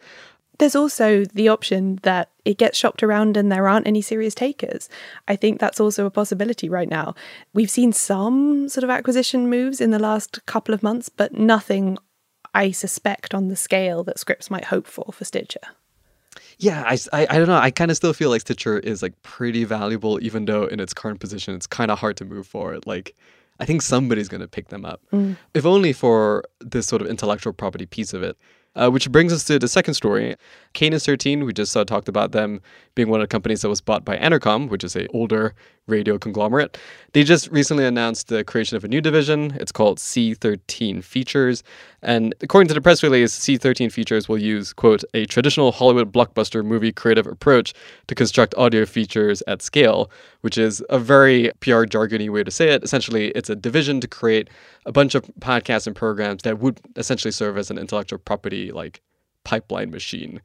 There's 0.60 0.76
also 0.76 1.24
the 1.26 1.48
option 1.48 2.00
that 2.04 2.30
it 2.44 2.58
gets 2.58 2.78
shopped 2.78 3.02
around 3.02 3.38
and 3.38 3.50
there 3.50 3.68
aren't 3.68 3.88
any 3.88 4.02
serious 4.02 4.36
takers. 4.36 4.90
I 5.28 5.38
think 5.38 5.60
that's 5.60 5.80
also 5.80 6.06
a 6.06 6.12
possibility 6.12 6.68
right 6.68 6.90
now. 6.90 7.16
We've 7.54 7.70
seen 7.70 7.94
some 7.94 8.68
sort 8.68 8.84
of 8.84 8.90
acquisition 8.90 9.50
moves 9.50 9.80
in 9.80 9.92
the 9.92 10.00
last 10.00 10.46
couple 10.46 10.74
of 10.74 10.84
months, 10.84 11.08
but 11.08 11.34
nothing 11.34 11.98
I 12.54 12.72
suspect 12.72 13.34
on 13.34 13.48
the 13.48 13.56
scale 13.56 14.04
that 14.04 14.20
Scripps 14.20 14.52
might 14.52 14.66
hope 14.66 14.86
for 14.86 15.14
for 15.14 15.24
Stitcher 15.24 15.62
yeah, 16.60 16.84
I, 16.86 16.98
I, 17.14 17.28
I 17.30 17.38
don't 17.38 17.48
know. 17.48 17.58
I 17.58 17.72
kind 17.72 17.90
of 17.90 17.96
still 17.96 18.12
feel 18.12 18.30
like 18.30 18.42
Stitcher 18.42 18.80
is 18.80 19.02
like 19.02 19.20
pretty 19.24 19.64
valuable, 19.64 20.22
even 20.22 20.46
though 20.46 20.66
in 20.66 20.82
its 20.82 20.94
current 20.94 21.22
position, 21.22 21.56
it's 21.56 21.66
kind 21.66 21.90
of 21.90 22.00
hard 22.00 22.18
to 22.18 22.26
move 22.26 22.46
forward. 22.46 22.86
Like, 22.86 23.16
I 23.62 23.66
think 23.66 23.82
somebody's 23.82 24.28
going 24.28 24.42
to 24.42 24.48
pick 24.48 24.68
them 24.68 24.84
up, 24.86 25.02
mm. 25.12 25.38
if 25.54 25.66
only 25.66 25.94
for 25.94 26.44
this 26.60 26.86
sort 26.86 27.02
of 27.02 27.08
intellectual 27.08 27.54
property 27.54 27.86
piece 27.86 28.14
of 28.14 28.24
it. 28.24 28.38
Uh, 28.76 28.88
which 28.88 29.12
brings 29.12 29.34
us 29.34 29.44
to 29.44 29.58
the 29.58 29.68
second 29.68 29.96
story. 29.96 30.36
Cadence 30.74 31.04
13, 31.04 31.44
we 31.44 31.52
just 31.52 31.76
uh, 31.76 31.84
talked 31.84 32.08
about 32.08 32.34
them 32.34 32.62
being 32.94 33.10
one 33.10 33.20
of 33.20 33.24
the 33.24 33.28
companies 33.28 33.62
that 33.62 33.68
was 33.68 33.82
bought 33.82 34.06
by 34.06 34.16
Entercom, 34.18 34.70
which 34.70 34.84
is 34.84 34.96
a 34.96 35.08
older 35.08 35.56
radio 35.90 36.18
conglomerate. 36.18 36.78
They 37.14 37.24
just 37.24 37.50
recently 37.50 37.86
announced 37.86 38.28
the 38.28 38.44
creation 38.44 38.78
of 38.78 38.84
a 38.84 38.88
new 38.88 39.02
division. 39.02 39.58
It's 39.60 39.72
called 39.72 39.98
C13 39.98 41.04
Features. 41.04 41.64
And 42.02 42.36
according 42.42 42.68
to 42.70 42.74
the 42.74 42.82
press 42.82 43.02
release, 43.02 43.38
C13 43.38 43.92
Features 43.92 44.30
will 44.30 44.38
use, 44.38 44.74
quote, 44.74 45.04
a 45.14 45.26
traditional 45.26 45.72
Hollywood 45.72 46.14
blockbuster 46.14 46.64
movie 46.64 46.92
creative 46.92 47.28
approach 47.28 47.74
to 48.08 48.16
construct 48.16 48.54
audio 48.56 48.86
features 48.86 49.42
at 49.48 49.62
scale, 49.62 50.12
which 50.42 50.58
is 50.58 50.84
a 50.90 51.00
very 51.00 51.52
PR 51.60 51.84
jargony 51.84 52.30
way 52.30 52.44
to 52.44 52.52
say 52.52 52.70
it. 52.70 52.84
Essentially, 52.84 53.30
it's 53.30 53.50
a 53.50 53.56
division 53.56 54.00
to 54.02 54.08
create 54.08 54.50
a 54.86 54.92
bunch 54.92 55.16
of 55.16 55.26
podcasts 55.40 55.88
and 55.88 55.96
programs 55.96 56.44
that 56.44 56.60
would 56.60 56.80
essentially 56.96 57.32
serve 57.32 57.58
as 57.58 57.72
an 57.72 57.78
intellectual 57.78 58.20
property 58.20 58.72
like 58.72 59.02
pipeline 59.50 59.90
machine. 59.90 60.42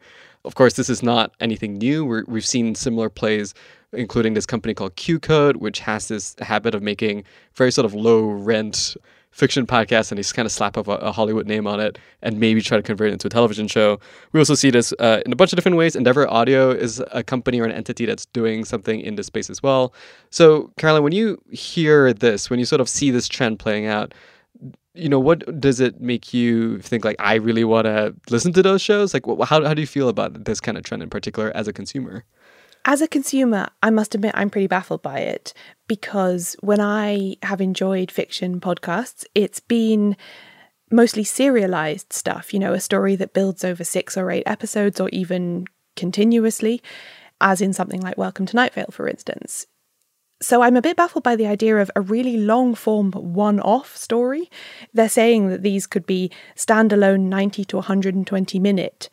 Of 0.46 0.54
course, 0.54 0.74
this 0.74 0.88
is 0.88 1.02
not 1.02 1.34
anything 1.40 1.76
new. 1.76 2.06
we 2.06 2.38
have 2.38 2.46
seen 2.46 2.74
similar 2.74 3.10
plays, 3.10 3.52
including 3.92 4.32
this 4.32 4.46
company 4.46 4.72
called 4.72 4.96
Qcode, 4.96 5.56
which 5.56 5.80
has 5.80 6.08
this 6.08 6.34
habit 6.40 6.74
of 6.74 6.82
making 6.82 7.24
very 7.54 7.70
sort 7.70 7.84
of 7.84 7.92
low 7.92 8.22
rent 8.22 8.96
fiction 9.30 9.66
podcasts 9.66 10.12
and 10.12 10.18
they 10.18 10.22
just 10.22 10.34
kind 10.34 10.46
of 10.46 10.52
slap 10.52 10.78
up 10.78 10.86
a, 10.86 10.92
a, 10.92 11.10
Hollywood 11.10 11.44
name 11.44 11.66
on 11.66 11.80
it 11.80 11.98
and 12.22 12.38
maybe 12.38 12.62
try 12.62 12.76
to 12.76 12.82
convert 12.84 13.10
it 13.10 13.14
into 13.14 13.26
a 13.26 13.30
television 13.30 13.66
show. 13.66 13.98
We 14.30 14.38
also 14.38 14.54
see 14.54 14.70
this 14.70 14.94
uh, 15.00 15.22
in 15.26 15.32
a 15.32 15.36
bunch 15.36 15.52
of 15.52 15.56
different 15.56 15.76
ways. 15.76 15.96
Endeavor 15.96 16.30
Audio 16.30 16.70
is 16.70 17.02
a 17.10 17.24
company 17.24 17.60
or 17.60 17.64
an 17.64 17.72
entity 17.72 18.06
that's 18.06 18.26
doing 18.26 18.64
something 18.64 19.00
in 19.00 19.16
this 19.16 19.26
space 19.26 19.50
as 19.50 19.60
well. 19.60 19.92
So, 20.30 20.70
Caroline, 20.76 21.02
when 21.02 21.12
you 21.12 21.42
hear 21.50 22.12
this, 22.12 22.48
when 22.48 22.60
you 22.60 22.64
sort 22.64 22.80
of 22.80 22.88
see 22.88 23.10
this 23.10 23.26
trend 23.26 23.58
playing 23.58 23.86
out, 23.86 24.14
you 24.94 25.08
know, 25.08 25.18
what 25.18 25.60
does 25.60 25.80
it 25.80 26.00
make 26.00 26.32
you 26.32 26.78
think 26.78 27.04
like, 27.04 27.16
I 27.18 27.34
really 27.34 27.64
want 27.64 27.86
to 27.86 28.14
listen 28.30 28.52
to 28.52 28.62
those 28.62 28.80
shows? 28.80 29.12
Like, 29.12 29.24
how, 29.26 29.64
how 29.64 29.74
do 29.74 29.80
you 29.80 29.86
feel 29.86 30.08
about 30.08 30.44
this 30.44 30.60
kind 30.60 30.78
of 30.78 30.84
trend 30.84 31.02
in 31.02 31.10
particular 31.10 31.50
as 31.54 31.66
a 31.66 31.72
consumer? 31.72 32.24
As 32.84 33.00
a 33.00 33.08
consumer, 33.08 33.68
I 33.82 33.90
must 33.90 34.14
admit 34.14 34.32
I'm 34.34 34.50
pretty 34.50 34.66
baffled 34.66 35.02
by 35.02 35.18
it 35.20 35.52
because 35.88 36.54
when 36.60 36.80
I 36.80 37.36
have 37.42 37.60
enjoyed 37.60 38.10
fiction 38.10 38.60
podcasts, 38.60 39.24
it's 39.34 39.58
been 39.58 40.16
mostly 40.90 41.24
serialized 41.24 42.12
stuff, 42.12 42.52
you 42.52 42.60
know, 42.60 42.72
a 42.72 42.80
story 42.80 43.16
that 43.16 43.32
builds 43.32 43.64
over 43.64 43.82
six 43.84 44.16
or 44.16 44.30
eight 44.30 44.44
episodes 44.46 45.00
or 45.00 45.08
even 45.08 45.64
continuously, 45.96 46.82
as 47.40 47.60
in 47.60 47.72
something 47.72 48.00
like 48.00 48.18
Welcome 48.18 48.46
to 48.46 48.56
Night 48.56 48.74
Vale, 48.74 48.90
for 48.90 49.08
instance. 49.08 49.66
So 50.44 50.60
I'm 50.60 50.76
a 50.76 50.82
bit 50.82 50.98
baffled 50.98 51.24
by 51.24 51.36
the 51.36 51.46
idea 51.46 51.78
of 51.78 51.90
a 51.96 52.02
really 52.02 52.36
long 52.36 52.74
form 52.74 53.12
one 53.12 53.60
off 53.60 53.96
story. 53.96 54.50
They're 54.92 55.08
saying 55.08 55.48
that 55.48 55.62
these 55.62 55.86
could 55.86 56.04
be 56.04 56.30
standalone 56.54 57.22
90 57.22 57.64
to 57.64 57.76
120 57.76 58.58
minute 58.58 59.08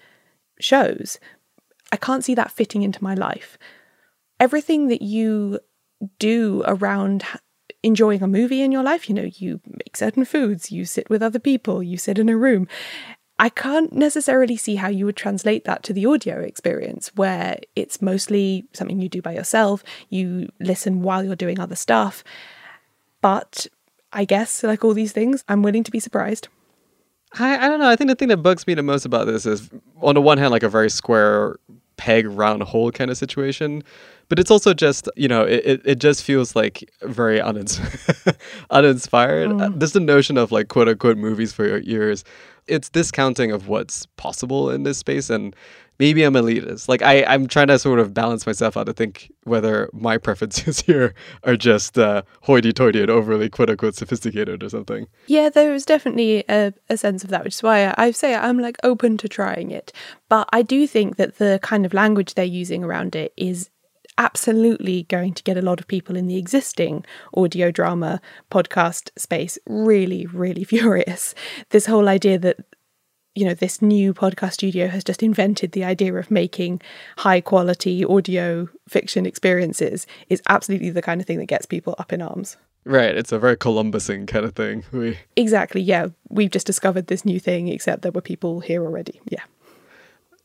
shows. 0.59 1.19
I 1.89 1.95
can't 1.95 2.25
see 2.25 2.35
that 2.35 2.51
fitting 2.51 2.81
into 2.81 3.01
my 3.01 3.13
life. 3.13 3.57
Everything 4.41 4.89
that 4.89 5.01
you 5.01 5.59
do 6.19 6.63
around 6.65 7.23
enjoying 7.81 8.21
a 8.21 8.27
movie 8.27 8.61
in 8.61 8.73
your 8.73 8.83
life, 8.83 9.07
you 9.07 9.15
know, 9.15 9.29
you 9.33 9.61
make 9.65 9.95
certain 9.95 10.25
foods, 10.25 10.69
you 10.69 10.83
sit 10.83 11.09
with 11.09 11.23
other 11.23 11.39
people, 11.39 11.81
you 11.81 11.97
sit 11.97 12.19
in 12.19 12.27
a 12.27 12.35
room. 12.35 12.67
I 13.41 13.49
can't 13.49 13.91
necessarily 13.91 14.55
see 14.55 14.75
how 14.75 14.89
you 14.89 15.07
would 15.07 15.15
translate 15.15 15.65
that 15.65 15.81
to 15.83 15.93
the 15.93 16.05
audio 16.05 16.39
experience, 16.41 17.11
where 17.15 17.57
it's 17.75 17.99
mostly 17.99 18.65
something 18.71 19.01
you 19.01 19.09
do 19.09 19.19
by 19.19 19.33
yourself, 19.33 19.83
you 20.09 20.49
listen 20.59 21.01
while 21.01 21.23
you're 21.23 21.35
doing 21.35 21.59
other 21.59 21.75
stuff. 21.75 22.23
But 23.19 23.65
I 24.13 24.25
guess, 24.25 24.61
like 24.61 24.85
all 24.85 24.93
these 24.93 25.11
things, 25.11 25.43
I'm 25.49 25.63
willing 25.63 25.83
to 25.85 25.91
be 25.91 25.99
surprised. 25.99 26.49
I, 27.39 27.65
I 27.65 27.67
don't 27.67 27.79
know. 27.79 27.89
I 27.89 27.95
think 27.95 28.09
the 28.09 28.15
thing 28.15 28.27
that 28.27 28.37
bugs 28.37 28.67
me 28.67 28.75
the 28.75 28.83
most 28.83 29.05
about 29.05 29.25
this 29.25 29.47
is, 29.47 29.71
on 30.01 30.13
the 30.13 30.21
one 30.21 30.37
hand, 30.37 30.51
like 30.51 30.61
a 30.61 30.69
very 30.69 30.91
square 30.91 31.57
peg, 31.97 32.27
round 32.27 32.61
hole 32.61 32.91
kind 32.91 33.09
of 33.09 33.17
situation. 33.17 33.83
But 34.29 34.37
it's 34.37 34.51
also 34.51 34.75
just, 34.75 35.09
you 35.15 35.27
know, 35.27 35.43
it, 35.43 35.81
it, 35.83 35.99
just 35.99 36.23
feels 36.23 36.55
like 36.55 36.89
very 37.01 37.39
unins- 37.39 38.37
uninspired. 38.69 39.49
Mm. 39.49 39.79
There's 39.79 39.91
the 39.93 39.99
notion 39.99 40.37
of 40.37 40.51
like 40.51 40.67
quote 40.67 40.87
unquote 40.87 41.17
movies 41.17 41.51
for 41.53 41.67
your 41.67 41.81
ears. 41.83 42.23
It's 42.67 42.89
discounting 42.89 43.51
of 43.51 43.67
what's 43.67 44.05
possible 44.17 44.69
in 44.69 44.83
this 44.83 44.97
space. 44.97 45.29
And 45.29 45.55
maybe 46.01 46.23
I'm 46.23 46.33
elitist. 46.33 46.89
Like 46.89 47.03
I, 47.03 47.23
I'm 47.25 47.47
trying 47.47 47.67
to 47.67 47.77
sort 47.77 47.99
of 47.99 48.11
balance 48.11 48.47
myself 48.47 48.75
out 48.75 48.87
to 48.87 48.93
think 48.93 49.31
whether 49.43 49.87
my 49.93 50.17
preferences 50.27 50.81
here 50.81 51.13
are 51.43 51.55
just 51.55 51.97
uh, 51.97 52.23
hoity-toity 52.41 53.01
and 53.01 53.09
overly 53.11 53.49
quote-unquote 53.49 53.95
sophisticated 53.95 54.63
or 54.63 54.69
something. 54.69 55.07
Yeah, 55.27 55.49
there 55.49 55.75
is 55.75 55.85
definitely 55.85 56.43
a, 56.49 56.73
a 56.89 56.97
sense 56.97 57.23
of 57.23 57.29
that, 57.29 57.43
which 57.43 57.53
is 57.55 57.63
why 57.63 57.93
I 57.97 58.11
say 58.11 58.35
I'm 58.35 58.57
like 58.57 58.77
open 58.83 59.17
to 59.17 59.29
trying 59.29 59.69
it. 59.69 59.93
But 60.27 60.49
I 60.51 60.63
do 60.63 60.87
think 60.87 61.17
that 61.17 61.37
the 61.37 61.59
kind 61.61 61.85
of 61.85 61.93
language 61.93 62.33
they're 62.33 62.45
using 62.45 62.83
around 62.83 63.15
it 63.15 63.31
is 63.37 63.69
absolutely 64.21 65.03
going 65.03 65.33
to 65.33 65.41
get 65.41 65.57
a 65.57 65.63
lot 65.63 65.79
of 65.79 65.87
people 65.87 66.15
in 66.15 66.27
the 66.27 66.37
existing 66.37 67.03
audio 67.33 67.71
drama 67.71 68.21
podcast 68.51 69.09
space 69.17 69.57
really, 69.65 70.27
really 70.27 70.63
furious. 70.75 71.33
This 71.71 71.87
whole 71.87 72.07
idea 72.07 72.37
that 72.37 72.57
you 73.33 73.45
know, 73.45 73.53
this 73.53 73.81
new 73.81 74.13
podcast 74.13 74.51
studio 74.51 74.87
has 74.89 75.05
just 75.05 75.23
invented 75.23 75.71
the 75.71 75.85
idea 75.85 76.13
of 76.15 76.29
making 76.29 76.81
high 77.17 77.39
quality 77.39 78.03
audio 78.03 78.67
fiction 78.89 79.25
experiences 79.25 80.05
is 80.27 80.41
absolutely 80.49 80.89
the 80.89 81.01
kind 81.01 81.21
of 81.21 81.27
thing 81.27 81.39
that 81.39 81.45
gets 81.45 81.65
people 81.65 81.95
up 81.97 82.11
in 82.11 82.21
arms. 82.21 82.57
Right. 82.83 83.15
It's 83.15 83.31
a 83.31 83.39
very 83.39 83.55
Columbusing 83.55 84.27
kind 84.27 84.43
of 84.43 84.53
thing. 84.53 84.83
We... 84.91 85.17
Exactly. 85.37 85.81
Yeah. 85.81 86.07
We've 86.27 86.51
just 86.51 86.67
discovered 86.67 87.07
this 87.07 87.23
new 87.23 87.39
thing, 87.39 87.69
except 87.69 88.01
there 88.01 88.11
were 88.11 88.21
people 88.21 88.59
here 88.59 88.83
already. 88.83 89.21
Yeah. 89.29 89.43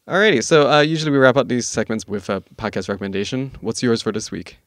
Alrighty. 0.09 0.43
So 0.43 0.71
uh, 0.71 0.81
usually 0.81 1.11
we 1.11 1.19
wrap 1.19 1.37
up 1.37 1.49
these 1.49 1.67
segments 1.67 2.07
with 2.07 2.29
a 2.29 2.41
podcast 2.57 2.89
recommendation. 2.89 3.53
What's 3.61 3.83
yours 3.83 4.03
for 4.03 4.13
this 4.13 4.31
week? 4.31 4.59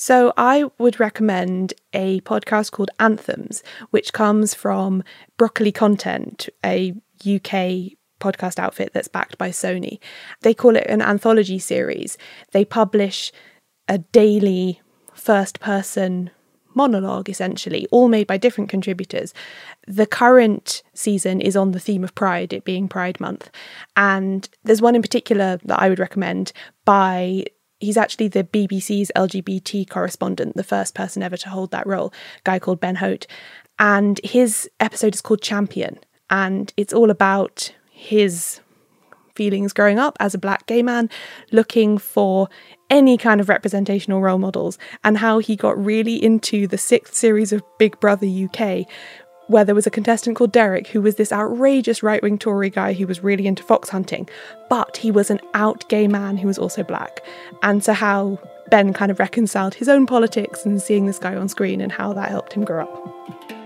So, 0.00 0.32
I 0.36 0.64
would 0.78 1.00
recommend 1.00 1.74
a 1.92 2.20
podcast 2.20 2.70
called 2.70 2.90
Anthems, 3.00 3.64
which 3.90 4.12
comes 4.12 4.54
from 4.54 5.02
Broccoli 5.36 5.72
Content, 5.72 6.48
a 6.64 6.92
UK 7.20 7.96
podcast 8.20 8.60
outfit 8.60 8.92
that's 8.92 9.08
backed 9.08 9.38
by 9.38 9.50
Sony. 9.50 9.98
They 10.42 10.54
call 10.54 10.76
it 10.76 10.86
an 10.86 11.02
anthology 11.02 11.58
series. 11.58 12.16
They 12.52 12.64
publish 12.64 13.32
a 13.88 13.98
daily 13.98 14.80
first 15.14 15.58
person 15.58 16.30
monologue, 16.78 17.28
essentially, 17.28 17.86
all 17.90 18.08
made 18.08 18.26
by 18.26 18.38
different 18.38 18.70
contributors. 18.70 19.34
The 19.86 20.06
current 20.06 20.82
season 20.94 21.40
is 21.40 21.56
on 21.56 21.72
the 21.72 21.80
theme 21.80 22.04
of 22.04 22.14
Pride, 22.14 22.52
it 22.52 22.64
being 22.64 22.88
Pride 22.88 23.20
Month. 23.20 23.50
And 23.96 24.48
there's 24.64 24.80
one 24.80 24.94
in 24.94 25.02
particular 25.02 25.58
that 25.64 25.80
I 25.82 25.88
would 25.90 25.98
recommend 25.98 26.52
by 26.86 27.44
he's 27.80 27.96
actually 27.96 28.28
the 28.28 28.44
BBC's 28.44 29.12
LGBT 29.14 29.88
correspondent, 29.88 30.56
the 30.56 30.64
first 30.64 30.94
person 30.94 31.22
ever 31.22 31.36
to 31.36 31.48
hold 31.48 31.70
that 31.72 31.86
role, 31.86 32.12
guy 32.44 32.58
called 32.58 32.80
Ben 32.80 32.96
Hunte. 32.96 33.26
And 33.78 34.20
his 34.24 34.68
episode 34.80 35.14
is 35.14 35.20
called 35.20 35.42
Champion 35.42 35.98
and 36.30 36.72
it's 36.76 36.92
all 36.92 37.10
about 37.10 37.72
his 37.90 38.60
feelings 39.38 39.72
growing 39.72 40.00
up 40.00 40.16
as 40.18 40.34
a 40.34 40.38
black 40.38 40.66
gay 40.66 40.82
man, 40.82 41.08
looking 41.52 41.96
for 41.96 42.48
any 42.90 43.16
kind 43.16 43.40
of 43.40 43.48
representational 43.48 44.20
role 44.20 44.38
models, 44.38 44.78
and 45.04 45.16
how 45.16 45.38
he 45.38 45.54
got 45.54 45.82
really 45.82 46.22
into 46.22 46.66
the 46.66 46.76
sixth 46.76 47.14
series 47.14 47.52
of 47.52 47.62
Big 47.78 47.98
Brother 48.00 48.26
UK, 48.26 48.84
where 49.46 49.64
there 49.64 49.76
was 49.76 49.86
a 49.86 49.90
contestant 49.90 50.36
called 50.36 50.52
Derek 50.52 50.88
who 50.88 51.00
was 51.00 51.14
this 51.14 51.32
outrageous 51.32 52.02
right 52.02 52.22
wing 52.22 52.36
Tory 52.36 52.68
guy 52.68 52.92
who 52.92 53.06
was 53.06 53.22
really 53.22 53.46
into 53.46 53.62
fox 53.62 53.88
hunting, 53.88 54.28
but 54.68 54.96
he 54.96 55.12
was 55.12 55.30
an 55.30 55.40
out 55.54 55.88
gay 55.88 56.08
man 56.08 56.36
who 56.36 56.48
was 56.48 56.58
also 56.58 56.82
black. 56.82 57.24
And 57.62 57.82
so, 57.84 57.92
how 57.92 58.40
Ben 58.70 58.92
kind 58.92 59.10
of 59.10 59.20
reconciled 59.20 59.74
his 59.74 59.88
own 59.88 60.04
politics 60.04 60.66
and 60.66 60.82
seeing 60.82 61.06
this 61.06 61.18
guy 61.20 61.36
on 61.36 61.48
screen 61.48 61.80
and 61.80 61.92
how 61.92 62.12
that 62.12 62.28
helped 62.28 62.52
him 62.52 62.64
grow 62.64 62.84
up. 62.84 63.57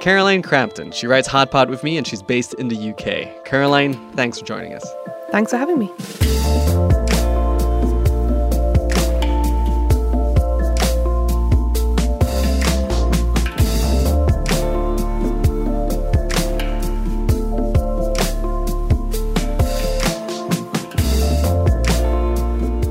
Caroline 0.00 0.40
Crampton. 0.40 0.92
She 0.92 1.06
writes 1.06 1.28
Hot 1.28 1.50
Pod 1.50 1.68
with 1.68 1.84
me 1.84 1.98
and 1.98 2.06
she's 2.06 2.22
based 2.22 2.54
in 2.54 2.68
the 2.68 2.90
UK. 2.90 3.44
Caroline, 3.44 3.94
thanks 4.12 4.38
for 4.38 4.46
joining 4.46 4.72
us. 4.72 4.86
Thanks 5.30 5.50
for 5.50 5.58
having 5.58 5.78
me. 5.78 5.90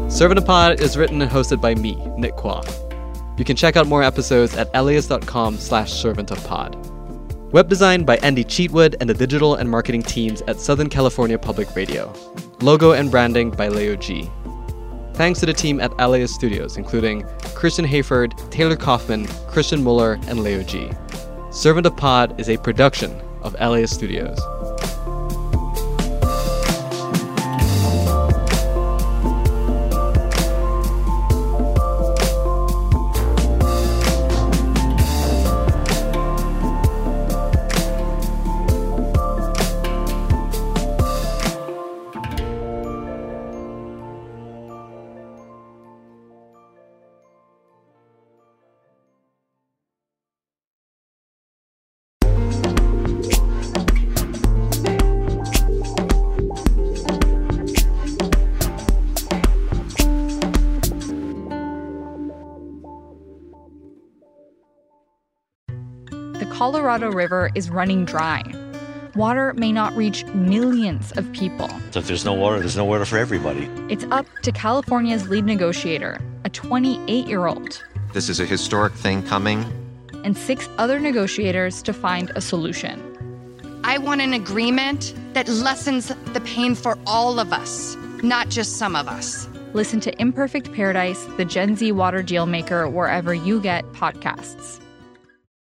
Servant 0.10 0.38
of 0.38 0.46
Pod 0.46 0.82
is 0.82 0.98
written 0.98 1.22
and 1.22 1.32
hosted 1.32 1.62
by 1.62 1.76
me, 1.76 1.96
Nick 2.18 2.36
Quah. 2.36 2.62
You 3.38 3.46
can 3.46 3.56
check 3.56 3.78
out 3.78 3.88
more 3.88 4.04
episodes 4.04 4.54
at 4.58 4.70
LAist.com 4.74 5.58
slash 5.58 5.94
servant 5.94 6.30
of 6.30 6.46
pod. 6.46 6.89
Web 7.52 7.68
design 7.68 8.04
by 8.04 8.18
Andy 8.18 8.44
Cheatwood 8.44 8.96
and 9.02 9.10
the 9.10 9.14
digital 9.16 9.56
and 9.56 9.68
marketing 9.68 10.04
teams 10.04 10.44
at 10.44 10.60
Southern 10.60 10.88
California 10.88 11.36
Public 11.36 11.76
Radio. 11.76 12.14
Logo 12.62 12.92
and 12.92 13.10
branding 13.10 13.50
by 13.50 13.70
Leo 13.70 13.96
G. 13.96 14.30
Thanks 15.16 15.40
to 15.40 15.48
the 15.48 15.54
team 15.54 15.80
at 15.80 15.98
LAist 15.98 16.36
Studios, 16.36 16.78
including 16.78 17.26
Christian 17.56 17.86
Hayford, 17.86 18.52
Taylor 18.52 18.76
Kaufman, 18.76 19.26
Christian 19.48 19.84
Muller, 19.84 20.20
and 20.28 20.44
Leo 20.44 20.62
G. 20.62 20.92
Servant 21.50 21.88
of 21.88 21.98
Pod 21.98 22.40
is 22.40 22.50
a 22.50 22.58
production 22.58 23.20
of 23.42 23.56
LAist 23.60 23.96
Studios. 23.96 24.40
Colorado 66.60 67.10
River 67.10 67.52
is 67.56 67.70
running 67.70 68.04
dry. 68.04 68.44
Water 69.16 69.54
may 69.54 69.72
not 69.72 69.96
reach 69.96 70.26
millions 70.26 71.14
of 71.14 71.32
people. 71.32 71.70
So 71.92 72.00
if 72.00 72.08
there's 72.08 72.26
no 72.26 72.34
water, 72.34 72.60
there's 72.60 72.76
no 72.76 72.84
water 72.84 73.06
for 73.06 73.18
everybody. 73.18 73.70
It's 73.88 74.04
up 74.12 74.26
to 74.42 74.52
California's 74.52 75.30
lead 75.30 75.46
negotiator, 75.46 76.20
a 76.44 76.50
28 76.50 77.28
year 77.28 77.48
old. 77.48 77.82
This 78.12 78.28
is 78.28 78.42
a 78.42 78.46
historic 78.46 78.92
thing 78.92 79.24
coming. 79.24 79.64
And 80.26 80.38
six 80.38 80.68
other 80.78 81.00
negotiators 81.00 81.82
to 81.84 81.94
find 81.94 82.30
a 82.36 82.42
solution. 82.42 83.00
I 83.86 83.98
want 83.98 84.20
an 84.20 84.34
agreement 84.34 85.14
that 85.32 85.48
lessens 85.48 86.10
the 86.34 86.42
pain 86.42 86.76
for 86.76 86.98
all 87.08 87.40
of 87.40 87.54
us, 87.54 87.96
not 88.22 88.50
just 88.50 88.76
some 88.76 88.98
of 88.98 89.08
us. 89.08 89.48
Listen 89.74 90.02
to 90.02 90.22
Imperfect 90.22 90.74
Paradise, 90.74 91.24
the 91.38 91.46
Gen 91.46 91.78
Z 91.78 91.94
water 91.94 92.22
deal 92.22 92.46
maker, 92.46 92.86
wherever 92.90 93.34
you 93.34 93.62
get 93.62 93.90
podcasts. 93.94 94.82